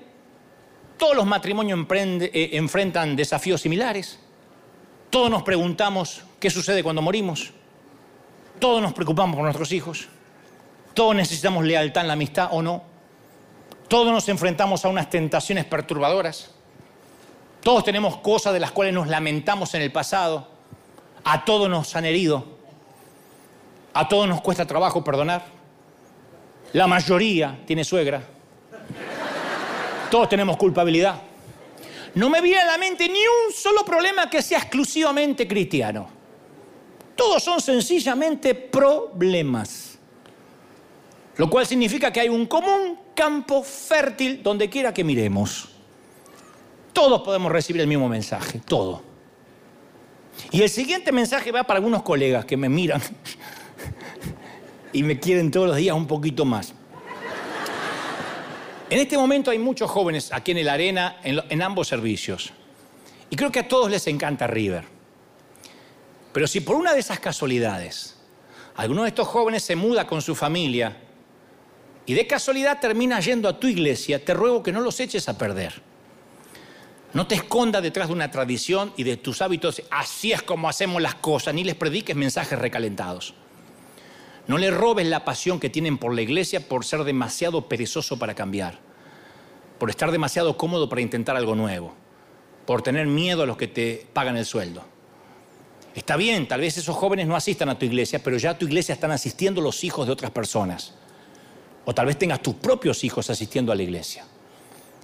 Todos 1.00 1.16
los 1.16 1.26
matrimonios 1.26 1.80
eh, 1.90 2.50
enfrentan 2.54 3.16
desafíos 3.16 3.62
similares. 3.62 4.20
Todos 5.10 5.32
nos 5.32 5.44
preguntamos 5.44 6.24
qué 6.42 6.50
sucede 6.50 6.84
cuando 6.84 7.02
morimos. 7.02 7.52
Todos 8.60 8.82
nos 8.82 8.92
preocupamos 8.94 9.38
por 9.38 9.44
nuestros 9.44 9.72
hijos. 9.72 10.10
Todos 10.94 11.16
necesitamos 11.16 11.64
lealtad 11.64 12.02
en 12.02 12.08
la 12.08 12.14
amistad 12.14 12.50
o 12.52 12.62
no. 12.62 12.84
Todos 13.88 14.12
nos 14.12 14.28
enfrentamos 14.28 14.84
a 14.84 14.90
unas 14.90 15.10
tentaciones 15.10 15.64
perturbadoras. 15.64 16.52
Todos 17.64 17.86
tenemos 17.86 18.18
cosas 18.18 18.52
de 18.52 18.60
las 18.60 18.72
cuales 18.72 18.94
nos 18.94 19.08
lamentamos 19.08 19.74
en 19.76 19.82
el 19.82 19.94
pasado. 19.94 20.50
A 21.24 21.46
todos 21.46 21.70
nos 21.70 21.96
han 21.96 22.04
herido. 22.04 22.46
A 23.94 24.10
todos 24.10 24.28
nos 24.28 24.42
cuesta 24.42 24.68
trabajo 24.68 25.02
perdonar. 25.02 25.46
La 26.74 26.88
mayoría 26.88 27.58
tiene 27.66 27.86
suegra. 27.86 28.39
Todos 30.10 30.30
tenemos 30.30 30.58
culpabilidad. 30.58 31.22
No 32.16 32.30
me 32.30 32.42
viene 32.42 32.62
a 32.62 32.66
la 32.66 32.78
mente 32.78 33.08
ni 33.08 33.20
un 33.20 33.54
solo 33.54 33.86
problema 33.86 34.30
que 34.30 34.42
sea 34.42 34.60
exclusivamente 34.60 35.48
cristiano. 35.48 36.08
Todos 37.16 37.44
son 37.44 37.62
sencillamente 37.62 38.56
problemas. 38.56 40.00
Lo 41.36 41.50
cual 41.50 41.66
significa 41.68 42.12
que 42.12 42.22
hay 42.22 42.30
un 42.30 42.48
común 42.48 43.00
campo 43.14 43.64
fértil 43.64 44.42
donde 44.42 44.70
quiera 44.70 44.94
que 44.94 45.04
miremos. 45.04 45.70
Todos 46.92 47.22
podemos 47.22 47.52
recibir 47.52 47.82
el 47.82 47.88
mismo 47.88 48.10
mensaje, 48.10 48.62
todo. 48.66 49.04
Y 50.52 50.62
el 50.62 50.70
siguiente 50.70 51.12
mensaje 51.12 51.52
va 51.52 51.64
para 51.64 51.78
algunos 51.78 52.02
colegas 52.02 52.46
que 52.46 52.58
me 52.58 52.70
miran 52.70 53.02
y 54.94 55.04
me 55.04 55.20
quieren 55.20 55.52
todos 55.52 55.68
los 55.68 55.78
días 55.78 55.96
un 55.96 56.08
poquito 56.08 56.46
más. 56.46 56.74
En 58.90 58.98
este 58.98 59.18
momento 59.18 59.52
hay 59.52 59.60
muchos 59.60 59.90
jóvenes 59.92 60.34
aquí 60.34 60.52
en 60.52 60.58
el 60.58 60.70
Arena, 60.70 61.18
en, 61.24 61.62
ambos 61.62 61.88
servicios. 61.88 62.52
Y 63.30 63.36
creo 63.36 63.52
que 63.52 63.60
a 63.60 63.68
todos 63.68 63.92
les 63.92 64.08
encanta 64.08 64.48
River. 64.48 64.84
Pero 66.34 66.48
si 66.48 66.62
por 66.62 66.76
una 66.76 66.94
de 66.94 67.00
esas 67.00 67.20
casualidades 67.20 68.16
alguno 68.76 69.04
de 69.04 69.10
estos 69.10 69.28
jóvenes 69.28 69.62
se 69.64 69.76
muda 69.76 70.08
con 70.08 70.22
su 70.22 70.34
familia 70.34 70.98
y 72.06 72.14
de 72.14 72.26
casualidad 72.26 72.80
termina 72.80 73.20
yendo 73.20 73.48
a 73.48 73.60
tu 73.60 73.68
iglesia, 73.68 74.24
te 74.24 74.34
ruego 74.34 74.64
que 74.64 74.72
no 74.72 74.82
los 74.82 75.00
eches 75.00 75.30
a 75.30 75.38
perder. 75.38 75.82
No 77.14 77.28
te 77.28 77.36
escondas 77.36 77.84
detrás 77.84 78.08
de 78.08 78.14
una 78.14 78.32
tradición 78.32 78.94
y 78.98 79.04
de 79.04 79.18
tus 79.18 79.42
hábitos, 79.42 79.84
así 79.92 80.32
es 80.32 80.42
como 80.42 80.70
hacemos 80.70 81.02
las 81.02 81.16
cosas, 81.16 81.54
ni 81.54 81.64
les 81.64 81.76
prediques 81.76 82.16
mensajes 82.16 82.58
recalentados. 82.58 83.36
No 84.50 84.58
le 84.58 84.72
robes 84.72 85.06
la 85.06 85.24
pasión 85.26 85.60
que 85.60 85.70
tienen 85.70 86.00
por 86.00 86.16
la 86.16 86.24
iglesia 86.24 86.68
por 86.68 86.84
ser 86.84 87.04
demasiado 87.04 87.70
perezoso 87.70 88.18
para 88.18 88.34
cambiar, 88.34 88.80
por 89.78 89.92
estar 89.92 90.12
demasiado 90.12 90.58
cómodo 90.58 90.90
para 90.90 91.02
intentar 91.02 91.38
algo 91.38 91.54
nuevo, 91.54 91.94
por 92.66 92.82
tener 92.82 93.06
miedo 93.06 93.44
a 93.44 93.46
los 93.46 93.58
que 93.58 93.68
te 93.68 94.08
pagan 94.12 94.38
el 94.38 94.48
sueldo. 94.48 94.84
Está 95.94 96.18
bien, 96.18 96.48
tal 96.48 96.62
vez 96.62 96.80
esos 96.80 96.96
jóvenes 96.96 97.28
no 97.28 97.36
asistan 97.36 97.70
a 97.70 97.78
tu 97.78 97.86
iglesia, 97.86 98.24
pero 98.24 98.38
ya 98.38 98.50
a 98.50 98.58
tu 98.58 98.66
iglesia 98.66 98.94
están 98.94 99.12
asistiendo 99.12 99.62
los 99.62 99.84
hijos 99.84 100.08
de 100.08 100.14
otras 100.14 100.32
personas. 100.32 100.96
O 101.86 101.94
tal 101.94 102.08
vez 102.08 102.18
tengas 102.18 102.42
tus 102.42 102.56
propios 102.56 103.04
hijos 103.04 103.30
asistiendo 103.30 103.72
a 103.72 103.76
la 103.76 103.84
iglesia. 103.84 104.26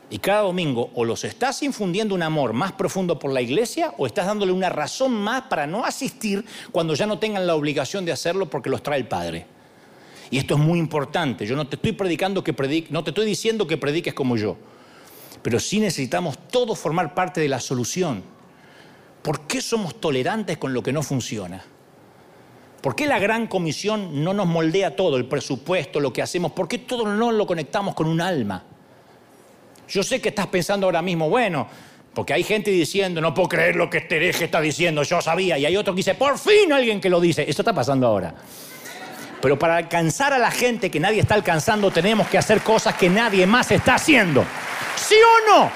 Y 0.09 0.19
cada 0.19 0.41
domingo 0.41 0.91
o 0.93 1.03
los 1.03 1.23
estás 1.23 1.63
infundiendo 1.63 2.13
un 2.13 2.21
amor 2.21 2.53
más 2.53 2.73
profundo 2.73 3.17
por 3.17 3.31
la 3.31 3.41
iglesia 3.41 3.93
o 3.97 4.05
estás 4.05 4.27
dándole 4.27 4.51
una 4.51 4.69
razón 4.69 5.13
más 5.13 5.43
para 5.43 5.65
no 5.65 5.83
asistir 5.83 6.45
cuando 6.71 6.93
ya 6.93 7.07
no 7.07 7.17
tengan 7.17 7.47
la 7.47 7.55
obligación 7.55 8.05
de 8.05 8.11
hacerlo 8.11 8.49
porque 8.49 8.69
los 8.69 8.83
trae 8.83 8.99
el 8.99 9.07
Padre. 9.07 9.47
Y 10.29 10.37
esto 10.37 10.55
es 10.55 10.59
muy 10.59 10.79
importante. 10.79 11.45
Yo 11.45 11.55
no 11.55 11.67
te 11.67 11.75
estoy 11.75 11.93
predicando 11.93 12.43
que 12.43 12.53
no 12.91 13.03
te 13.03 13.09
estoy 13.09 13.25
diciendo 13.25 13.65
que 13.65 13.77
prediques 13.77 14.13
como 14.13 14.37
yo. 14.37 14.57
Pero 15.41 15.59
sí 15.59 15.79
necesitamos 15.79 16.37
todos 16.49 16.77
formar 16.77 17.13
parte 17.13 17.41
de 17.41 17.49
la 17.49 17.59
solución. 17.59 18.23
¿Por 19.21 19.41
qué 19.41 19.61
somos 19.61 19.99
tolerantes 19.99 20.57
con 20.57 20.73
lo 20.73 20.83
que 20.83 20.93
no 20.93 21.01
funciona? 21.01 21.63
¿Por 22.81 22.95
qué 22.95 23.07
la 23.07 23.17
gran 23.17 23.47
comisión 23.47 24.23
no 24.23 24.33
nos 24.35 24.45
moldea 24.45 24.95
todo, 24.95 25.17
el 25.17 25.25
presupuesto, 25.25 25.99
lo 25.99 26.13
que 26.13 26.21
hacemos? 26.21 26.51
¿Por 26.51 26.67
qué 26.67 26.77
todo 26.77 27.07
no 27.07 27.31
lo 27.31 27.47
conectamos 27.47 27.95
con 27.95 28.07
un 28.07 28.21
alma? 28.21 28.63
Yo 29.88 30.03
sé 30.03 30.21
que 30.21 30.29
estás 30.29 30.47
pensando 30.47 30.88
ahora 30.88 31.01
mismo, 31.01 31.29
bueno, 31.29 31.67
porque 32.13 32.33
hay 32.33 32.43
gente 32.43 32.71
diciendo, 32.71 33.19
no 33.19 33.33
puedo 33.33 33.49
creer 33.49 33.75
lo 33.75 33.89
que 33.89 33.99
este 33.99 34.15
hereje 34.15 34.45
está 34.45 34.61
diciendo, 34.61 35.03
yo 35.03 35.21
sabía, 35.21 35.57
y 35.57 35.65
hay 35.65 35.75
otro 35.75 35.93
que 35.93 35.97
dice, 35.97 36.15
por 36.15 36.39
fin 36.39 36.71
alguien 36.71 37.01
que 37.01 37.09
lo 37.09 37.19
dice. 37.19 37.45
Esto 37.47 37.61
está 37.61 37.73
pasando 37.73 38.07
ahora. 38.07 38.33
Pero 39.41 39.59
para 39.59 39.75
alcanzar 39.75 40.33
a 40.33 40.38
la 40.38 40.49
gente 40.49 40.89
que 40.89 40.99
nadie 40.99 41.19
está 41.19 41.36
alcanzando, 41.36 41.91
tenemos 41.91 42.27
que 42.27 42.38
hacer 42.38 42.61
cosas 42.61 42.95
que 42.95 43.09
nadie 43.09 43.45
más 43.45 43.69
está 43.69 43.95
haciendo. 43.95 44.45
¿Sí 44.95 45.15
o 45.15 45.53
no? 45.53 45.71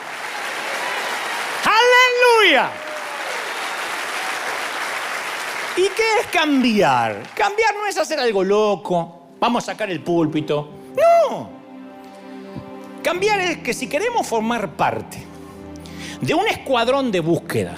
¡Aleluya! 1.65 2.71
¿Y 5.75 5.83
qué 5.89 6.19
es 6.21 6.27
cambiar? 6.27 7.21
Cambiar 7.35 7.75
no 7.75 7.85
es 7.85 7.97
hacer 7.97 8.19
algo 8.19 8.43
loco, 8.43 9.27
vamos 9.39 9.63
a 9.63 9.73
sacar 9.73 9.91
el 9.91 10.01
púlpito. 10.01 10.78
Cambiar 13.09 13.39
es 13.39 13.57
que 13.57 13.73
si 13.73 13.87
queremos 13.87 14.27
formar 14.27 14.73
parte 14.73 15.17
de 16.21 16.35
un 16.35 16.47
escuadrón 16.47 17.11
de 17.11 17.21
búsqueda 17.21 17.75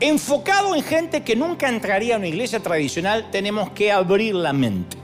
enfocado 0.00 0.74
en 0.74 0.82
gente 0.82 1.22
que 1.22 1.36
nunca 1.36 1.68
entraría 1.68 2.16
a 2.16 2.18
una 2.18 2.26
iglesia 2.26 2.58
tradicional, 2.58 3.30
tenemos 3.30 3.70
que 3.70 3.92
abrir 3.92 4.34
la 4.34 4.52
mente. 4.52 4.96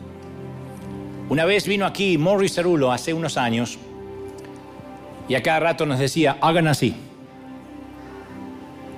Una 1.29 1.45
vez 1.45 1.69
vino 1.69 1.87
aquí 1.87 2.19
Morris 2.19 2.55
Cerulo 2.55 2.91
hace 2.91 3.15
unos 3.15 3.37
años 3.37 3.79
y 5.29 5.37
a 5.37 5.43
cada 5.45 5.61
rato 5.61 5.87
nos 5.87 6.01
decía, 6.01 6.37
hagan 6.41 6.67
así. 6.67 6.97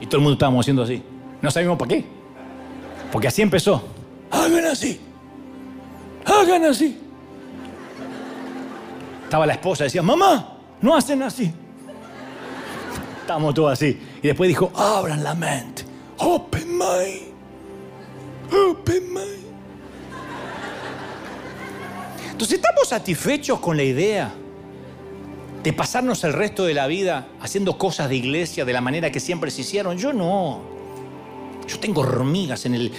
Y 0.00 0.06
todo 0.06 0.16
el 0.16 0.22
mundo 0.22 0.32
estábamos 0.32 0.64
haciendo 0.64 0.84
así. 0.84 1.02
No 1.42 1.50
sabíamos 1.50 1.78
para 1.78 1.90
qué. 1.90 2.04
Porque 3.12 3.28
así 3.28 3.42
empezó. 3.42 3.86
Hagan 4.30 4.64
así. 4.64 4.98
Hagan 6.24 6.64
así. 6.64 7.05
Estaba 9.26 9.44
la 9.44 9.54
esposa, 9.54 9.82
decía, 9.82 10.02
mamá, 10.02 10.56
no 10.80 10.96
hacen 10.96 11.20
así. 11.24 11.52
Estábamos 13.22 13.54
todos 13.54 13.72
así. 13.72 14.00
Y 14.22 14.28
después 14.28 14.46
dijo, 14.46 14.70
abran 14.72 15.24
la 15.24 15.34
mente. 15.34 15.82
Open 16.18 16.78
mind. 16.78 17.34
Open 18.70 19.12
mind. 19.12 19.46
Entonces, 22.30 22.58
¿estamos 22.58 22.86
satisfechos 22.86 23.58
con 23.58 23.76
la 23.76 23.82
idea 23.82 24.32
de 25.60 25.72
pasarnos 25.72 26.22
el 26.22 26.32
resto 26.32 26.64
de 26.64 26.74
la 26.74 26.86
vida 26.86 27.26
haciendo 27.40 27.76
cosas 27.76 28.08
de 28.08 28.14
iglesia 28.14 28.64
de 28.64 28.72
la 28.72 28.80
manera 28.80 29.10
que 29.10 29.18
siempre 29.18 29.50
se 29.50 29.62
hicieron? 29.62 29.98
Yo 29.98 30.12
no. 30.12 30.60
Yo 31.66 31.80
tengo 31.80 32.02
hormigas 32.02 32.64
en 32.64 32.76
el, 32.76 32.92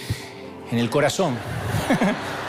en 0.70 0.78
el 0.78 0.90
corazón. 0.90 1.38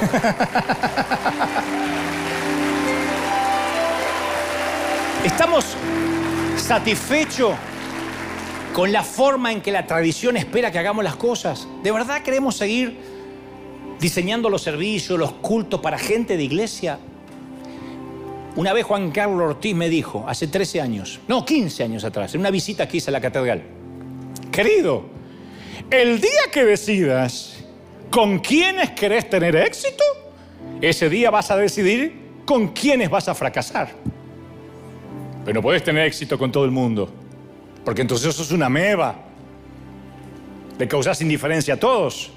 ¿Estamos 5.24 5.76
satisfechos 6.56 7.54
con 8.72 8.92
la 8.92 9.02
forma 9.02 9.50
en 9.52 9.60
que 9.60 9.72
la 9.72 9.86
tradición 9.86 10.38
espera 10.38 10.70
que 10.70 10.78
hagamos 10.78 11.04
las 11.04 11.16
cosas? 11.16 11.68
¿De 11.82 11.92
verdad 11.92 12.22
queremos 12.22 12.56
seguir 12.56 12.98
diseñando 14.00 14.48
los 14.48 14.62
servicios, 14.62 15.18
los 15.18 15.32
cultos 15.32 15.80
para 15.80 15.98
gente 15.98 16.38
de 16.38 16.44
iglesia? 16.44 16.98
Una 18.56 18.72
vez 18.72 18.86
Juan 18.86 19.10
Carlos 19.10 19.42
Ortiz 19.42 19.74
me 19.74 19.90
dijo, 19.90 20.24
hace 20.26 20.46
13 20.46 20.80
años, 20.80 21.20
no, 21.28 21.44
15 21.44 21.84
años 21.84 22.04
atrás, 22.04 22.34
en 22.34 22.40
una 22.40 22.50
visita 22.50 22.88
que 22.88 22.96
hice 22.96 23.10
a 23.10 23.12
la 23.12 23.20
catedral, 23.20 23.62
querido, 24.50 25.04
el 25.90 26.18
día 26.20 26.40
que 26.50 26.64
decidas 26.64 27.59
con 28.10 28.40
quiénes 28.40 28.90
querés 28.90 29.30
tener 29.30 29.54
éxito, 29.56 30.04
ese 30.80 31.08
día 31.08 31.30
vas 31.30 31.50
a 31.50 31.56
decidir 31.56 32.42
con 32.44 32.68
quiénes 32.68 33.08
vas 33.08 33.28
a 33.28 33.34
fracasar. 33.34 33.90
Pero 35.44 35.54
no 35.54 35.62
puedes 35.62 35.82
tener 35.84 36.06
éxito 36.06 36.38
con 36.38 36.50
todo 36.52 36.64
el 36.64 36.70
mundo, 36.70 37.08
porque 37.84 38.02
entonces 38.02 38.28
eso 38.28 38.42
es 38.42 38.50
una 38.50 38.68
meba. 38.68 39.14
Le 40.78 40.88
causas 40.88 41.20
indiferencia 41.20 41.74
a 41.74 41.76
todos. 41.76 42.30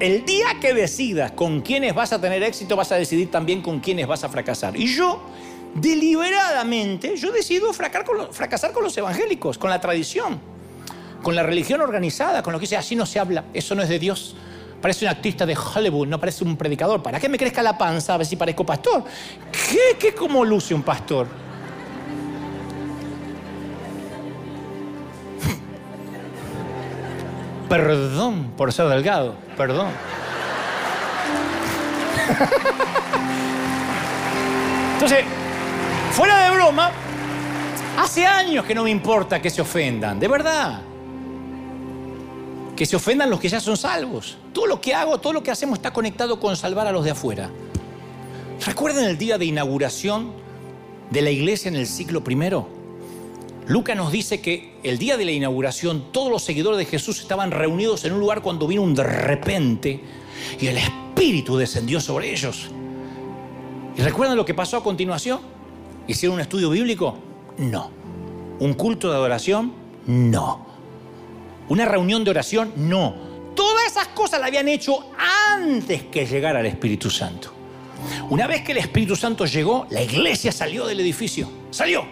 El 0.00 0.24
día 0.24 0.46
que 0.60 0.74
decidas 0.74 1.32
con 1.32 1.60
quiénes 1.60 1.94
vas 1.94 2.12
a 2.12 2.20
tener 2.20 2.42
éxito, 2.42 2.76
vas 2.76 2.90
a 2.92 2.96
decidir 2.96 3.30
también 3.30 3.62
con 3.62 3.80
quiénes 3.80 4.06
vas 4.06 4.24
a 4.24 4.28
fracasar. 4.28 4.76
Y 4.76 4.94
yo, 4.94 5.22
deliberadamente, 5.74 7.16
yo 7.16 7.30
decido 7.30 7.72
fracasar 7.72 8.72
con 8.72 8.82
los 8.82 8.96
evangélicos, 8.96 9.58
con 9.58 9.70
la 9.70 9.80
tradición, 9.80 10.40
con 11.22 11.36
la 11.36 11.44
religión 11.44 11.80
organizada, 11.80 12.42
con 12.42 12.52
lo 12.52 12.58
que 12.58 12.64
dice, 12.64 12.76
así 12.76 12.96
no 12.96 13.06
se 13.06 13.20
habla, 13.20 13.44
eso 13.54 13.74
no 13.74 13.82
es 13.82 13.88
de 13.88 13.98
Dios. 13.98 14.34
Parece 14.82 15.04
un 15.04 15.10
artista 15.10 15.46
de 15.46 15.56
Hollywood, 15.56 16.08
no 16.08 16.18
parece 16.18 16.42
un 16.42 16.56
predicador. 16.56 17.00
¿Para 17.00 17.20
qué 17.20 17.28
me 17.28 17.38
crezca 17.38 17.62
la 17.62 17.78
panza 17.78 18.14
a 18.14 18.16
ver 18.16 18.26
si 18.26 18.34
parezco 18.34 18.66
pastor? 18.66 19.04
¿Qué? 19.52 19.96
¿Qué 19.96 20.12
como 20.12 20.44
luce 20.44 20.74
un 20.74 20.82
pastor? 20.82 21.28
Perdón 27.68 28.54
por 28.56 28.72
ser 28.72 28.88
delgado, 28.88 29.36
perdón. 29.56 29.86
Entonces, 34.94 35.24
fuera 36.10 36.48
de 36.48 36.56
broma, 36.56 36.90
hace 37.98 38.26
años 38.26 38.64
que 38.64 38.74
no 38.74 38.82
me 38.82 38.90
importa 38.90 39.40
que 39.40 39.48
se 39.48 39.62
ofendan, 39.62 40.18
de 40.18 40.26
verdad. 40.26 40.80
Que 42.76 42.86
se 42.86 42.96
ofendan 42.96 43.30
los 43.30 43.40
que 43.40 43.48
ya 43.48 43.60
son 43.60 43.76
salvos. 43.76 44.38
Todo 44.52 44.66
lo 44.66 44.80
que 44.80 44.94
hago, 44.94 45.18
todo 45.18 45.32
lo 45.32 45.42
que 45.42 45.50
hacemos 45.50 45.78
está 45.78 45.92
conectado 45.92 46.40
con 46.40 46.56
salvar 46.56 46.86
a 46.86 46.92
los 46.92 47.04
de 47.04 47.10
afuera. 47.10 47.50
¿Recuerdan 48.64 49.04
el 49.04 49.18
día 49.18 49.38
de 49.38 49.44
inauguración 49.44 50.32
de 51.10 51.22
la 51.22 51.30
iglesia 51.30 51.68
en 51.68 51.76
el 51.76 51.86
siglo 51.86 52.22
primero? 52.22 52.68
Lucas 53.66 53.96
nos 53.96 54.10
dice 54.10 54.40
que 54.40 54.74
el 54.82 54.98
día 54.98 55.16
de 55.16 55.24
la 55.24 55.32
inauguración 55.32 56.12
todos 56.12 56.30
los 56.30 56.42
seguidores 56.42 56.78
de 56.78 56.84
Jesús 56.84 57.20
estaban 57.20 57.50
reunidos 57.50 58.04
en 58.04 58.12
un 58.12 58.20
lugar 58.20 58.42
cuando 58.42 58.66
vino 58.66 58.82
un 58.82 58.94
de 58.94 59.04
repente 59.04 60.00
y 60.60 60.66
el 60.66 60.78
Espíritu 60.78 61.56
descendió 61.56 62.00
sobre 62.00 62.32
ellos. 62.32 62.70
¿Y 63.96 64.00
recuerdan 64.00 64.36
lo 64.36 64.44
que 64.44 64.54
pasó 64.54 64.76
a 64.76 64.82
continuación? 64.82 65.40
¿Hicieron 66.08 66.36
un 66.36 66.40
estudio 66.40 66.70
bíblico? 66.70 67.16
No. 67.58 67.90
¿Un 68.58 68.74
culto 68.74 69.10
de 69.10 69.16
adoración? 69.16 69.72
No. 70.06 70.66
¿Una 71.68 71.84
reunión 71.84 72.24
de 72.24 72.30
oración? 72.30 72.72
No. 72.76 73.14
Todas 73.54 73.86
esas 73.86 74.08
cosas 74.08 74.40
las 74.40 74.48
habían 74.48 74.68
hecho 74.68 75.10
antes 75.50 76.04
que 76.04 76.26
llegara 76.26 76.60
el 76.60 76.66
Espíritu 76.66 77.10
Santo. 77.10 77.52
Una 78.30 78.46
vez 78.46 78.62
que 78.62 78.72
el 78.72 78.78
Espíritu 78.78 79.14
Santo 79.16 79.46
llegó, 79.46 79.86
la 79.90 80.02
iglesia 80.02 80.52
salió 80.52 80.86
del 80.86 81.00
edificio. 81.00 81.48
Salió. 81.70 82.04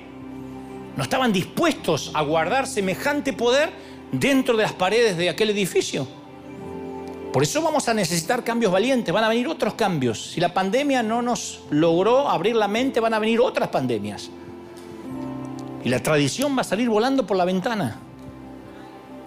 No 0.96 1.02
estaban 1.02 1.32
dispuestos 1.32 2.10
a 2.14 2.22
guardar 2.22 2.66
semejante 2.66 3.32
poder 3.32 3.72
dentro 4.12 4.56
de 4.56 4.64
las 4.64 4.72
paredes 4.72 5.16
de 5.16 5.28
aquel 5.28 5.50
edificio. 5.50 6.06
Por 7.32 7.44
eso 7.44 7.62
vamos 7.62 7.88
a 7.88 7.94
necesitar 7.94 8.42
cambios 8.42 8.72
valientes, 8.72 9.14
van 9.14 9.22
a 9.22 9.28
venir 9.28 9.46
otros 9.46 9.74
cambios. 9.74 10.32
Si 10.32 10.40
la 10.40 10.52
pandemia 10.52 11.02
no 11.02 11.22
nos 11.22 11.60
logró 11.70 12.28
abrir 12.28 12.56
la 12.56 12.66
mente, 12.66 12.98
van 12.98 13.14
a 13.14 13.20
venir 13.20 13.40
otras 13.40 13.68
pandemias. 13.68 14.30
Y 15.84 15.88
la 15.88 16.02
tradición 16.02 16.56
va 16.56 16.62
a 16.62 16.64
salir 16.64 16.88
volando 16.88 17.26
por 17.26 17.36
la 17.36 17.44
ventana. 17.44 17.98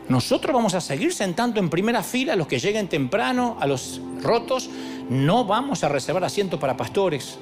Nosotros 0.09 0.53
vamos 0.53 0.73
a 0.73 0.81
seguir 0.81 1.13
sentando 1.13 1.59
en 1.59 1.69
primera 1.69 2.03
fila 2.03 2.33
a 2.33 2.35
los 2.35 2.47
que 2.47 2.59
lleguen 2.59 2.87
temprano, 2.87 3.57
a 3.59 3.67
los 3.67 4.01
rotos. 4.21 4.69
No 5.09 5.45
vamos 5.45 5.83
a 5.83 5.89
reservar 5.89 6.23
asiento 6.23 6.59
para 6.59 6.75
pastores. 6.75 7.39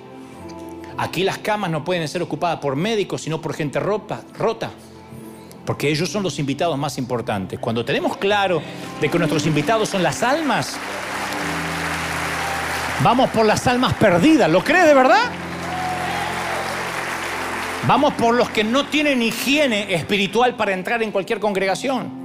Aquí 0.98 1.24
las 1.24 1.40
camas 1.40 1.72
no 1.72 1.84
pueden 1.84 2.08
ser 2.08 2.22
ocupadas 2.22 2.60
por 2.60 2.76
médicos, 2.76 3.22
sino 3.22 3.42
por 3.42 3.54
gente 3.54 3.80
rota 3.80 4.22
porque 5.66 5.90
ellos 5.90 6.10
son 6.10 6.24
los 6.24 6.40
invitados 6.40 6.78
más 6.78 6.98
importantes. 6.98 7.60
Cuando 7.60 7.86
tenemos 7.86 8.18
claro 8.18 8.62
de 9.00 9.10
que 9.10 9.18
nuestros 9.18 9.46
invitados 9.46 9.90
son 9.90 10.04
las 10.04 10.24
almas, 10.24 10.76
vamos 13.04 13.30
por 13.30 13.46
las 13.46 13.66
almas 13.68 13.94
perdidas. 13.94 14.50
¿Lo 14.50 14.64
crees 14.64 14.86
de 14.86 14.94
verdad? 14.94 15.32
Vamos 17.88 18.14
por 18.14 18.36
los 18.36 18.50
que 18.50 18.64
no 18.64 18.86
tienen 18.88 19.22
higiene 19.22 19.94
espiritual 19.94 20.56
para 20.56 20.74
entrar 20.74 21.02
en 21.04 21.12
cualquier 21.12 21.40
congregación. 21.40 22.21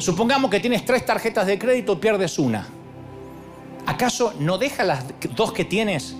Supongamos 0.00 0.50
que 0.50 0.60
tienes 0.60 0.84
tres 0.86 1.04
tarjetas 1.04 1.46
de 1.46 1.58
crédito 1.58 1.92
y 1.92 1.96
pierdes 1.96 2.38
una. 2.38 2.66
¿Acaso 3.84 4.32
no 4.38 4.56
dejas 4.56 4.86
las 4.86 5.04
dos 5.36 5.52
que 5.52 5.66
tienes 5.66 6.16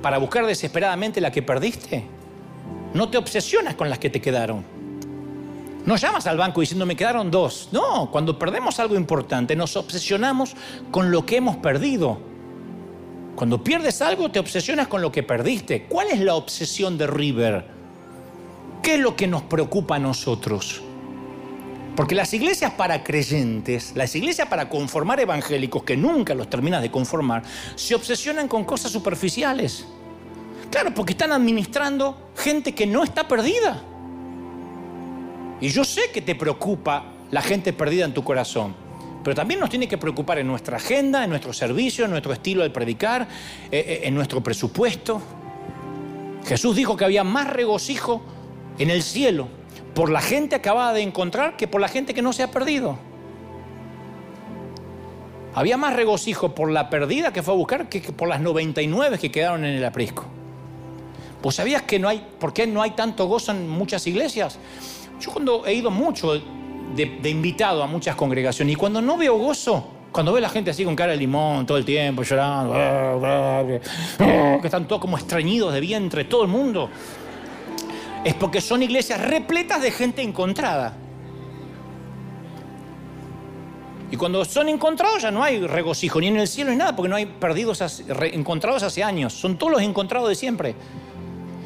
para 0.00 0.16
buscar 0.16 0.46
desesperadamente 0.46 1.20
la 1.20 1.30
que 1.30 1.42
perdiste? 1.42 2.06
No 2.94 3.10
te 3.10 3.18
obsesionas 3.18 3.74
con 3.74 3.90
las 3.90 3.98
que 3.98 4.08
te 4.08 4.22
quedaron. 4.22 4.64
No 5.84 5.96
llamas 5.96 6.26
al 6.26 6.38
banco 6.38 6.62
diciendo 6.62 6.86
me 6.86 6.96
quedaron 6.96 7.30
dos. 7.30 7.68
No, 7.72 8.10
cuando 8.10 8.38
perdemos 8.38 8.80
algo 8.80 8.94
importante 8.94 9.54
nos 9.54 9.76
obsesionamos 9.76 10.56
con 10.90 11.10
lo 11.10 11.26
que 11.26 11.36
hemos 11.36 11.56
perdido. 11.56 12.18
Cuando 13.36 13.62
pierdes 13.62 14.00
algo 14.00 14.30
te 14.30 14.38
obsesionas 14.38 14.88
con 14.88 15.02
lo 15.02 15.12
que 15.12 15.22
perdiste. 15.22 15.84
¿Cuál 15.90 16.08
es 16.08 16.20
la 16.20 16.36
obsesión 16.36 16.96
de 16.96 17.06
River? 17.06 17.66
¿Qué 18.82 18.94
es 18.94 19.00
lo 19.00 19.14
que 19.14 19.26
nos 19.26 19.42
preocupa 19.42 19.96
a 19.96 19.98
nosotros? 19.98 20.82
Porque 21.96 22.14
las 22.16 22.34
iglesias 22.34 22.72
para 22.72 23.04
creyentes, 23.04 23.92
las 23.94 24.14
iglesias 24.16 24.48
para 24.48 24.68
conformar 24.68 25.20
evangélicos, 25.20 25.84
que 25.84 25.96
nunca 25.96 26.34
los 26.34 26.50
terminas 26.50 26.82
de 26.82 26.90
conformar, 26.90 27.42
se 27.76 27.94
obsesionan 27.94 28.48
con 28.48 28.64
cosas 28.64 28.90
superficiales. 28.90 29.86
Claro, 30.70 30.92
porque 30.92 31.12
están 31.12 31.30
administrando 31.30 32.32
gente 32.36 32.74
que 32.74 32.84
no 32.84 33.04
está 33.04 33.28
perdida. 33.28 33.80
Y 35.60 35.68
yo 35.68 35.84
sé 35.84 36.10
que 36.12 36.20
te 36.20 36.34
preocupa 36.34 37.04
la 37.30 37.42
gente 37.42 37.72
perdida 37.72 38.04
en 38.04 38.12
tu 38.12 38.24
corazón, 38.24 38.74
pero 39.22 39.36
también 39.36 39.60
nos 39.60 39.70
tiene 39.70 39.86
que 39.86 39.96
preocupar 39.96 40.38
en 40.38 40.48
nuestra 40.48 40.78
agenda, 40.78 41.22
en 41.22 41.30
nuestro 41.30 41.52
servicio, 41.52 42.06
en 42.06 42.10
nuestro 42.10 42.32
estilo 42.32 42.64
de 42.64 42.70
predicar, 42.70 43.22
eh, 43.70 43.84
eh, 43.86 44.00
en 44.02 44.14
nuestro 44.16 44.42
presupuesto. 44.42 45.22
Jesús 46.44 46.74
dijo 46.74 46.96
que 46.96 47.04
había 47.04 47.22
más 47.22 47.48
regocijo 47.48 48.20
en 48.78 48.90
el 48.90 49.04
cielo 49.04 49.48
por 49.94 50.10
la 50.10 50.20
gente 50.20 50.56
acabada 50.56 50.92
de 50.92 51.02
encontrar 51.02 51.56
que 51.56 51.68
por 51.68 51.80
la 51.80 51.88
gente 51.88 52.14
que 52.14 52.22
no 52.22 52.32
se 52.32 52.42
ha 52.42 52.50
perdido. 52.50 52.98
Había 55.54 55.76
más 55.76 55.94
regocijo 55.94 56.54
por 56.54 56.70
la 56.70 56.90
perdida 56.90 57.32
que 57.32 57.42
fue 57.42 57.54
a 57.54 57.56
buscar 57.56 57.88
que 57.88 58.00
por 58.00 58.28
las 58.28 58.40
99 58.40 59.18
que 59.18 59.30
quedaron 59.30 59.64
en 59.64 59.76
el 59.76 59.84
aprisco. 59.84 60.24
¿Pues 61.40 61.56
sabías 61.56 61.82
que 61.82 61.98
no 61.98 62.08
hay, 62.08 62.26
por 62.40 62.52
qué 62.52 62.66
no 62.66 62.82
hay 62.82 62.92
tanto 62.92 63.26
gozo 63.26 63.52
en 63.52 63.68
muchas 63.68 64.06
iglesias? 64.06 64.58
Yo 65.20 65.30
cuando 65.30 65.64
he 65.66 65.74
ido 65.74 65.90
mucho 65.90 66.32
de, 66.32 67.30
invitado 67.30 67.82
a 67.82 67.86
muchas 67.86 68.16
congregaciones 68.16 68.72
y 68.72 68.76
cuando 68.76 69.00
no 69.00 69.16
veo 69.16 69.36
gozo, 69.38 69.86
cuando 70.10 70.32
veo 70.32 70.38
a 70.38 70.42
la 70.42 70.48
gente 70.48 70.70
así 70.70 70.84
con 70.84 70.96
cara 70.96 71.12
de 71.12 71.18
limón 71.18 71.66
todo 71.66 71.78
el 71.78 71.84
tiempo, 71.84 72.22
llorando, 72.22 72.72
que 74.60 74.66
están 74.66 74.88
todos 74.88 75.00
como 75.00 75.16
estreñidos 75.16 75.72
de 75.72 75.80
vientre, 75.80 76.24
todo 76.24 76.42
el 76.42 76.48
mundo, 76.48 76.88
es 78.24 78.34
porque 78.34 78.60
son 78.60 78.82
iglesias 78.82 79.20
repletas 79.20 79.82
de 79.82 79.90
gente 79.90 80.22
encontrada. 80.22 80.96
Y 84.10 84.16
cuando 84.16 84.44
son 84.44 84.68
encontrados 84.68 85.22
ya 85.22 85.30
no 85.30 85.42
hay 85.42 85.66
regocijo, 85.66 86.20
ni 86.20 86.28
en 86.28 86.38
el 86.38 86.48
cielo 86.48 86.70
ni 86.70 86.76
nada, 86.76 86.94
porque 86.94 87.08
no 87.08 87.16
hay 87.16 87.26
perdidos 87.26 87.82
encontrados 88.32 88.82
hace 88.82 89.02
años. 89.02 89.32
Son 89.32 89.56
todos 89.56 89.72
los 89.72 89.82
encontrados 89.82 90.28
de 90.28 90.34
siempre. 90.34 90.74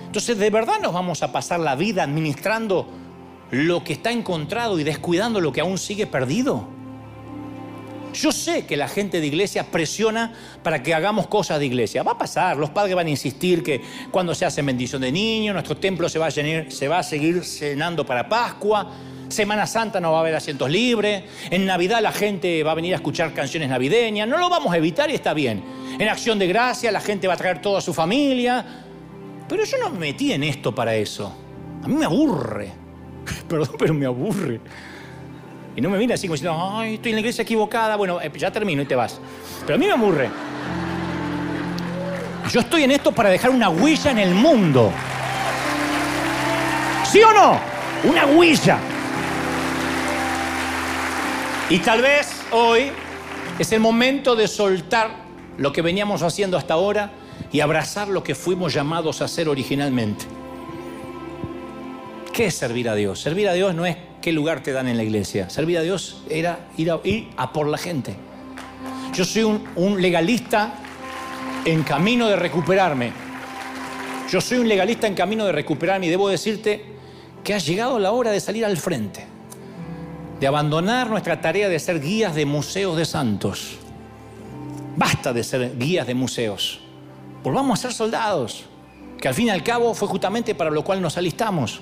Entonces, 0.06 0.38
¿de 0.38 0.50
verdad 0.50 0.80
nos 0.80 0.92
vamos 0.92 1.22
a 1.22 1.30
pasar 1.30 1.60
la 1.60 1.74
vida 1.76 2.02
administrando 2.02 2.88
lo 3.50 3.82
que 3.84 3.94
está 3.94 4.10
encontrado 4.10 4.78
y 4.78 4.84
descuidando 4.84 5.40
lo 5.40 5.52
que 5.52 5.60
aún 5.60 5.78
sigue 5.78 6.06
perdido. 6.06 6.77
Yo 8.18 8.32
sé 8.32 8.66
que 8.66 8.76
la 8.76 8.88
gente 8.88 9.20
de 9.20 9.28
iglesia 9.28 9.70
presiona 9.70 10.32
para 10.64 10.82
que 10.82 10.92
hagamos 10.92 11.28
cosas 11.28 11.60
de 11.60 11.66
iglesia. 11.66 12.02
Va 12.02 12.12
a 12.12 12.18
pasar, 12.18 12.56
los 12.56 12.70
padres 12.70 12.96
van 12.96 13.06
a 13.06 13.10
insistir 13.10 13.62
que 13.62 13.80
cuando 14.10 14.34
se 14.34 14.44
hace 14.44 14.60
bendición 14.62 15.00
de 15.02 15.12
niños, 15.12 15.54
nuestro 15.54 15.76
templo 15.76 16.08
se 16.08 16.18
va 16.18 16.26
a, 16.26 16.30
se 16.32 16.88
va 16.88 16.98
a 16.98 17.02
seguir 17.04 17.44
cenando 17.44 18.04
para 18.04 18.28
Pascua. 18.28 18.90
Semana 19.28 19.68
Santa 19.68 20.00
no 20.00 20.10
va 20.10 20.18
a 20.18 20.20
haber 20.22 20.34
asientos 20.34 20.68
libres. 20.68 21.22
En 21.48 21.64
Navidad 21.64 22.00
la 22.02 22.10
gente 22.10 22.64
va 22.64 22.72
a 22.72 22.74
venir 22.74 22.92
a 22.94 22.96
escuchar 22.96 23.32
canciones 23.32 23.68
navideñas. 23.68 24.26
No 24.26 24.38
lo 24.38 24.50
vamos 24.50 24.72
a 24.72 24.78
evitar 24.78 25.08
y 25.10 25.14
está 25.14 25.32
bien. 25.32 25.62
En 25.96 26.08
acción 26.08 26.40
de 26.40 26.48
gracia 26.48 26.90
la 26.90 27.00
gente 27.00 27.28
va 27.28 27.34
a 27.34 27.36
traer 27.36 27.62
toda 27.62 27.80
su 27.80 27.94
familia. 27.94 28.66
Pero 29.48 29.64
yo 29.64 29.78
no 29.78 29.90
me 29.90 29.98
metí 30.00 30.32
en 30.32 30.42
esto 30.42 30.74
para 30.74 30.92
eso. 30.96 31.32
A 31.84 31.86
mí 31.86 31.94
me 31.94 32.06
aburre. 32.06 32.72
Perdón, 33.48 33.76
pero 33.78 33.94
me 33.94 34.06
aburre. 34.06 34.60
Y 35.78 35.80
no 35.80 35.90
me 35.90 35.98
viene 35.98 36.14
así 36.14 36.26
como 36.26 36.34
diciendo, 36.34 36.58
ay, 36.74 36.94
estoy 36.94 37.12
en 37.12 37.14
la 37.14 37.20
iglesia 37.20 37.42
equivocada. 37.42 37.94
Bueno, 37.94 38.20
eh, 38.20 38.32
ya 38.36 38.50
termino 38.50 38.82
y 38.82 38.84
te 38.84 38.96
vas. 38.96 39.20
Pero 39.60 39.76
a 39.76 39.78
mí 39.78 39.86
me 39.86 39.92
aburre. 39.92 40.28
Yo 42.50 42.58
estoy 42.58 42.82
en 42.82 42.90
esto 42.90 43.12
para 43.12 43.28
dejar 43.28 43.52
una 43.52 43.68
huella 43.68 44.10
en 44.10 44.18
el 44.18 44.34
mundo. 44.34 44.90
¿Sí 47.04 47.20
o 47.22 47.32
no? 47.32 47.60
Una 48.10 48.26
huella. 48.26 48.76
Y 51.70 51.78
tal 51.78 52.02
vez 52.02 52.42
hoy 52.50 52.90
es 53.56 53.70
el 53.70 53.78
momento 53.78 54.34
de 54.34 54.48
soltar 54.48 55.12
lo 55.58 55.72
que 55.72 55.80
veníamos 55.80 56.22
haciendo 56.22 56.56
hasta 56.56 56.74
ahora 56.74 57.12
y 57.52 57.60
abrazar 57.60 58.08
lo 58.08 58.24
que 58.24 58.34
fuimos 58.34 58.74
llamados 58.74 59.22
a 59.22 59.26
hacer 59.26 59.48
originalmente. 59.48 60.24
¿Qué 62.32 62.46
es 62.46 62.56
servir 62.56 62.88
a 62.88 62.96
Dios? 62.96 63.20
Servir 63.20 63.48
a 63.48 63.52
Dios 63.52 63.76
no 63.76 63.86
es 63.86 64.07
qué 64.20 64.32
lugar 64.32 64.62
te 64.62 64.72
dan 64.72 64.88
en 64.88 64.96
la 64.96 65.04
iglesia. 65.04 65.50
Servir 65.50 65.78
a 65.78 65.82
Dios 65.82 66.22
era 66.30 66.68
ir 66.76 66.90
a, 67.36 67.52
por 67.52 67.66
la 67.66 67.78
gente. 67.78 68.16
Yo 69.14 69.24
soy 69.24 69.42
un, 69.76 70.00
legalista 70.00 70.74
en 71.64 71.82
camino 71.82 72.28
de 72.28 72.36
recuperarme. 72.36 73.12
Yo 74.30 74.40
soy 74.40 74.58
un 74.58 74.68
legalista 74.68 75.06
en 75.06 75.14
camino 75.14 75.46
de 75.46 75.52
recuperarme 75.52 76.06
y 76.06 76.10
debo 76.10 76.28
decirte 76.28 76.84
que 77.42 77.54
ha 77.54 77.58
llegado 77.58 77.98
la 77.98 78.12
hora 78.12 78.30
de 78.30 78.40
salir 78.40 78.64
al 78.64 78.76
frente, 78.76 79.24
de 80.38 80.46
abandonar 80.46 81.08
nuestra 81.08 81.40
tarea 81.40 81.68
de 81.68 81.78
ser 81.78 82.00
guías 82.00 82.34
de 82.34 82.44
museos 82.44 82.96
de 82.96 83.04
santos. 83.04 83.78
Basta 84.96 85.32
de 85.32 85.42
ser 85.44 85.78
guías 85.78 86.06
de 86.06 86.14
museos. 86.14 86.80
Volvamos 87.42 87.78
a 87.78 87.82
ser 87.82 87.92
soldados, 87.92 88.64
que 89.20 89.28
al 89.28 89.34
fin 89.34 89.46
y 89.46 89.50
al 89.50 89.62
cabo 89.62 89.94
fue 89.94 90.08
justamente 90.08 90.54
para 90.54 90.70
lo 90.70 90.84
cual 90.84 91.00
nos 91.00 91.16
alistamos. 91.16 91.80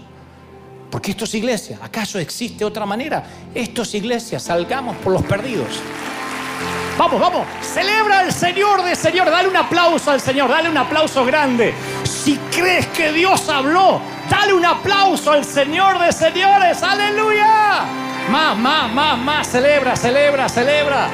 Porque 0.91 1.11
esto 1.11 1.25
es 1.25 1.35
iglesia. 1.35 1.79
¿Acaso 1.83 2.19
existe 2.19 2.65
otra 2.65 2.87
manera? 2.87 3.25
Esto 3.55 3.83
es 3.83 3.95
iglesia. 3.95 4.39
Salgamos 4.39 4.97
por 4.97 5.13
los 5.13 5.23
perdidos. 5.23 5.81
Vamos, 6.99 7.21
vamos. 7.21 7.47
Celebra 7.61 8.21
al 8.21 8.33
Señor 8.33 8.83
de 8.83 8.97
Señor. 8.97 9.31
Dale 9.31 9.49
un 9.49 9.57
aplauso 9.57 10.11
al 10.11 10.21
Señor. 10.21 10.49
Dale 10.49 10.71
un 10.71 10.79
aplauso 10.79 11.25
grande. 11.25 11.75
Si 12.05 12.37
crees 12.51 12.87
que 12.89 13.13
Dios 13.13 13.49
habló, 13.49 14.01
dale 14.31 14.55
un 14.55 14.65
aplauso 14.65 15.33
al 15.33 15.45
Señor 15.45 15.99
de 15.99 16.13
señores. 16.13 16.83
Aleluya. 16.83 17.85
Más, 18.31 18.57
más, 18.57 18.91
más, 18.93 19.19
más. 19.19 19.47
Celebra, 19.49 19.95
celebra, 19.97 20.49
celebra. 20.49 21.09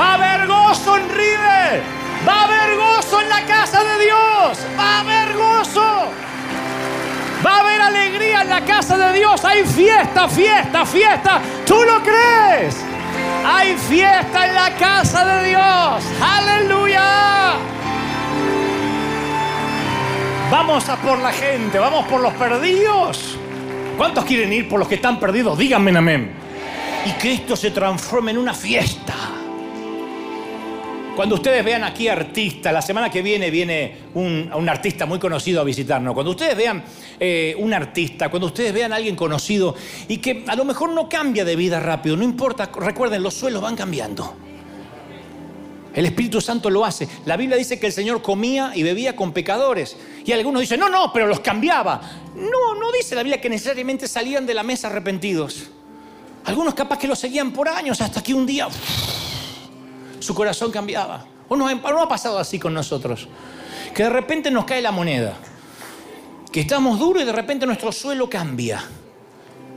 Va 0.00 0.12
a 0.12 0.14
haber 0.14 0.46
gozo 0.46 0.96
en 0.96 1.08
River. 1.10 1.82
Va 2.26 2.40
a 2.40 2.44
haber 2.44 2.76
gozo 2.76 3.20
en 3.20 3.28
la 3.28 3.44
casa 3.44 3.84
de 3.84 4.04
Dios. 4.04 4.58
Va 4.78 4.96
a 4.96 5.00
haber 5.00 5.36
gozo. 5.36 6.25
Va 7.44 7.56
a 7.56 7.60
haber 7.60 7.80
alegría 7.80 8.42
en 8.42 8.48
la 8.48 8.64
casa 8.64 8.96
de 8.96 9.18
Dios. 9.18 9.44
Hay 9.44 9.64
fiesta, 9.64 10.28
fiesta, 10.28 10.86
fiesta. 10.86 11.40
¿Tú 11.66 11.74
lo 11.74 12.02
crees? 12.02 12.76
Hay 13.44 13.76
fiesta 13.76 14.46
en 14.46 14.54
la 14.54 14.74
casa 14.76 15.24
de 15.24 15.48
Dios. 15.48 16.04
Aleluya. 16.20 17.54
Vamos 20.50 20.88
a 20.88 20.96
por 20.96 21.18
la 21.18 21.32
gente, 21.32 21.78
vamos 21.78 22.06
por 22.06 22.20
los 22.20 22.32
perdidos. 22.34 23.36
¿Cuántos 23.96 24.24
quieren 24.24 24.52
ir 24.52 24.68
por 24.68 24.78
los 24.78 24.88
que 24.88 24.96
están 24.96 25.18
perdidos? 25.18 25.58
Díganme 25.58 25.96
amén. 25.96 26.32
Y 27.04 27.12
que 27.12 27.34
esto 27.34 27.56
se 27.56 27.70
transforme 27.70 28.30
en 28.30 28.38
una 28.38 28.54
fiesta. 28.54 29.14
Cuando 31.16 31.36
ustedes 31.36 31.64
vean 31.64 31.82
aquí 31.82 32.08
artistas, 32.08 32.70
la 32.70 32.82
semana 32.82 33.08
que 33.08 33.22
viene 33.22 33.50
viene 33.50 33.96
un, 34.12 34.68
artista 34.68 35.06
muy 35.06 35.18
conocido 35.18 35.62
a 35.62 35.64
visitarnos. 35.64 36.12
Cuando 36.12 36.32
ustedes 36.32 36.54
vean 36.54 36.84
eh, 37.18 37.54
un 37.58 37.72
artista, 37.72 38.28
cuando 38.28 38.48
ustedes 38.48 38.70
vean 38.74 38.92
a 38.92 38.96
alguien 38.96 39.16
conocido 39.16 39.74
y 40.08 40.18
que 40.18 40.44
a 40.46 40.54
lo 40.54 40.66
mejor 40.66 40.90
no 40.90 41.08
cambia 41.08 41.46
de 41.46 41.56
vida 41.56 41.80
rápido, 41.80 42.18
no 42.18 42.22
importa, 42.22 42.70
recuerden, 42.78 43.22
los 43.22 43.32
suelos 43.32 43.62
van 43.62 43.74
cambiando. 43.76 44.36
El 45.94 46.04
Espíritu 46.04 46.42
Santo 46.42 46.68
lo 46.68 46.84
hace. 46.84 47.08
La 47.24 47.38
Biblia 47.38 47.56
dice 47.56 47.80
que 47.80 47.86
el 47.86 47.92
Señor 47.94 48.20
comía 48.20 48.72
y 48.74 48.82
bebía 48.82 49.16
con 49.16 49.32
pecadores. 49.32 49.96
Y 50.22 50.32
algunos 50.32 50.60
dicen, 50.60 50.78
no, 50.78 50.90
no, 50.90 51.10
pero 51.14 51.26
los 51.26 51.40
cambiaba. 51.40 51.98
No, 52.34 52.74
no 52.78 52.92
dice 52.92 53.14
la 53.14 53.22
Biblia 53.22 53.40
que 53.40 53.48
necesariamente 53.48 54.06
salían 54.06 54.44
de 54.44 54.52
la 54.52 54.62
mesa 54.62 54.88
arrepentidos. 54.88 55.70
Algunos 56.44 56.74
capaz 56.74 56.98
que 56.98 57.08
lo 57.08 57.16
seguían 57.16 57.52
por 57.52 57.70
años 57.70 58.02
hasta 58.02 58.22
que 58.22 58.34
un 58.34 58.44
día 58.44 58.68
su 60.20 60.34
corazón 60.34 60.70
cambiaba. 60.70 61.26
¿O 61.48 61.56
no, 61.56 61.68
ha 61.68 62.08
pasado 62.08 62.38
así 62.38 62.58
con 62.58 62.74
nosotros? 62.74 63.28
Que 63.94 64.04
de 64.04 64.10
repente 64.10 64.50
nos 64.50 64.64
cae 64.64 64.82
la 64.82 64.90
moneda. 64.90 65.36
Que 66.50 66.60
estamos 66.60 66.98
duros 66.98 67.22
y 67.22 67.26
de 67.26 67.32
repente 67.32 67.66
nuestro 67.66 67.92
suelo 67.92 68.28
cambia. 68.28 68.84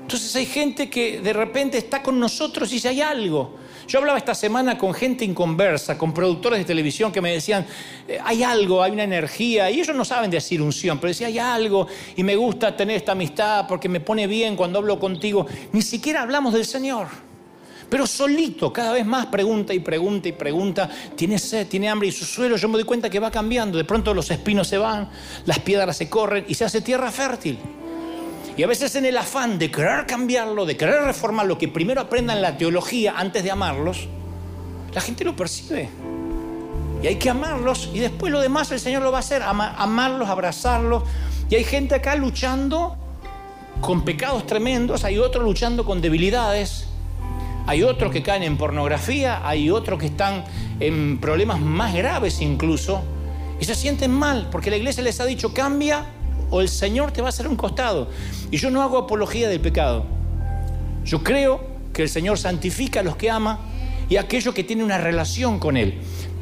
Entonces 0.01 0.35
hay 0.35 0.45
gente 0.45 0.89
que 0.89 1.21
de 1.21 1.33
repente 1.33 1.77
está 1.77 2.01
con 2.01 2.19
nosotros 2.19 2.71
y 2.71 2.75
dice, 2.75 2.89
hay 2.89 3.01
algo. 3.01 3.57
Yo 3.87 3.99
hablaba 3.99 4.17
esta 4.17 4.35
semana 4.35 4.77
con 4.77 4.93
gente 4.93 5.25
inconversa, 5.25 5.97
con 5.97 6.13
productores 6.13 6.59
de 6.59 6.65
televisión 6.65 7.11
que 7.11 7.21
me 7.21 7.31
decían, 7.31 7.65
eh, 8.07 8.19
hay 8.23 8.43
algo, 8.43 8.83
hay 8.83 8.91
una 8.91 9.03
energía, 9.03 9.69
y 9.71 9.79
ellos 9.79 9.95
no 9.95 10.05
saben 10.05 10.29
decir 10.29 10.61
unción, 10.61 10.99
pero 10.99 11.09
decía, 11.09 11.27
hay 11.27 11.39
algo, 11.39 11.87
y 12.15 12.23
me 12.23 12.35
gusta 12.35 12.75
tener 12.75 12.97
esta 12.97 13.13
amistad 13.13 13.65
porque 13.67 13.89
me 13.89 13.99
pone 13.99 14.27
bien 14.27 14.55
cuando 14.55 14.77
hablo 14.79 14.99
contigo. 14.99 15.47
Ni 15.71 15.81
siquiera 15.81 16.21
hablamos 16.21 16.53
del 16.53 16.65
Señor. 16.65 17.07
Pero 17.89 18.05
solito, 18.05 18.71
cada 18.71 18.93
vez 18.93 19.05
más 19.05 19.25
pregunta 19.27 19.73
y 19.73 19.79
pregunta 19.79 20.29
y 20.29 20.31
pregunta, 20.31 20.89
tiene 21.15 21.39
sed, 21.39 21.67
tiene 21.67 21.89
hambre 21.89 22.09
y 22.09 22.11
su 22.11 22.23
suelo, 22.23 22.55
yo 22.55 22.67
me 22.67 22.75
doy 22.75 22.83
cuenta 22.83 23.09
que 23.09 23.19
va 23.19 23.31
cambiando. 23.31 23.77
De 23.77 23.83
pronto 23.83 24.13
los 24.13 24.29
espinos 24.29 24.67
se 24.67 24.77
van, 24.77 25.09
las 25.45 25.59
piedras 25.59 25.97
se 25.97 26.09
corren 26.09 26.45
y 26.47 26.53
se 26.53 26.65
hace 26.65 26.81
tierra 26.81 27.11
fértil. 27.11 27.57
Y 28.55 28.63
a 28.63 28.67
veces 28.67 28.93
en 28.95 29.05
el 29.05 29.17
afán 29.17 29.57
de 29.57 29.71
querer 29.71 30.05
cambiarlo, 30.05 30.65
de 30.65 30.75
querer 30.75 31.03
reformarlo, 31.03 31.57
que 31.57 31.67
primero 31.67 32.01
aprendan 32.01 32.41
la 32.41 32.57
teología 32.57 33.13
antes 33.17 33.43
de 33.43 33.51
amarlos, 33.51 34.07
la 34.93 35.01
gente 35.01 35.23
lo 35.23 35.35
percibe. 35.35 35.89
Y 37.01 37.07
hay 37.07 37.15
que 37.15 37.29
amarlos 37.29 37.89
y 37.93 37.99
después 37.99 38.31
lo 38.31 38.41
demás 38.41 38.71
el 38.71 38.79
Señor 38.79 39.01
lo 39.01 39.11
va 39.11 39.19
a 39.19 39.21
hacer, 39.21 39.41
amarlos, 39.43 40.27
abrazarlos. 40.27 41.03
Y 41.49 41.55
hay 41.55 41.63
gente 41.63 41.95
acá 41.95 42.15
luchando 42.15 42.97
con 43.81 44.03
pecados 44.03 44.45
tremendos, 44.45 45.05
hay 45.05 45.17
otros 45.17 45.43
luchando 45.43 45.85
con 45.85 46.01
debilidades, 46.01 46.88
hay 47.69 47.83
otros 47.83 48.11
que 48.11 48.23
caen 48.23 48.41
en 48.41 48.57
pornografía, 48.57 49.47
hay 49.47 49.69
otros 49.69 49.99
que 49.99 50.07
están 50.07 50.43
en 50.79 51.19
problemas 51.19 51.61
más 51.61 51.93
graves 51.93 52.41
incluso, 52.41 53.03
y 53.61 53.65
se 53.65 53.75
sienten 53.75 54.09
mal 54.09 54.47
porque 54.51 54.71
la 54.71 54.77
iglesia 54.77 55.03
les 55.03 55.19
ha 55.19 55.25
dicho 55.25 55.53
cambia 55.53 56.03
o 56.49 56.61
el 56.61 56.67
Señor 56.67 57.11
te 57.11 57.21
va 57.21 57.27
a 57.27 57.29
hacer 57.29 57.47
un 57.47 57.55
costado. 57.55 58.09
Y 58.49 58.57
yo 58.57 58.71
no 58.71 58.81
hago 58.81 58.97
apología 58.97 59.47
del 59.49 59.59
pecado. 59.59 60.03
Yo 61.05 61.23
creo 61.23 61.61
que 61.93 62.01
el 62.01 62.09
Señor 62.09 62.39
santifica 62.39 63.01
a 63.01 63.03
los 63.03 63.15
que 63.17 63.29
ama 63.29 63.59
y 64.09 64.17
a 64.17 64.21
aquellos 64.21 64.55
que 64.55 64.63
tienen 64.63 64.83
una 64.83 64.97
relación 64.97 65.59
con 65.59 65.77
Él. 65.77 65.99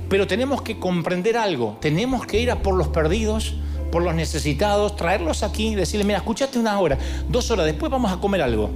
Pero 0.07 0.27
tenemos 0.27 0.61
que 0.61 0.79
comprender 0.79 1.35
algo. 1.35 1.77
Tenemos 1.81 2.25
que 2.25 2.39
ir 2.39 2.51
a 2.51 2.61
por 2.61 2.75
los 2.75 2.87
perdidos, 2.87 3.55
por 3.91 4.01
los 4.01 4.15
necesitados, 4.15 4.95
traerlos 4.95 5.43
aquí 5.43 5.67
y 5.67 5.75
decirles, 5.75 6.07
mira, 6.07 6.19
escúchate 6.19 6.57
una 6.57 6.79
hora, 6.79 6.97
dos 7.27 7.51
horas, 7.51 7.65
después 7.65 7.91
vamos 7.91 8.13
a 8.13 8.21
comer 8.21 8.41
algo. 8.41 8.69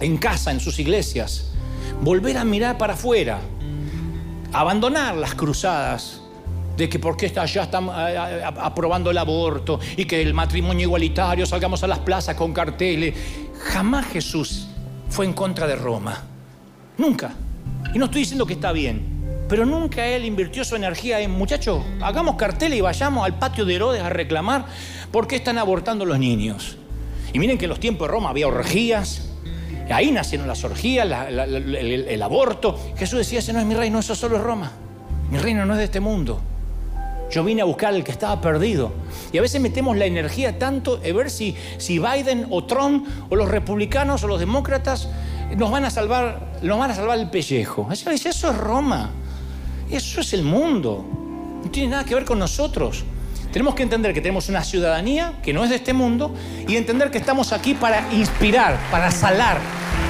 En 0.00 0.16
casa, 0.16 0.50
en 0.50 0.58
sus 0.58 0.80
iglesias. 0.80 1.52
Volver 2.00 2.38
a 2.38 2.44
mirar 2.44 2.78
para 2.78 2.94
afuera. 2.94 3.40
Abandonar 4.52 5.16
las 5.16 5.34
cruzadas 5.34 6.22
de 6.76 6.88
que 6.88 6.98
por 6.98 7.16
qué 7.16 7.28
ya 7.28 7.62
están 7.64 7.90
aprobando 7.90 9.10
el 9.10 9.18
aborto 9.18 9.80
y 9.96 10.04
que 10.04 10.22
el 10.22 10.32
matrimonio 10.32 10.86
igualitario, 10.86 11.44
salgamos 11.44 11.82
a 11.82 11.88
las 11.88 11.98
plazas 11.98 12.36
con 12.36 12.52
carteles. 12.52 13.14
Jamás 13.72 14.06
Jesús 14.06 14.68
fue 15.10 15.26
en 15.26 15.32
contra 15.32 15.66
de 15.66 15.74
Roma. 15.74 16.22
Nunca. 16.96 17.32
Y 17.92 17.98
no 17.98 18.06
estoy 18.06 18.20
diciendo 18.20 18.46
que 18.46 18.54
está 18.54 18.72
bien. 18.72 19.18
Pero 19.48 19.64
nunca 19.64 20.06
él 20.06 20.24
invirtió 20.24 20.62
su 20.64 20.76
energía 20.76 21.20
en, 21.20 21.30
muchachos, 21.30 21.82
hagamos 22.02 22.36
carteles 22.36 22.78
y 22.78 22.82
vayamos 22.82 23.24
al 23.24 23.38
patio 23.38 23.64
de 23.64 23.74
Herodes 23.74 24.02
a 24.02 24.10
reclamar 24.10 24.66
por 25.10 25.26
qué 25.26 25.36
están 25.36 25.58
abortando 25.58 26.04
los 26.04 26.18
niños. 26.18 26.76
Y 27.32 27.38
miren 27.38 27.56
que 27.56 27.64
en 27.64 27.70
los 27.70 27.80
tiempos 27.80 28.06
de 28.06 28.12
Roma 28.12 28.30
había 28.30 28.46
orgías, 28.46 29.27
ahí 29.90 30.10
nacieron 30.10 30.46
las 30.46 30.62
orgías, 30.64 31.06
el, 31.28 32.06
el, 32.08 32.22
aborto. 32.22 32.78
Jesús 32.96 33.18
decía, 33.18 33.38
ese 33.38 33.52
no 33.52 33.60
es 33.60 33.66
mi 33.66 33.74
reino, 33.74 33.98
eso 33.98 34.14
solo 34.14 34.36
es 34.36 34.42
Roma. 34.42 34.72
Mi 35.30 35.38
reino 35.38 35.64
no 35.66 35.74
es 35.74 35.78
de 35.78 35.84
este 35.84 36.00
mundo. 36.00 36.40
Yo 37.30 37.44
vine 37.44 37.60
a 37.60 37.64
buscar 37.64 37.92
al 37.94 38.04
que 38.04 38.12
estaba 38.12 38.40
perdido. 38.40 38.92
Y 39.32 39.38
a 39.38 39.42
veces 39.42 39.60
metemos 39.60 39.96
la 39.96 40.06
energía 40.06 40.58
tanto 40.58 41.00
en 41.02 41.16
ver 41.16 41.30
si, 41.30 41.54
si 41.76 41.98
Biden 41.98 42.46
o 42.50 42.64
Trump 42.64 43.06
o 43.28 43.36
los 43.36 43.48
republicanos 43.48 44.24
o 44.24 44.28
los 44.28 44.40
demócratas 44.40 45.08
nos 45.56 45.70
van 45.70 45.84
a 45.84 45.90
salvar, 45.90 46.58
nos 46.62 46.78
van 46.78 46.90
a 46.90 46.94
salvar 46.94 47.18
el 47.18 47.28
pellejo. 47.28 47.88
Eso 47.92 48.10
es 48.10 48.56
Roma. 48.56 49.10
Eso 49.90 50.20
es 50.20 50.32
el 50.32 50.42
mundo. 50.42 51.04
No 51.64 51.70
tiene 51.70 51.90
nada 51.90 52.04
que 52.04 52.14
ver 52.14 52.24
con 52.24 52.38
nosotros. 52.38 53.04
Tenemos 53.52 53.74
que 53.74 53.82
entender 53.82 54.12
que 54.12 54.20
tenemos 54.20 54.48
una 54.48 54.62
ciudadanía 54.62 55.32
que 55.42 55.52
no 55.52 55.64
es 55.64 55.70
de 55.70 55.76
este 55.76 55.92
mundo 55.92 56.34
y 56.66 56.76
entender 56.76 57.10
que 57.10 57.18
estamos 57.18 57.52
aquí 57.52 57.74
para 57.74 58.12
inspirar, 58.12 58.76
para 58.90 59.10
salar, 59.10 59.58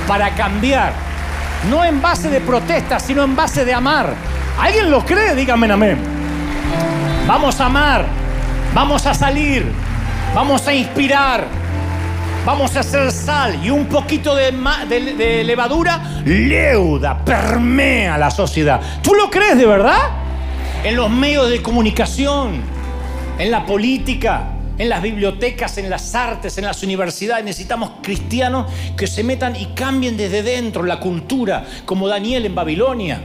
para 0.09 0.35
cambiar. 0.35 0.93
No 1.71 1.85
en 1.85 2.03
base 2.03 2.29
de 2.31 2.41
protesta, 2.41 2.99
sino 2.99 3.23
en 3.23 3.37
base 3.37 3.65
de 3.65 3.73
amar. 3.73 4.13
¿Alguien 4.61 4.91
lo 4.91 5.05
cree? 5.05 5.35
Díganme 5.37 5.73
amén. 5.73 5.99
Vamos 7.29 7.61
a 7.61 7.67
amar, 7.67 8.07
vamos 8.75 9.07
a 9.07 9.13
salir, 9.13 9.71
vamos 10.35 10.67
a 10.67 10.73
inspirar, 10.73 11.45
vamos 12.45 12.75
a 12.75 12.81
hacer 12.81 13.13
sal 13.13 13.63
y 13.63 13.69
un 13.69 13.85
poquito 13.85 14.35
de, 14.35 14.51
de, 14.89 15.45
levadura 15.45 16.23
leuda, 16.25 17.23
permea 17.23 18.17
la 18.17 18.31
sociedad. 18.31 18.81
¿Tú 19.03 19.15
lo 19.15 19.29
crees 19.31 19.59
de 19.59 19.67
verdad? 19.67 20.01
En 20.83 20.97
los 20.97 21.11
medios 21.11 21.51
de 21.51 21.61
comunicación, 21.61 22.63
en 23.39 23.51
la 23.51 23.65
política, 23.65 24.53
en 24.77 24.89
las 24.89 25.03
bibliotecas, 25.03 25.79
en 25.79 25.89
las 25.89 26.15
artes, 26.15 26.59
en 26.59 26.65
las 26.65 26.83
universidades. 26.83 27.45
Necesitamos 27.45 27.93
cristianos 28.03 28.67
que 28.97 29.07
se 29.07 29.23
metan 29.25 29.57
y 29.57 29.67
cambien 29.67 30.17
desde 30.17 30.43
dentro 30.43 30.83
la 30.83 31.01
cultura, 31.01 31.65
como 31.85 32.09
Daniel 32.09 32.47
en 32.47 32.55
Babilonia. 32.55 33.21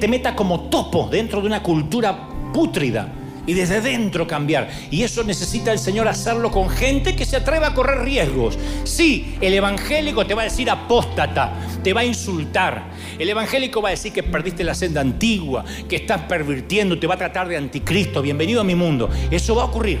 Te 0.00 0.08
meta 0.08 0.34
como 0.34 0.60
topo 0.62 1.08
dentro 1.10 1.40
de 1.40 1.46
una 1.46 1.62
cultura 1.62 2.28
pútrida 2.52 3.12
y 3.48 3.54
desde 3.54 3.80
dentro 3.80 4.26
cambiar. 4.26 4.68
Y 4.90 5.02
eso 5.02 5.24
necesita 5.24 5.72
el 5.72 5.78
Señor 5.78 6.06
hacerlo 6.06 6.52
con 6.52 6.68
gente 6.68 7.16
que 7.16 7.24
se 7.24 7.36
atreva 7.36 7.68
a 7.68 7.74
correr 7.74 8.04
riesgos. 8.04 8.58
Sí, 8.84 9.36
el 9.40 9.54
evangélico 9.54 10.26
te 10.26 10.34
va 10.34 10.42
a 10.42 10.44
decir 10.44 10.70
apóstata, 10.70 11.54
te 11.82 11.94
va 11.94 12.02
a 12.02 12.04
insultar. 12.04 12.90
El 13.18 13.30
evangélico 13.30 13.80
va 13.80 13.88
a 13.88 13.92
decir 13.92 14.12
que 14.12 14.22
perdiste 14.22 14.62
la 14.62 14.74
senda 14.74 15.00
antigua, 15.00 15.64
que 15.88 15.96
estás 15.96 16.20
pervirtiendo, 16.22 16.98
te 16.98 17.06
va 17.06 17.14
a 17.14 17.18
tratar 17.18 17.48
de 17.48 17.56
anticristo. 17.56 18.20
Bienvenido 18.20 18.60
a 18.60 18.64
mi 18.64 18.74
mundo. 18.74 19.08
Eso 19.30 19.54
va 19.54 19.62
a 19.62 19.66
ocurrir. 19.66 19.98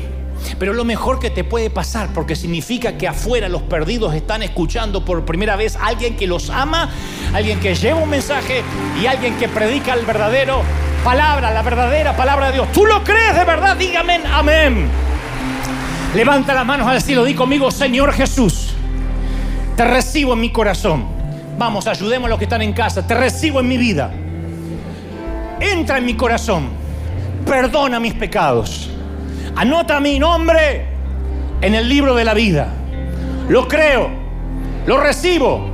Pero 0.58 0.74
lo 0.74 0.84
mejor 0.84 1.18
que 1.18 1.30
te 1.30 1.42
puede 1.42 1.70
pasar, 1.70 2.10
porque 2.12 2.36
significa 2.36 2.98
que 2.98 3.08
afuera 3.08 3.48
los 3.48 3.62
perdidos 3.62 4.14
están 4.14 4.42
escuchando 4.42 5.04
por 5.06 5.24
primera 5.24 5.56
vez 5.56 5.74
a 5.74 5.86
alguien 5.86 6.16
que 6.16 6.26
los 6.26 6.50
ama, 6.50 6.90
alguien 7.32 7.58
que 7.60 7.74
lleva 7.74 7.98
un 7.98 8.10
mensaje 8.10 8.62
y 9.02 9.06
alguien 9.06 9.36
que 9.38 9.48
predica 9.48 9.94
el 9.94 10.04
verdadero 10.04 10.62
palabra, 11.04 11.50
la 11.50 11.62
verdadera 11.62 12.16
palabra 12.16 12.46
de 12.46 12.52
Dios. 12.54 12.72
¿Tú 12.72 12.86
lo 12.86 13.02
crees 13.04 13.34
de 13.36 13.44
verdad? 13.44 13.76
Dígame 13.76 14.20
amén. 14.32 14.88
Levanta 16.14 16.54
las 16.54 16.64
manos 16.64 16.86
al 16.86 17.02
cielo, 17.02 17.24
di 17.24 17.34
conmigo, 17.34 17.70
Señor 17.70 18.12
Jesús, 18.12 18.72
te 19.76 19.84
recibo 19.84 20.32
en 20.32 20.40
mi 20.40 20.50
corazón. 20.50 21.06
Vamos, 21.58 21.86
ayudemos 21.86 22.26
a 22.26 22.30
los 22.30 22.38
que 22.38 22.44
están 22.44 22.62
en 22.62 22.72
casa, 22.72 23.06
te 23.06 23.14
recibo 23.14 23.60
en 23.60 23.68
mi 23.68 23.76
vida. 23.76 24.10
Entra 25.60 25.98
en 25.98 26.06
mi 26.06 26.14
corazón, 26.14 26.68
perdona 27.44 28.00
mis 28.00 28.14
pecados. 28.14 28.90
Anota 29.56 30.00
mi 30.00 30.18
nombre 30.18 30.86
en 31.60 31.74
el 31.74 31.88
libro 31.88 32.14
de 32.14 32.24
la 32.24 32.32
vida. 32.32 32.68
Lo 33.48 33.66
creo, 33.66 34.08
lo 34.86 34.98
recibo 34.98 35.67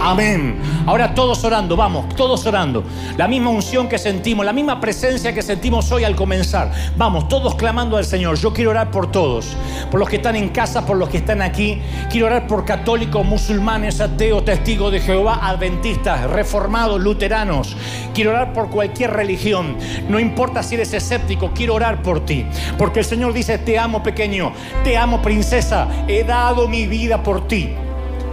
Amén. 0.00 0.60
Ahora 0.86 1.12
todos 1.12 1.42
orando, 1.42 1.76
vamos, 1.76 2.14
todos 2.14 2.46
orando. 2.46 2.84
La 3.16 3.26
misma 3.26 3.50
unción 3.50 3.88
que 3.88 3.98
sentimos, 3.98 4.46
la 4.46 4.52
misma 4.52 4.80
presencia 4.80 5.34
que 5.34 5.42
sentimos 5.42 5.90
hoy 5.90 6.04
al 6.04 6.14
comenzar. 6.14 6.70
Vamos, 6.96 7.28
todos 7.28 7.56
clamando 7.56 7.96
al 7.96 8.04
Señor. 8.04 8.38
Yo 8.38 8.52
quiero 8.52 8.70
orar 8.70 8.90
por 8.90 9.10
todos, 9.10 9.56
por 9.90 9.98
los 9.98 10.08
que 10.08 10.16
están 10.16 10.36
en 10.36 10.50
casa, 10.50 10.86
por 10.86 10.96
los 10.96 11.08
que 11.08 11.18
están 11.18 11.42
aquí. 11.42 11.82
Quiero 12.10 12.26
orar 12.26 12.46
por 12.46 12.64
católicos, 12.64 13.24
musulmanes, 13.26 14.00
ateos, 14.00 14.44
testigos 14.44 14.92
de 14.92 15.00
Jehová, 15.00 15.40
adventistas, 15.42 16.30
reformados, 16.30 17.00
luteranos. 17.00 17.76
Quiero 18.14 18.30
orar 18.30 18.52
por 18.52 18.70
cualquier 18.70 19.10
religión. 19.10 19.76
No 20.08 20.20
importa 20.20 20.62
si 20.62 20.76
eres 20.76 20.94
escéptico, 20.94 21.50
quiero 21.54 21.74
orar 21.74 22.02
por 22.02 22.24
ti. 22.24 22.46
Porque 22.78 23.00
el 23.00 23.04
Señor 23.04 23.32
dice, 23.32 23.58
te 23.58 23.78
amo 23.78 24.02
pequeño, 24.02 24.52
te 24.84 24.96
amo 24.96 25.20
princesa, 25.20 25.88
he 26.06 26.22
dado 26.22 26.68
mi 26.68 26.86
vida 26.86 27.22
por 27.22 27.48
ti. 27.48 27.74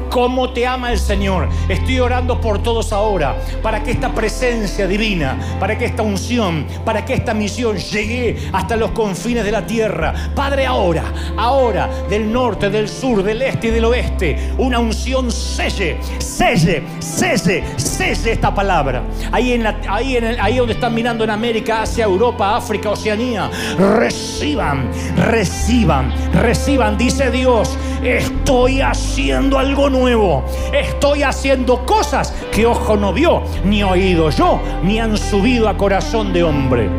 Cómo 0.10 0.50
te 0.52 0.66
ama 0.66 0.92
el 0.92 1.00
Señor. 1.00 1.50
Estoy 1.70 2.00
orando 2.00 2.40
por 2.40 2.62
todos 2.62 2.92
ahora, 2.92 3.36
para 3.62 3.84
que 3.84 3.92
esta 3.92 4.14
presencia 4.14 4.88
divina, 4.88 5.38
para 5.60 5.78
que 5.78 5.86
esta 5.86 6.04
unción, 6.04 6.66
para 6.84 7.06
que 7.06 7.14
esta 7.14 7.34
misión 7.34 7.78
llegue 7.78 8.50
hasta 8.54 8.76
los 8.76 8.92
confines 8.92 9.44
de 9.44 9.52
la 9.52 9.66
tierra. 9.66 10.14
Padre, 10.36 10.66
ahora, 10.66 11.04
ahora, 11.38 11.90
del 12.10 12.32
norte, 12.32 12.70
del 12.70 12.88
sur, 12.90 13.24
del 13.24 13.42
este 13.42 13.68
y 13.68 13.72
del 13.72 13.86
oeste, 13.86 14.54
una 14.58 14.80
unción 14.80 15.32
selle, 15.32 15.98
selle, 16.20 16.84
selle, 17.00 17.64
selle 17.78 18.32
esta 18.32 18.54
palabra. 18.54 19.04
Ahí, 19.32 19.54
en 19.54 19.66
ahí, 19.88 20.18
en 20.18 20.40
ahí 20.40 20.58
donde 20.58 20.74
están 20.74 20.94
mirando 20.94 21.24
en 21.24 21.30
América, 21.30 21.82
Asia, 21.82 22.06
Europa, 22.06 22.56
África, 22.56 22.92
Oceanía, 22.92 23.50
reciban, 23.78 24.90
reciban, 25.18 26.14
reciban, 26.34 26.98
dice 26.98 27.32
Dios, 27.32 27.78
estoy 28.04 28.82
haciendo 28.82 29.58
algo 29.58 29.90
nuevo 30.00 30.44
Estoy 30.74 31.24
haciendo 31.24 31.86
cosas 31.86 32.34
que 32.52 32.66
ojo 32.66 32.98
no 32.98 33.14
vio, 33.14 33.44
ni 33.64 33.84
oído 33.84 34.30
yo, 34.30 34.60
ni 34.84 35.00
han 35.00 35.18
subido 35.18 35.70
a 35.70 35.78
corazón 35.78 36.34
de 36.34 36.44
hombre. 36.44 36.90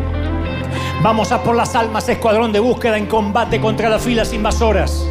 Vamos 1.03 1.31
a 1.31 1.43
por 1.43 1.55
las 1.55 1.75
almas, 1.75 2.09
escuadrón 2.09 2.53
de 2.53 2.61
búsqueda 2.61 2.97
en 2.97 3.07
combate 3.07 3.61
contra 3.61 3.89
las 3.89 4.03
filas 4.03 4.33
invasoras. 4.33 5.07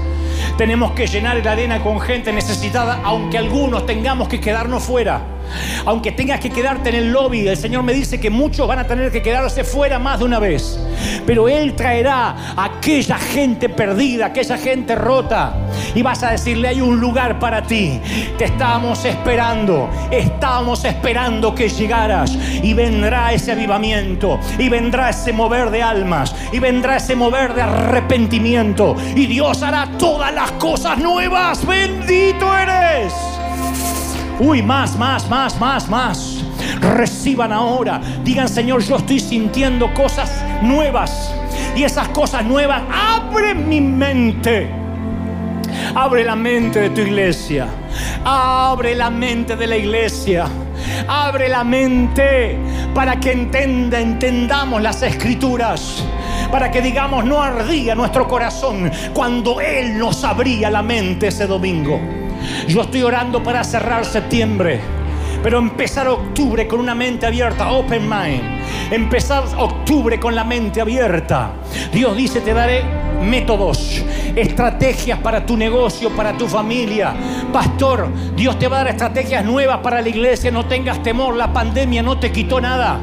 Tenemos 0.57 0.91
que 0.91 1.07
llenar 1.07 1.43
la 1.43 1.51
arena 1.51 1.83
con 1.83 1.99
gente 1.99 2.31
necesitada, 2.31 3.01
aunque 3.03 3.37
algunos 3.37 3.85
tengamos 3.85 4.27
que 4.27 4.39
quedarnos 4.39 4.83
fuera. 4.83 5.21
Aunque 5.85 6.11
tengas 6.11 6.39
que 6.39 6.49
quedarte 6.49 6.89
en 6.89 6.95
el 6.95 7.11
lobby, 7.11 7.47
el 7.47 7.57
Señor 7.57 7.83
me 7.83 7.93
dice 7.93 8.19
que 8.19 8.29
muchos 8.29 8.67
van 8.67 8.79
a 8.79 8.87
tener 8.87 9.11
que 9.11 9.21
quedarse 9.21 9.63
fuera 9.63 9.99
más 9.99 10.19
de 10.19 10.25
una 10.25 10.39
vez. 10.39 10.79
Pero 11.25 11.47
Él 11.47 11.75
traerá 11.75 12.53
a 12.55 12.74
aquella 12.85 13.17
gente 13.17 13.67
perdida, 13.67 14.27
aquella 14.27 14.59
gente 14.59 14.93
rota. 14.93 15.55
Y 15.95 16.03
vas 16.03 16.21
a 16.21 16.29
decirle, 16.29 16.67
hay 16.67 16.81
un 16.81 16.99
lugar 16.99 17.39
para 17.39 17.63
ti. 17.63 17.99
Te 18.37 18.45
estábamos 18.45 19.03
esperando. 19.05 19.89
Estábamos 20.11 20.85
esperando 20.85 21.55
que 21.55 21.67
llegaras. 21.67 22.37
Y 22.61 22.75
vendrá 22.75 23.33
ese 23.33 23.53
avivamiento. 23.53 24.39
Y 24.59 24.69
vendrá 24.69 25.09
ese 25.09 25.33
mover 25.33 25.71
de 25.71 25.81
almas. 25.81 26.35
Y 26.51 26.59
vendrá 26.59 26.97
ese 26.97 27.15
mover 27.15 27.55
de 27.55 27.63
arrepentimiento. 27.63 28.95
Y 29.15 29.25
Dios 29.25 29.63
hará 29.63 29.87
todas 29.97 30.31
las 30.31 30.51
cosas 30.51 30.99
nuevas. 30.99 31.65
Bendito 31.65 32.55
eres. 32.55 33.11
Uy, 34.39 34.61
más, 34.61 34.95
más, 34.95 35.27
más, 35.27 35.59
más, 35.59 35.89
más. 35.89 36.43
Reciban 36.81 37.51
ahora. 37.51 37.99
Digan, 38.23 38.47
Señor, 38.47 38.83
yo 38.83 38.97
estoy 38.97 39.19
sintiendo 39.19 39.91
cosas 39.91 40.31
nuevas. 40.61 41.33
Y 41.75 41.83
esas 41.83 42.07
cosas 42.09 42.45
nuevas, 42.45 42.81
abre 42.89 43.53
mi 43.53 43.81
mente. 43.81 44.69
Abre 45.93 46.23
la 46.23 46.35
mente 46.35 46.79
de 46.79 46.89
tu 46.89 47.01
iglesia. 47.01 47.67
Abre 48.23 48.95
la 48.95 49.09
mente 49.09 49.55
de 49.55 49.67
la 49.67 49.75
iglesia. 49.75 50.45
Abre 51.07 51.49
la 51.49 51.63
mente 51.63 52.57
para 52.93 53.19
que 53.19 53.33
entenda, 53.33 53.99
entendamos 53.99 54.81
las 54.81 55.01
escrituras. 55.03 56.03
Para 56.49 56.71
que 56.71 56.81
digamos, 56.81 57.25
no 57.25 57.41
ardía 57.41 57.93
nuestro 57.93 58.27
corazón 58.27 58.89
cuando 59.13 59.59
Él 59.59 59.97
nos 59.97 60.23
abría 60.23 60.69
la 60.69 60.81
mente 60.81 61.27
ese 61.27 61.45
domingo. 61.45 61.99
Yo 62.67 62.81
estoy 62.81 63.03
orando 63.03 63.43
para 63.43 63.63
cerrar 63.63 64.05
septiembre, 64.05 64.79
pero 65.45 65.59
empezar 65.59 66.07
octubre 66.07 66.67
con 66.67 66.79
una 66.79 66.95
mente 66.95 67.27
abierta, 67.27 67.71
open 67.71 68.09
mind. 68.09 68.41
Empezar 68.89 69.43
octubre 69.59 70.19
con 70.19 70.33
la 70.33 70.43
mente 70.43 70.81
abierta. 70.81 71.51
Dios 71.93 72.17
dice, 72.17 72.41
te 72.41 72.51
daré 72.51 72.83
métodos, 73.21 74.03
estrategias 74.35 75.19
para 75.19 75.45
tu 75.45 75.55
negocio, 75.55 76.09
para 76.15 76.35
tu 76.35 76.47
familia. 76.47 77.13
Pastor, 77.55 78.09
Dios 78.35 78.59
te 78.59 78.67
va 78.67 78.75
a 78.75 78.83
dar 78.83 78.89
estrategias 78.89 79.45
nuevas 79.45 79.77
para 79.77 80.01
la 80.01 80.09
iglesia. 80.09 80.51
No 80.51 80.65
tengas 80.65 81.01
temor, 81.01 81.37
la 81.37 81.53
pandemia 81.53 82.03
no 82.03 82.19
te 82.19 82.29
quitó 82.29 82.59
nada. 82.59 82.99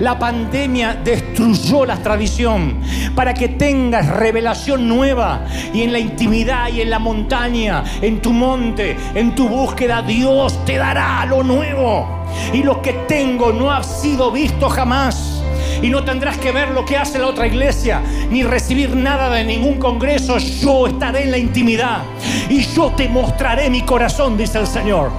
La 0.00 0.18
pandemia 0.18 0.94
destruyó 0.94 1.86
la 1.86 2.02
tradición 2.02 2.80
para 3.14 3.32
que 3.32 3.46
tengas 3.46 4.08
revelación 4.08 4.88
nueva 4.88 5.46
y 5.72 5.82
en 5.82 5.92
la 5.92 6.00
intimidad 6.00 6.66
y 6.66 6.80
en 6.80 6.90
la 6.90 6.98
montaña, 6.98 7.84
en 8.00 8.20
tu 8.20 8.32
monte, 8.32 8.96
en 9.14 9.36
tu 9.36 9.48
búsqueda, 9.48 10.02
Dios 10.02 10.64
te 10.64 10.78
dará 10.78 11.24
lo 11.24 11.44
nuevo. 11.44 12.24
Y 12.52 12.64
lo 12.64 12.82
que 12.82 12.94
tengo 13.06 13.52
no 13.52 13.70
ha 13.70 13.84
sido 13.84 14.32
visto 14.32 14.68
jamás 14.68 15.44
y 15.80 15.90
no 15.90 16.02
tendrás 16.02 16.38
que 16.38 16.50
ver 16.50 16.70
lo 16.70 16.84
que 16.84 16.96
hace 16.96 17.20
la 17.20 17.28
otra 17.28 17.46
iglesia, 17.46 18.02
ni 18.30 18.42
recibir 18.42 18.96
nada 18.96 19.30
de 19.30 19.44
ningún 19.44 19.78
congreso. 19.78 20.38
Yo 20.38 20.88
estaré 20.88 21.22
en 21.22 21.30
la 21.30 21.38
intimidad 21.38 22.02
y 22.48 22.60
yo 22.60 22.92
te 22.96 23.08
mostraré 23.08 23.70
mi 23.70 23.82
corazón, 23.82 24.36
dice 24.36 24.58
el 24.58 24.66
Señor. 24.66 25.10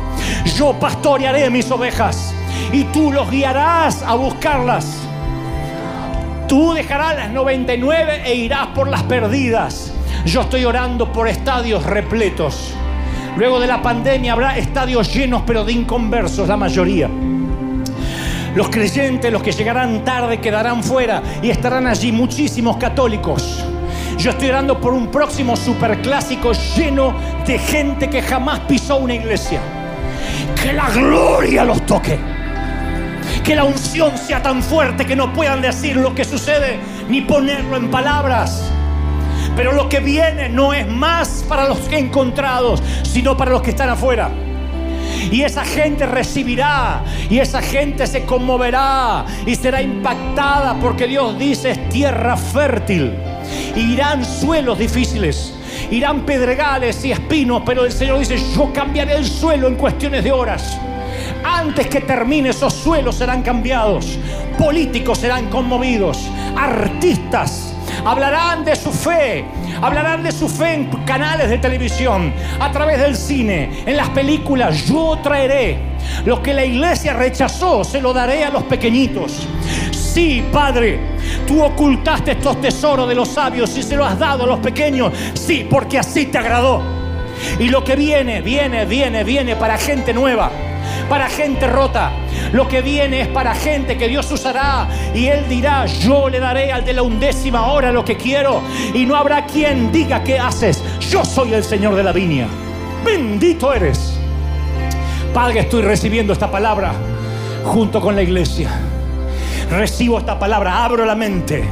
Yo 0.56 0.74
pastorearé 0.74 1.50
mis 1.50 1.70
ovejas 1.72 2.34
y 2.72 2.84
tú 2.86 3.12
los 3.12 3.30
guiarás 3.30 4.04
a 4.04 4.16
buscarlas. 4.16 4.86
Tú 6.48 6.74
dejarás 6.74 7.16
las 7.16 7.32
99 7.32 8.24
e 8.26 8.36
irás 8.36 8.68
por 8.68 8.88
las 8.88 9.04
perdidas. 9.04 9.94
Yo 10.26 10.42
estoy 10.42 10.66
orando 10.66 11.12
por 11.12 11.28
estadios 11.28 11.86
repletos. 11.86 12.74
Luego 13.38 13.60
de 13.60 13.68
la 13.68 13.82
pandemia 13.82 14.34
habrá 14.34 14.58
estadios 14.58 15.14
llenos 15.14 15.42
pero 15.46 15.66
de 15.66 15.74
inconversos 15.74 16.48
la 16.48 16.58
mayoría. 16.58 17.10
Los 18.56 18.70
creyentes, 18.70 19.32
los 19.32 19.42
que 19.42 19.52
llegarán 19.52 20.04
tarde, 20.06 20.40
quedarán 20.40 20.84
fuera 20.84 21.24
y 21.42 21.50
estarán 21.50 21.88
allí 21.88 22.12
muchísimos 22.12 22.78
católicos. 22.78 23.66
Yo 24.24 24.30
estoy 24.30 24.52
orando 24.52 24.80
por 24.80 24.94
un 24.94 25.12
próximo 25.12 25.58
superclásico 25.58 26.54
lleno 26.78 27.14
de 27.46 27.60
gente 27.60 28.10
que 28.10 28.22
jamás 28.22 28.62
pisó 28.62 28.96
una 28.96 29.16
iglesia. 29.16 29.60
Que 30.64 30.72
la 30.72 30.90
gloria 30.92 31.66
los 31.66 31.86
toque. 31.86 32.18
Que 33.44 33.54
la 33.54 33.66
unción 33.66 34.18
sea 34.18 34.42
tan 34.42 34.64
fuerte 34.64 35.06
que 35.06 35.18
no 35.18 35.34
puedan 35.34 35.62
decir 35.62 35.98
lo 35.98 36.16
que 36.16 36.24
sucede 36.24 36.80
ni 37.10 37.20
ponerlo 37.20 37.76
en 37.76 37.92
palabras. 37.92 38.72
Pero 39.58 39.74
lo 39.74 39.90
que 39.90 40.00
viene 40.00 40.48
no 40.48 40.74
es 40.74 40.88
más 40.88 41.44
para 41.50 41.68
los 41.68 41.92
encontrados, 41.92 42.82
sino 43.04 43.36
para 43.36 43.52
los 43.52 43.62
que 43.62 43.72
están 43.72 43.90
afuera. 43.90 44.30
Y 45.34 45.42
esa 45.42 45.66
gente 45.66 46.06
recibirá. 46.06 47.04
Y 47.30 47.40
esa 47.40 47.62
gente 47.62 48.08
se 48.08 48.24
conmoverá. 48.24 49.26
Y 49.46 49.56
será 49.56 49.82
impactada 49.82 50.76
porque 50.80 51.08
Dios 51.08 51.38
dice 51.38 51.72
es 51.72 51.90
tierra 51.90 52.38
fértil. 52.38 53.33
Irán 53.76 54.26
suelos 54.26 54.80
difíciles. 54.80 55.54
Irán 55.92 56.26
pedregales 56.26 57.04
y 57.06 57.12
espinos. 57.12 57.64
Pero 57.66 57.86
el 57.86 57.92
Señor 57.92 58.20
dice 58.20 58.38
yo 58.56 58.72
cambiaré 58.74 59.16
el 59.16 59.26
suelo 59.26 59.68
en 59.68 59.76
cuestiones 59.76 60.24
de 60.24 60.32
horas. 60.32 60.78
Antes 61.44 61.88
que 61.88 62.02
termine 62.02 62.50
esos 62.50 62.74
suelos 62.74 63.16
serán 63.16 63.42
cambiados. 63.42 64.18
Políticos 64.58 65.20
serán 65.20 65.50
conmovidos. 65.50 66.30
Artistas 66.56 67.74
hablarán 68.06 68.66
de 68.66 68.76
su 68.76 68.92
fe, 68.92 69.46
hablarán 69.82 70.24
de 70.24 70.32
su 70.32 70.50
fe 70.50 70.74
en 70.74 70.86
canales 71.06 71.50
de 71.50 71.58
televisión, 71.58 72.34
a 72.60 72.72
través 72.72 73.00
del 73.00 73.16
cine, 73.16 73.84
en 73.86 73.98
las 73.98 74.10
películas. 74.10 74.86
Yo 74.86 75.20
traeré 75.22 75.78
lo 76.26 76.42
que 76.42 76.54
la 76.54 76.66
iglesia 76.66 77.14
rechazó, 77.14 77.84
se 77.84 78.02
lo 78.02 78.14
daré 78.14 78.44
a 78.44 78.50
los 78.50 78.64
pequeñitos. 78.64 79.48
Sí, 80.14 80.44
Padre, 80.52 81.00
tú 81.48 81.64
ocultaste 81.64 82.34
estos 82.34 82.62
tesoros 82.62 83.10
de 83.10 83.16
los 83.16 83.30
sabios 83.30 83.76
y 83.76 83.82
se 83.82 83.96
los 83.96 84.08
has 84.08 84.20
dado 84.20 84.44
a 84.44 84.48
los 84.48 84.60
pequeños. 84.60 85.12
Sí, 85.34 85.66
porque 85.68 85.98
así 85.98 86.28
te 86.28 86.38
agradó. 86.38 86.84
Y 87.60 87.70
lo 87.70 87.84
que 87.84 87.96
viene, 87.96 88.42
viene, 88.42 88.86
viene, 88.86 89.24
viene 89.24 89.56
para 89.56 89.78
gente 89.78 90.14
nueva 90.14 90.52
para 91.10 91.30
gente 91.30 91.68
rota. 91.68 92.12
Lo 92.52 92.68
que 92.68 92.82
viene 92.82 93.22
es 93.22 93.28
para 93.28 93.56
gente 93.56 93.98
que 93.98 94.08
Dios 94.08 94.32
usará 94.32 94.88
y 95.14 95.28
Él 95.28 95.48
dirá, 95.50 95.86
yo 95.86 96.30
le 96.30 96.40
daré 96.40 96.72
al 96.72 96.86
de 96.86 96.94
la 96.94 97.04
undécima 97.04 97.72
hora 97.72 97.92
lo 97.92 98.06
que 98.06 98.16
quiero 98.16 98.62
y 98.94 99.06
no 99.06 99.16
habrá 99.16 99.46
quien 99.46 99.92
diga 99.92 100.24
qué 100.24 100.40
haces. 100.40 100.84
Yo 101.10 101.26
soy 101.26 101.54
el 101.54 101.64
Señor 101.64 101.96
de 101.96 102.04
la 102.04 102.12
viña. 102.12 102.48
Bendito 103.04 103.74
eres. 103.74 104.18
Padre, 105.34 105.62
estoy 105.62 105.82
recibiendo 105.82 106.34
esta 106.34 106.50
palabra 106.52 106.94
junto 107.64 108.00
con 108.00 108.16
la 108.16 108.22
iglesia. 108.22 108.70
Recibo 109.74 110.20
esta 110.20 110.38
palabra, 110.38 110.86
abro 110.86 111.04
la 111.04 111.16
mente. 111.16 111.64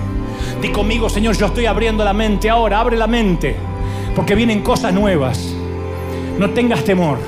Di 0.59 0.69
conmigo, 0.69 1.07
Señor, 1.07 1.37
yo 1.37 1.45
estoy 1.45 1.67
abriendo 1.67 2.03
la 2.03 2.13
mente 2.13 2.49
ahora, 2.49 2.79
abre 2.79 2.97
la 2.97 3.05
mente, 3.05 3.55
porque 4.15 4.33
vienen 4.33 4.63
cosas 4.63 4.91
nuevas. 4.91 5.53
No 6.39 6.49
tengas 6.49 6.83
temor. 6.83 7.19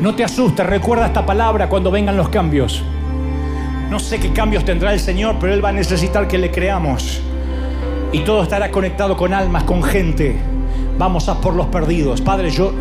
No 0.00 0.14
te 0.14 0.22
asustes, 0.22 0.64
recuerda 0.64 1.06
esta 1.06 1.26
palabra 1.26 1.68
cuando 1.68 1.90
vengan 1.90 2.16
los 2.16 2.28
cambios. 2.28 2.80
No 3.90 3.98
sé 3.98 4.20
qué 4.20 4.32
cambios 4.32 4.64
tendrá 4.64 4.92
el 4.92 5.00
Señor, 5.00 5.34
pero 5.40 5.52
Él 5.52 5.64
va 5.64 5.70
a 5.70 5.72
necesitar 5.72 6.28
que 6.28 6.38
le 6.38 6.52
creamos. 6.52 7.20
Y 8.12 8.20
todo 8.20 8.44
estará 8.44 8.70
conectado 8.70 9.16
con 9.16 9.34
almas, 9.34 9.64
con 9.64 9.82
gente. 9.82 10.36
Vamos 10.96 11.28
a 11.28 11.40
por 11.40 11.54
los 11.54 11.66
perdidos. 11.66 12.20
Padre, 12.20 12.50
yo 12.50 12.72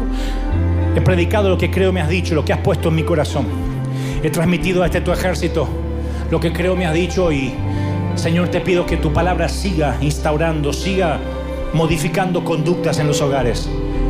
he 0.95 1.01
predicado 1.01 1.49
lo 1.49 1.57
que 1.57 1.71
creo 1.71 1.91
me 1.91 1.99
has 1.99 2.09
dicho, 2.09 2.35
lo 2.35 2.45
que 2.45 2.53
has 2.53 2.59
puesto 2.59 2.89
en 2.89 2.95
mi 2.95 3.03
corazón. 3.03 3.47
He 4.21 4.29
transmitido 4.29 4.83
a 4.83 4.85
este 4.85 5.01
tu 5.01 5.11
ejército 5.11 5.82
lo 6.33 6.39
que 6.39 6.51
creo 6.51 6.75
me 6.75 6.87
has 6.87 6.95
dicho 6.95 7.31
y 7.31 7.53
Señor 8.15 8.47
te 8.47 8.59
pido 8.59 8.87
que 8.87 8.97
tu 8.97 9.13
palabra 9.13 9.47
siga 9.47 9.99
instaurando, 10.01 10.73
siga 10.73 11.19
modificando 11.73 12.43
conductas 12.43 12.97
en 12.97 13.05
los 13.05 13.21
hogares 13.21 13.69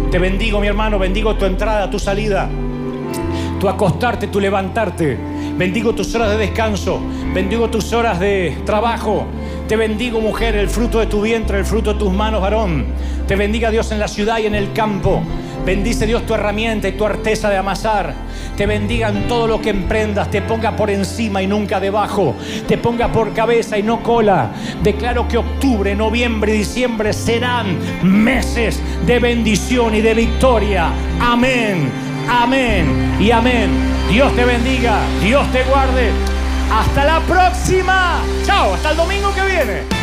Te 0.10 0.20
bendigo, 0.20 0.62
mi 0.62 0.68
hermano, 0.68 0.98
bendigo 0.98 1.36
tu 1.36 1.44
entrada, 1.44 1.90
tu 1.90 2.00
salida, 2.00 2.50
tu 3.60 3.68
acostarte, 3.68 4.28
tu 4.28 4.40
levantarte. 4.40 5.18
Bendigo 5.58 5.94
tus 5.94 6.16
horas 6.16 6.30
de 6.30 6.38
descanso, 6.38 7.02
bendigo 7.34 7.70
tus 7.70 7.92
horas 7.92 8.22
de 8.22 8.56
trabajo. 8.66 9.26
Te 9.68 9.76
bendigo, 9.76 10.22
mujer, 10.22 10.56
el 10.56 10.70
fruto 10.70 11.00
de 11.00 11.08
tu 11.08 11.22
vientre, 11.22 11.60
el 11.60 11.66
fruto 11.66 11.92
de 11.92 12.00
tus 12.00 12.14
manos, 12.14 12.40
varón. 12.40 12.86
Te 13.28 13.36
bendiga 13.36 13.70
Dios 13.70 13.92
en 13.92 14.00
la 14.00 14.08
ciudad 14.08 14.38
y 14.38 14.46
en 14.46 14.56
el 14.56 14.72
campo. 14.72 15.22
Bendice 15.66 16.06
Dios 16.06 16.26
tu 16.26 16.34
herramienta 16.34 16.88
y 16.88 16.94
tu 16.94 17.06
arteza 17.06 17.50
de 17.50 17.58
amasar. 17.58 18.14
Te 18.58 18.66
bendiga 18.66 19.10
en 19.10 19.28
todo 19.28 19.48
lo 19.48 19.62
que 19.62 19.70
emprendas. 19.70 20.30
Te 20.30 20.42
ponga 20.42 20.76
por 20.76 20.90
encima 20.90 21.42
y 21.42 21.48
nunca 21.48 21.80
debajo. 21.80 22.36
Te 22.68 22.78
ponga 22.78 23.12
por 23.12 23.34
cabeza 23.34 23.78
y 23.78 23.84
no 23.84 24.04
cola. 24.04 24.52
Declaro 24.84 25.28
que 25.28 25.38
octubre, 25.38 25.96
noviembre 25.96 26.54
y 26.54 26.60
diciembre 26.60 27.14
serán 27.14 27.78
meses 28.04 28.80
de 29.06 29.20
bendición 29.20 29.96
y 29.96 30.02
de 30.02 30.14
victoria. 30.14 30.90
Amén, 31.20 31.90
amén 32.30 33.16
y 33.20 33.32
amén. 33.32 33.70
Dios 34.10 34.36
te 34.36 34.44
bendiga, 34.44 35.00
Dios 35.24 35.50
te 35.52 35.64
guarde. 35.64 36.12
Hasta 36.72 37.06
la 37.06 37.20
próxima. 37.22 38.22
Chao, 38.46 38.74
hasta 38.74 38.92
el 38.92 38.98
domingo 38.98 39.34
que 39.34 39.42
viene. 39.42 40.03